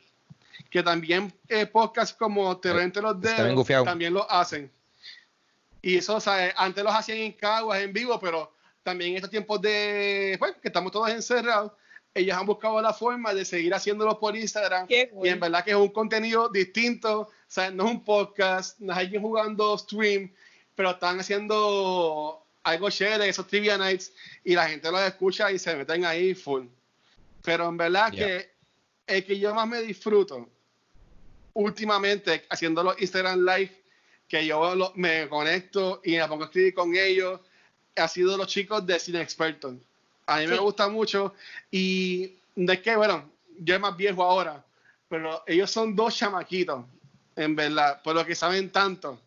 que 0.69 0.84
también 0.84 1.34
eh, 1.47 1.65
podcasts 1.65 2.15
como 2.15 2.57
Terrente 2.59 3.01
los 3.01 3.19
Dedos 3.19 3.67
también 3.84 4.13
lo 4.13 4.30
hacen. 4.30 4.71
Y 5.82 5.97
eso, 5.97 6.17
o 6.17 6.19
sea, 6.19 6.53
antes 6.57 6.84
los 6.84 6.93
hacían 6.93 7.19
en 7.19 7.32
Caguas, 7.34 7.82
en 7.82 7.93
vivo, 7.93 8.19
pero 8.19 8.51
también 8.84 9.11
en 9.11 9.15
estos 9.17 9.32
tiempos 9.32 9.61
de, 9.61 10.36
pues, 10.38 10.55
que 10.61 10.67
estamos 10.67 10.91
todos 10.91 11.09
encerrados, 11.09 11.71
ellos 12.13 12.38
han 12.38 12.45
buscado 12.45 12.82
la 12.82 12.93
forma 12.93 13.34
de 13.34 13.45
seguir 13.45 13.73
haciéndolo 13.73 14.19
por 14.19 14.36
Instagram. 14.36 14.88
Y 14.89 15.27
en 15.27 15.39
verdad 15.39 15.63
que 15.63 15.71
es 15.71 15.77
un 15.77 15.89
contenido 15.89 16.49
distinto, 16.49 17.21
o 17.21 17.32
sea, 17.47 17.71
no 17.71 17.86
es 17.86 17.91
un 17.91 18.03
podcast, 18.03 18.80
no 18.80 18.91
es 18.91 18.99
alguien 18.99 19.21
jugando 19.21 19.77
stream, 19.77 20.32
pero 20.75 20.91
están 20.91 21.19
haciendo 21.19 22.45
algo 22.70 22.89
chévere, 22.89 23.30
esos 23.30 23.47
trivia 23.47 23.78
nights, 23.78 24.11
y 24.43 24.55
la 24.55 24.67
gente 24.67 24.91
los 24.91 25.01
escucha 25.01 25.51
y 25.51 25.59
se 25.59 25.76
meten 25.76 26.05
ahí 26.05 26.36
full. 26.36 26.65
Pero 27.43 27.67
en 27.70 27.78
verdad 27.78 28.11
que 28.11 28.51
el 29.07 29.26
que 29.26 29.39
yo 29.39 29.53
más 29.53 29.67
me 29.67 29.82
disfruto 29.82 30.49
últimamente 31.53 32.45
haciendo 32.49 32.84
los 32.84 32.99
Instagram 33.01 33.45
Live, 33.45 33.72
que 34.28 34.45
yo 34.45 34.93
me 34.95 35.28
conecto 35.28 36.01
y 36.03 36.17
me 36.17 36.28
pongo 36.28 36.43
a 36.43 36.45
escribir 36.47 36.74
con 36.74 36.95
ellos, 36.95 37.39
ha 37.95 38.07
sido 38.07 38.38
los 38.38 38.47
chicos 38.47 38.86
de 38.86 38.99
Cine 38.99 39.22
Expertos. 39.22 39.76
A 40.26 40.39
mí 40.39 40.47
me 40.47 40.59
gusta 40.59 40.88
mucho 40.88 41.34
y 41.72 42.36
de 42.55 42.82
que, 42.82 42.95
bueno, 42.95 43.32
yo 43.59 43.76
es 43.76 43.82
más 43.82 43.97
viejo 43.97 44.24
ahora, 44.24 44.63
pero 45.07 45.43
ellos 45.47 45.72
son 45.72 45.95
dos 45.95 46.15
chamaquitos, 46.15 46.86
en 47.36 47.55
verdad, 47.55 48.01
por 48.03 48.15
lo 48.15 48.26
que 48.26 48.36
saben 48.36 48.70
tanto. 48.70 49.20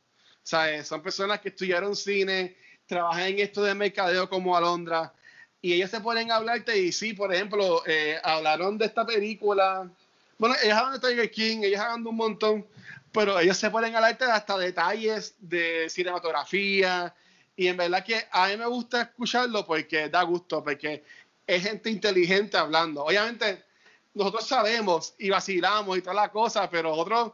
¿sabes? 0.43 0.89
Son 0.89 1.03
personas 1.03 1.41
que 1.41 1.51
estudiaron 1.51 1.95
cine, 1.95 2.57
trabajan 2.93 3.23
en 3.23 3.39
esto 3.39 3.63
de 3.63 3.75
mercadeo 3.75 4.29
como 4.29 4.55
Alondra, 4.55 5.15
y 5.63 5.73
ellos 5.73 5.91
se 5.91 6.01
ponen 6.01 6.31
a 6.31 6.37
hablarte 6.37 6.79
y 6.79 6.93
sí, 6.93 7.15
por 7.15 7.33
ejemplo, 7.33 7.83
eh, 7.87 8.21
hablaron 8.23 8.77
de 8.77 8.85
esta 8.85 9.07
película. 9.07 9.89
Bueno, 10.37 10.57
ellos 10.63 10.77
hablan 10.77 11.01
de 11.01 11.09
Tiger 11.09 11.31
King, 11.31 11.59
ellos 11.63 11.81
hablan 11.81 12.03
de 12.03 12.11
un 12.11 12.17
montón, 12.17 12.67
pero 13.11 13.39
ellos 13.41 13.57
se 13.57 13.71
ponen 13.71 13.95
a 13.95 13.99
hablarte 13.99 14.25
hasta 14.25 14.59
detalles 14.59 15.37
de 15.39 15.89
cinematografía. 15.89 17.15
Y 17.57 17.69
en 17.69 17.79
verdad 17.79 18.05
que 18.05 18.27
a 18.31 18.49
mí 18.49 18.59
me 18.59 18.67
gusta 18.67 19.03
escucharlo 19.03 19.65
porque 19.65 20.11
da 20.11 20.23
gusto, 20.25 20.63
porque 20.63 21.03
es 21.47 21.63
gente 21.63 21.89
inteligente 21.89 22.59
hablando. 22.59 23.05
Obviamente, 23.05 23.65
nosotros 24.13 24.47
sabemos 24.47 25.15
y 25.19 25.31
vacilamos 25.31 25.97
y 25.97 26.03
todas 26.03 26.17
las 26.17 26.31
cosas, 26.31 26.69
pero 26.71 26.91
nosotros 26.91 27.33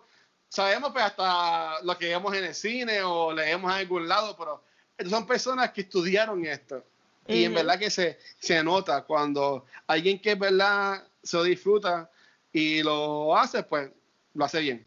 sabemos 0.48 0.92
pues 0.92 1.04
hasta 1.04 1.82
lo 1.82 1.98
que 1.98 2.08
vemos 2.08 2.32
en 2.36 2.44
el 2.44 2.54
cine 2.54 3.02
o 3.02 3.32
leemos 3.32 3.72
en 3.72 3.78
algún 3.78 4.06
lado, 4.06 4.36
pero 4.36 4.67
son 5.08 5.26
personas 5.26 5.70
que 5.72 5.82
estudiaron 5.82 6.44
esto. 6.44 6.84
Y 7.26 7.44
en 7.44 7.54
verdad 7.54 7.78
que 7.78 7.90
se, 7.90 8.18
se 8.38 8.62
nota 8.64 9.02
cuando 9.02 9.66
alguien 9.86 10.18
que 10.18 10.32
es 10.32 10.38
verdad 10.38 11.06
se 11.22 11.42
disfruta 11.44 12.10
y 12.52 12.82
lo 12.82 13.36
hace, 13.36 13.62
pues 13.62 13.90
lo 14.32 14.44
hace 14.44 14.60
bien. 14.60 14.86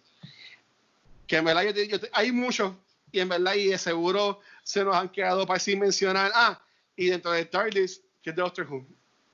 Que 1.27 1.37
en 1.37 1.45
verdad 1.45 1.63
yo, 1.63 1.97
hay 2.13 2.31
muchos 2.31 2.73
y 3.11 3.19
en 3.19 3.29
verdad 3.29 3.53
y 3.53 3.67
de 3.67 3.77
seguro 3.77 4.39
se 4.63 4.83
nos 4.83 4.95
han 4.95 5.09
quedado 5.09 5.45
para 5.45 5.59
sin 5.59 5.79
mencionar. 5.79 6.31
Ah, 6.33 6.59
y 6.95 7.07
dentro 7.07 7.31
de 7.31 7.45
TARDIS, 7.45 8.01
que 8.21 8.31
es 8.31 8.35
Doctor 8.35 8.67
Who. 8.67 8.85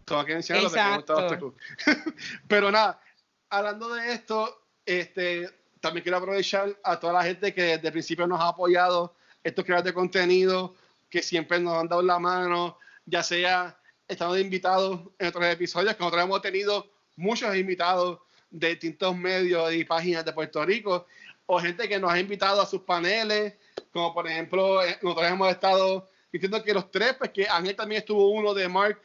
Tengo 0.03 0.25
que 0.25 0.33
mencionarlo 0.33 0.69
porque 0.69 0.83
me 0.83 0.95
gusta 0.97 1.13
Doctor 1.13 1.43
Who. 1.43 1.55
Pero 2.47 2.71
nada, 2.71 3.01
hablando 3.49 3.93
de 3.93 4.13
esto, 4.13 4.63
este, 4.85 5.49
también 5.79 6.03
quiero 6.03 6.17
aprovechar 6.17 6.77
a 6.83 6.99
toda 6.99 7.13
la 7.13 7.23
gente 7.23 7.53
que 7.53 7.61
desde 7.63 7.87
el 7.87 7.93
principio 7.93 8.27
nos 8.27 8.39
ha 8.41 8.49
apoyado, 8.49 9.15
estos 9.43 9.65
creadores 9.65 9.91
de 9.91 9.93
contenido, 9.93 10.75
que 11.09 11.21
siempre 11.21 11.59
nos 11.59 11.75
han 11.75 11.87
dado 11.87 12.01
la 12.01 12.19
mano, 12.19 12.77
ya 13.05 13.23
sea 13.23 13.79
estando 14.07 14.37
invitados 14.37 15.01
en 15.19 15.27
otros 15.27 15.45
episodios, 15.45 15.95
que 15.95 15.99
nosotros 15.99 16.23
hemos 16.23 16.41
tenido 16.41 16.89
muchos 17.15 17.55
invitados 17.55 18.19
de 18.49 18.69
distintos 18.69 19.15
medios 19.15 19.73
y 19.73 19.83
páginas 19.83 20.23
de 20.23 20.33
Puerto 20.33 20.63
Rico, 20.65 21.05
o 21.45 21.59
gente 21.59 21.87
que 21.87 21.99
nos 21.99 22.11
ha 22.11 22.19
invitado 22.19 22.61
a 22.61 22.65
sus 22.65 22.81
paneles, 22.81 23.53
como 23.91 24.13
por 24.13 24.27
ejemplo, 24.27 24.83
eh, 24.83 24.97
nosotros 25.01 25.31
hemos 25.31 25.49
estado 25.49 26.09
diciendo 26.31 26.63
que 26.63 26.73
los 26.73 26.91
tres, 26.91 27.15
pues 27.17 27.31
que 27.31 27.47
Ángel 27.47 27.75
también 27.75 27.99
estuvo 27.99 28.29
uno 28.29 28.53
de 28.53 28.67
Mark 28.67 29.01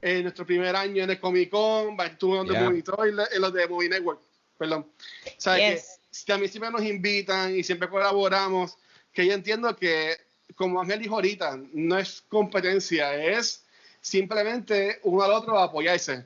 en 0.00 0.22
nuestro 0.22 0.46
primer 0.46 0.74
año 0.74 1.04
en 1.04 1.10
el 1.10 1.20
Comic 1.20 1.50
Con, 1.50 2.00
estuvo 2.00 2.40
uno 2.40 2.52
de 2.52 2.58
Movie 2.60 2.84
en 3.32 3.40
los 3.40 3.52
de 3.52 3.68
Movie 3.68 3.88
Network, 3.88 4.20
perdón. 4.56 4.90
O 5.26 5.40
sea, 5.40 5.56
que 5.56 5.80
también 6.26 6.50
siempre 6.50 6.70
nos 6.70 6.82
invitan 6.82 7.54
y 7.54 7.62
siempre 7.62 7.88
colaboramos, 7.88 8.78
que 9.12 9.26
yo 9.26 9.32
entiendo 9.32 9.74
que 9.76 10.16
como 10.54 10.80
Ángel 10.80 11.00
dijo 11.00 11.14
ahorita, 11.14 11.58
no 11.72 11.98
es 11.98 12.22
competencia, 12.28 13.14
es 13.14 13.64
simplemente 14.00 15.00
uno 15.04 15.22
al 15.22 15.32
otro 15.32 15.58
apoyarse. 15.58 16.24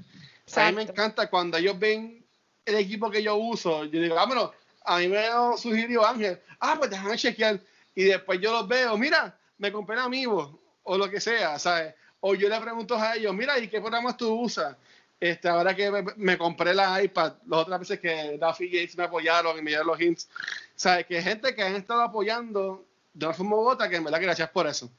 A 0.56 0.70
mí 0.70 0.76
me 0.76 0.82
encanta 0.82 1.28
cuando 1.28 1.56
ellos 1.56 1.78
ven 1.78 2.24
el 2.64 2.74
equipo 2.76 3.10
que 3.10 3.22
yo 3.22 3.36
uso, 3.36 3.84
yo 3.84 4.00
digo, 4.00 4.14
vámonos, 4.14 4.50
a 4.84 4.98
mí 4.98 5.08
me 5.08 5.28
lo 5.28 5.56
sugirió 5.56 6.04
Ángel, 6.04 6.40
ah, 6.60 6.76
pues 6.78 6.90
déjame 6.90 7.16
chequear, 7.16 7.60
y 7.94 8.04
después 8.04 8.40
yo 8.40 8.52
los 8.52 8.68
veo, 8.68 8.96
mira, 8.96 9.38
me 9.58 9.70
compré 9.70 9.98
amigos, 10.00 10.50
o 10.82 10.98
lo 10.98 11.08
que 11.08 11.20
sea, 11.20 11.58
¿sabes? 11.58 11.94
O 12.20 12.34
yo 12.34 12.48
le 12.48 12.60
pregunto 12.60 12.96
a 12.96 13.16
ellos, 13.16 13.34
mira, 13.34 13.58
¿y 13.58 13.68
qué 13.68 13.80
programas 13.80 14.16
tú 14.16 14.34
usas? 14.34 14.76
Este, 15.20 15.48
ahora 15.48 15.74
que 15.74 15.90
me, 16.16 16.36
compré 16.36 16.74
la 16.74 17.02
iPad, 17.02 17.34
las 17.46 17.60
otras 17.60 17.80
veces 17.80 18.00
que 18.00 18.36
Duffy 18.38 18.68
Gates 18.68 18.96
me 18.96 19.04
apoyaron 19.04 19.58
y 19.58 19.62
me 19.62 19.70
dieron 19.70 19.86
los 19.86 20.00
hints, 20.00 20.28
¿sabes? 20.76 21.06
Que 21.06 21.22
gente 21.22 21.54
que 21.54 21.62
han 21.62 21.76
estado 21.76 22.02
apoyando 22.02 22.84
de 23.12 23.26
una 23.26 23.34
forma 23.34 23.56
u 23.56 23.68
otra, 23.68 23.88
que 23.88 23.96
en 23.96 24.04
verdad 24.04 24.18
que 24.18 24.26
gracias 24.26 24.50
por 24.50 24.66
eso. 24.66 24.90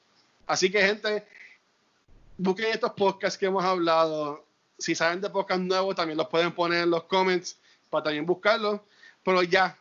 Así 0.47 0.71
que, 0.71 0.81
gente, 0.81 1.25
busquen 2.37 2.71
estos 2.71 2.91
podcasts 2.93 3.37
que 3.37 3.47
hemos 3.47 3.63
hablado. 3.63 4.45
Si 4.77 4.95
saben 4.95 5.21
de 5.21 5.29
podcasts 5.29 5.63
nuevos, 5.63 5.95
también 5.95 6.17
los 6.17 6.27
pueden 6.27 6.53
poner 6.53 6.83
en 6.83 6.89
los 6.89 7.03
comments 7.03 7.57
para 7.89 8.05
también 8.05 8.25
buscarlos. 8.25 8.81
Pero 9.23 9.43
ya, 9.43 9.77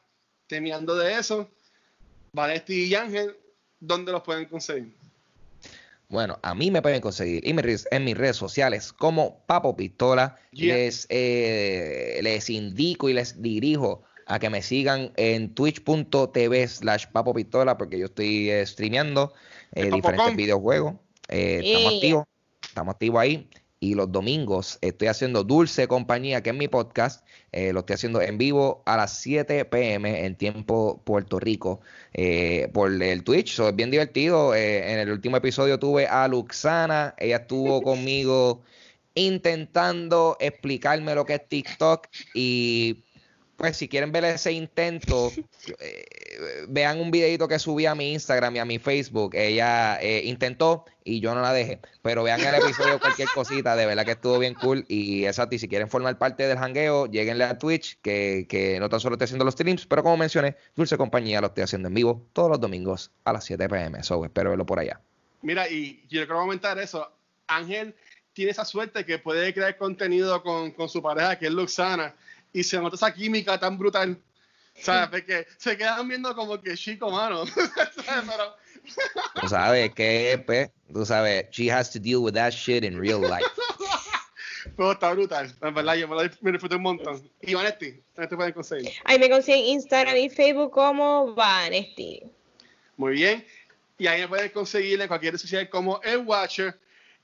terminando 0.46 0.96
de 0.96 1.18
eso, 1.18 1.48
Valesti 2.32 2.84
y 2.84 2.94
Ángel, 2.94 3.36
¿dónde 3.80 4.12
los 4.12 4.22
pueden 4.22 4.46
conseguir? 4.46 4.92
Bueno, 6.08 6.38
a 6.42 6.54
mí 6.54 6.70
me 6.70 6.82
pueden 6.82 7.00
conseguir 7.00 7.42
en 7.44 8.04
mis 8.04 8.16
redes 8.16 8.36
sociales 8.36 8.92
como 8.92 9.38
Papo 9.46 9.74
Pistola. 9.76 10.38
Les, 10.52 11.06
eh, 11.08 12.20
les 12.22 12.50
indico 12.50 13.08
y 13.08 13.14
les 13.14 13.40
dirijo 13.42 14.04
a 14.26 14.38
que 14.38 14.50
me 14.50 14.62
sigan 14.62 15.12
en 15.16 15.54
twitch.tv 15.54 16.68
slash 16.68 17.06
papo 17.12 17.34
pistola 17.34 17.76
porque 17.76 17.98
yo 17.98 18.06
estoy 18.06 18.50
eh, 18.50 18.64
streameando 18.66 19.32
eh, 19.72 19.90
diferentes 19.90 20.36
videojuegos. 20.36 20.94
Eh, 21.28 21.60
estamos 21.62 21.94
activos, 21.94 22.24
estamos 22.62 22.92
activos 22.94 23.20
ahí. 23.20 23.48
Y 23.80 23.94
los 23.94 24.10
domingos 24.10 24.78
estoy 24.80 25.08
haciendo 25.08 25.44
Dulce 25.44 25.86
Compañía, 25.88 26.42
que 26.42 26.50
es 26.50 26.56
mi 26.56 26.68
podcast. 26.68 27.26
lo 27.52 27.80
estoy 27.80 27.94
haciendo 27.94 28.22
en 28.22 28.38
vivo 28.38 28.82
a 28.86 28.96
las 28.96 29.18
7 29.18 29.66
pm 29.66 30.24
en 30.24 30.36
tiempo 30.36 31.02
Puerto 31.04 31.38
Rico 31.38 31.80
por 32.72 32.90
el 32.90 33.24
Twitch. 33.24 33.60
es 33.60 33.76
bien 33.76 33.90
divertido. 33.90 34.54
en 34.54 35.00
el 35.00 35.10
último 35.10 35.36
episodio 35.36 35.78
tuve 35.78 36.06
a 36.06 36.26
Luxana. 36.28 37.14
Ella 37.18 37.36
estuvo 37.36 37.82
conmigo 37.82 38.62
intentando 39.14 40.38
explicarme 40.40 41.14
lo 41.14 41.26
que 41.26 41.34
es 41.34 41.48
TikTok 41.48 42.08
y 42.32 43.03
pues 43.56 43.76
si 43.76 43.88
quieren 43.88 44.12
ver 44.12 44.24
ese 44.24 44.52
intento, 44.52 45.32
eh, 45.80 46.66
vean 46.68 47.00
un 47.00 47.10
videito 47.10 47.48
que 47.48 47.58
subí 47.58 47.86
a 47.86 47.94
mi 47.94 48.12
Instagram 48.12 48.56
y 48.56 48.58
a 48.58 48.64
mi 48.64 48.78
Facebook. 48.78 49.34
Ella 49.34 49.98
eh, 50.00 50.22
intentó 50.24 50.84
y 51.04 51.20
yo 51.20 51.34
no 51.34 51.40
la 51.40 51.52
dejé. 51.52 51.80
Pero 52.02 52.22
vean 52.22 52.40
el 52.40 52.54
episodio, 52.54 52.98
cualquier 52.98 53.28
cosita, 53.34 53.76
de 53.76 53.86
verdad 53.86 54.04
que 54.04 54.12
estuvo 54.12 54.38
bien 54.38 54.54
cool. 54.54 54.84
Y 54.88 55.24
es 55.24 55.38
a 55.38 55.48
ti, 55.48 55.58
si 55.58 55.68
quieren 55.68 55.88
formar 55.88 56.18
parte 56.18 56.46
del 56.46 56.58
hangueo, 56.58 57.06
lleguenle 57.06 57.44
a 57.44 57.58
Twitch, 57.58 57.98
que, 58.02 58.46
que 58.48 58.78
no 58.80 58.88
tan 58.88 59.00
solo 59.00 59.14
estoy 59.14 59.26
haciendo 59.26 59.44
los 59.44 59.54
streams, 59.54 59.86
pero 59.86 60.02
como 60.02 60.16
mencioné, 60.16 60.56
Dulce 60.74 60.96
Compañía 60.96 61.40
lo 61.40 61.48
estoy 61.48 61.64
haciendo 61.64 61.88
en 61.88 61.94
vivo 61.94 62.26
todos 62.32 62.50
los 62.50 62.60
domingos 62.60 63.10
a 63.24 63.32
las 63.32 63.44
7 63.44 63.68
pm. 63.68 64.02
So, 64.02 64.24
espero 64.24 64.50
verlo 64.50 64.66
por 64.66 64.78
allá. 64.78 65.00
Mira, 65.42 65.68
y 65.68 66.04
quiero 66.08 66.34
comentar 66.34 66.78
eso. 66.78 67.10
Ángel 67.46 67.94
tiene 68.32 68.50
esa 68.50 68.64
suerte 68.64 69.04
que 69.04 69.18
puede 69.18 69.54
crear 69.54 69.76
contenido 69.76 70.42
con, 70.42 70.72
con 70.72 70.88
su 70.88 71.02
pareja, 71.02 71.38
que 71.38 71.46
es 71.46 71.52
Luxana 71.52 72.14
y 72.54 72.62
se 72.62 72.78
nota 72.78 72.96
esa 72.96 73.12
química 73.12 73.60
tan 73.60 73.76
brutal. 73.76 74.18
¿Sabes? 74.80 75.08
Porque 75.08 75.46
se 75.58 75.76
quedan 75.76 76.08
viendo 76.08 76.34
como 76.34 76.60
que 76.60 76.74
chico, 76.76 77.10
mano. 77.10 77.44
Pero... 78.06 78.56
Tú 79.40 79.48
sabes 79.48 79.92
que, 79.94 80.42
pues, 80.46 80.70
tú 80.92 81.04
sabes, 81.04 81.46
she 81.50 81.70
has 81.70 81.90
to 81.92 81.98
deal 81.98 82.18
with 82.18 82.32
that 82.34 82.52
shit 82.52 82.84
in 82.84 82.98
real 82.98 83.20
life. 83.20 83.44
Pero 84.76 84.92
está 84.92 85.12
brutal, 85.12 85.54
la 85.60 85.70
verdad, 85.70 85.94
yo 85.94 86.08
me, 86.08 86.52
disfruté 86.52 86.76
un 86.76 86.82
montón. 86.82 87.30
Y 87.42 87.54
Vanetti, 87.54 88.00
¿dónde 88.14 88.28
te 88.28 88.36
pueden 88.36 88.52
conseguir? 88.52 88.92
Ahí 89.04 89.18
me 89.18 89.28
consiguen 89.28 89.64
Instagram 89.66 90.16
y 90.16 90.30
Facebook 90.30 90.72
como 90.72 91.34
Vanesti. 91.34 92.22
Muy 92.96 93.12
bien. 93.12 93.46
Y 93.98 94.06
ahí 94.06 94.22
me 94.22 94.28
pueden 94.28 94.50
conseguir 94.50 95.00
en 95.00 95.06
cualquier 95.06 95.34
red 95.34 95.40
social 95.40 95.68
como 95.68 96.00
El 96.02 96.18
Watcher. 96.18 96.78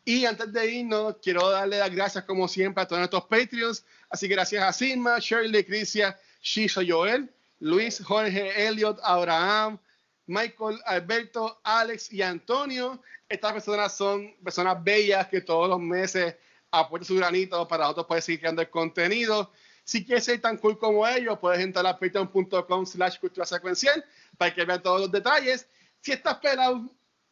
Y 0.04 0.24
antes 0.24 0.52
de 0.52 0.70
irnos, 0.70 1.16
quiero 1.22 1.50
darle 1.50 1.78
las 1.78 1.90
gracias, 1.90 2.24
como 2.24 2.48
siempre, 2.48 2.82
a 2.82 2.86
todos 2.86 3.00
nuestros 3.00 3.24
Patreons. 3.24 3.84
Así 4.08 4.28
que 4.28 4.34
gracias 4.34 4.64
a 4.64 4.72
Sigma, 4.72 5.18
Shirley, 5.18 5.64
Crisia, 5.64 6.18
Shiso 6.42 6.80
Joel, 6.86 7.30
Luis, 7.60 8.02
Jorge, 8.02 8.66
Elliot, 8.66 8.98
Abraham, 9.02 9.78
Michael, 10.26 10.80
Alberto, 10.86 11.60
Alex 11.62 12.12
y 12.12 12.22
Antonio. 12.22 13.02
Estas 13.28 13.52
personas 13.52 13.96
son 13.96 14.34
personas 14.42 14.82
bellas 14.82 15.28
que 15.28 15.40
todos 15.40 15.68
los 15.68 15.80
meses 15.80 16.34
aportan 16.70 17.06
su 17.06 17.16
granito 17.16 17.66
para 17.68 17.84
nosotros 17.84 18.06
poder 18.06 18.22
seguir 18.22 18.40
creando 18.40 18.62
el 18.62 18.70
contenido. 18.70 19.52
Si 19.84 20.04
quieres 20.04 20.24
ser 20.24 20.40
tan 20.40 20.56
cool 20.56 20.78
como 20.78 21.06
ellos, 21.06 21.38
puedes 21.38 21.60
entrar 21.60 21.86
a 21.86 21.98
patreon.com 21.98 22.86
slash 22.86 23.18
cultura 23.18 23.44
secuencial 23.44 24.04
para 24.38 24.54
que 24.54 24.64
vean 24.64 24.82
todos 24.82 25.00
los 25.00 25.12
detalles. 25.12 25.66
Si 26.00 26.12
estás 26.12 26.38
pelado 26.38 26.88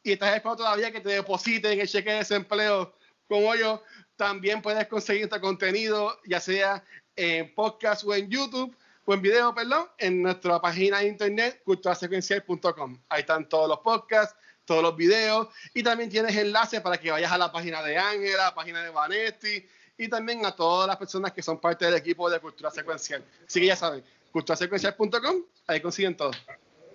y 0.08 0.12
estás 0.12 0.34
esperando 0.34 0.64
todavía 0.64 0.90
que 0.90 1.00
te 1.00 1.10
depositen 1.10 1.78
el 1.78 1.88
cheque 1.88 2.10
de 2.10 2.16
desempleo 2.18 2.94
como 3.28 3.54
yo, 3.54 3.82
también 4.16 4.62
puedes 4.62 4.86
conseguir 4.88 5.24
este 5.24 5.40
contenido, 5.40 6.18
ya 6.24 6.40
sea 6.40 6.82
en 7.14 7.54
podcast 7.54 8.04
o 8.04 8.14
en 8.14 8.30
YouTube, 8.30 8.74
o 9.04 9.14
en 9.14 9.22
video, 9.22 9.54
perdón, 9.54 9.86
en 9.98 10.22
nuestra 10.22 10.60
página 10.60 11.00
de 11.00 11.08
internet, 11.08 11.60
culturasecuencial.com. 11.64 12.98
Ahí 13.08 13.20
están 13.20 13.48
todos 13.48 13.68
los 13.68 13.80
podcasts, 13.80 14.34
todos 14.64 14.82
los 14.82 14.96
videos, 14.96 15.48
y 15.74 15.82
también 15.82 16.10
tienes 16.10 16.36
enlaces 16.36 16.80
para 16.80 16.98
que 16.98 17.10
vayas 17.10 17.32
a 17.32 17.38
la 17.38 17.52
página 17.52 17.82
de 17.82 17.96
Ángela, 17.96 18.44
la 18.44 18.54
página 18.54 18.82
de 18.82 18.90
Vanetti, 18.90 19.66
y 19.98 20.08
también 20.08 20.44
a 20.46 20.54
todas 20.54 20.86
las 20.86 20.96
personas 20.96 21.32
que 21.32 21.42
son 21.42 21.58
parte 21.58 21.84
del 21.84 21.94
equipo 21.94 22.30
de 22.30 22.40
Cultura 22.40 22.70
Secuencial. 22.70 23.24
Así 23.46 23.60
que 23.60 23.66
ya 23.66 23.76
saben, 23.76 24.02
culturasecuencial.com, 24.32 25.42
ahí 25.66 25.80
consiguen 25.80 26.16
todo. 26.16 26.30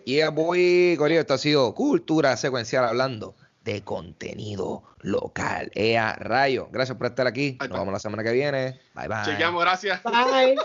Y 0.06 0.16
yeah, 0.16 0.30
voy, 0.30 0.96
Corio, 0.98 1.20
esto 1.22 1.34
ha 1.34 1.38
sido 1.38 1.74
Cultura 1.74 2.36
Secuencial 2.38 2.86
hablando 2.86 3.36
de 3.64 3.82
contenido 3.84 4.84
local. 5.00 5.72
Ea, 5.74 6.14
rayo. 6.20 6.68
Gracias 6.72 6.98
por 6.98 7.08
estar 7.08 7.28
aquí. 7.28 7.58
Nos 7.60 7.70
vemos 7.70 7.94
la 7.94 8.00
semana 8.00 8.24
que 8.24 8.32
viene. 8.32 8.80
Bye, 8.94 9.08
bye. 9.08 9.24
Chequeamos, 9.26 9.62
gracias. 9.62 10.02
Bye. 10.04 10.56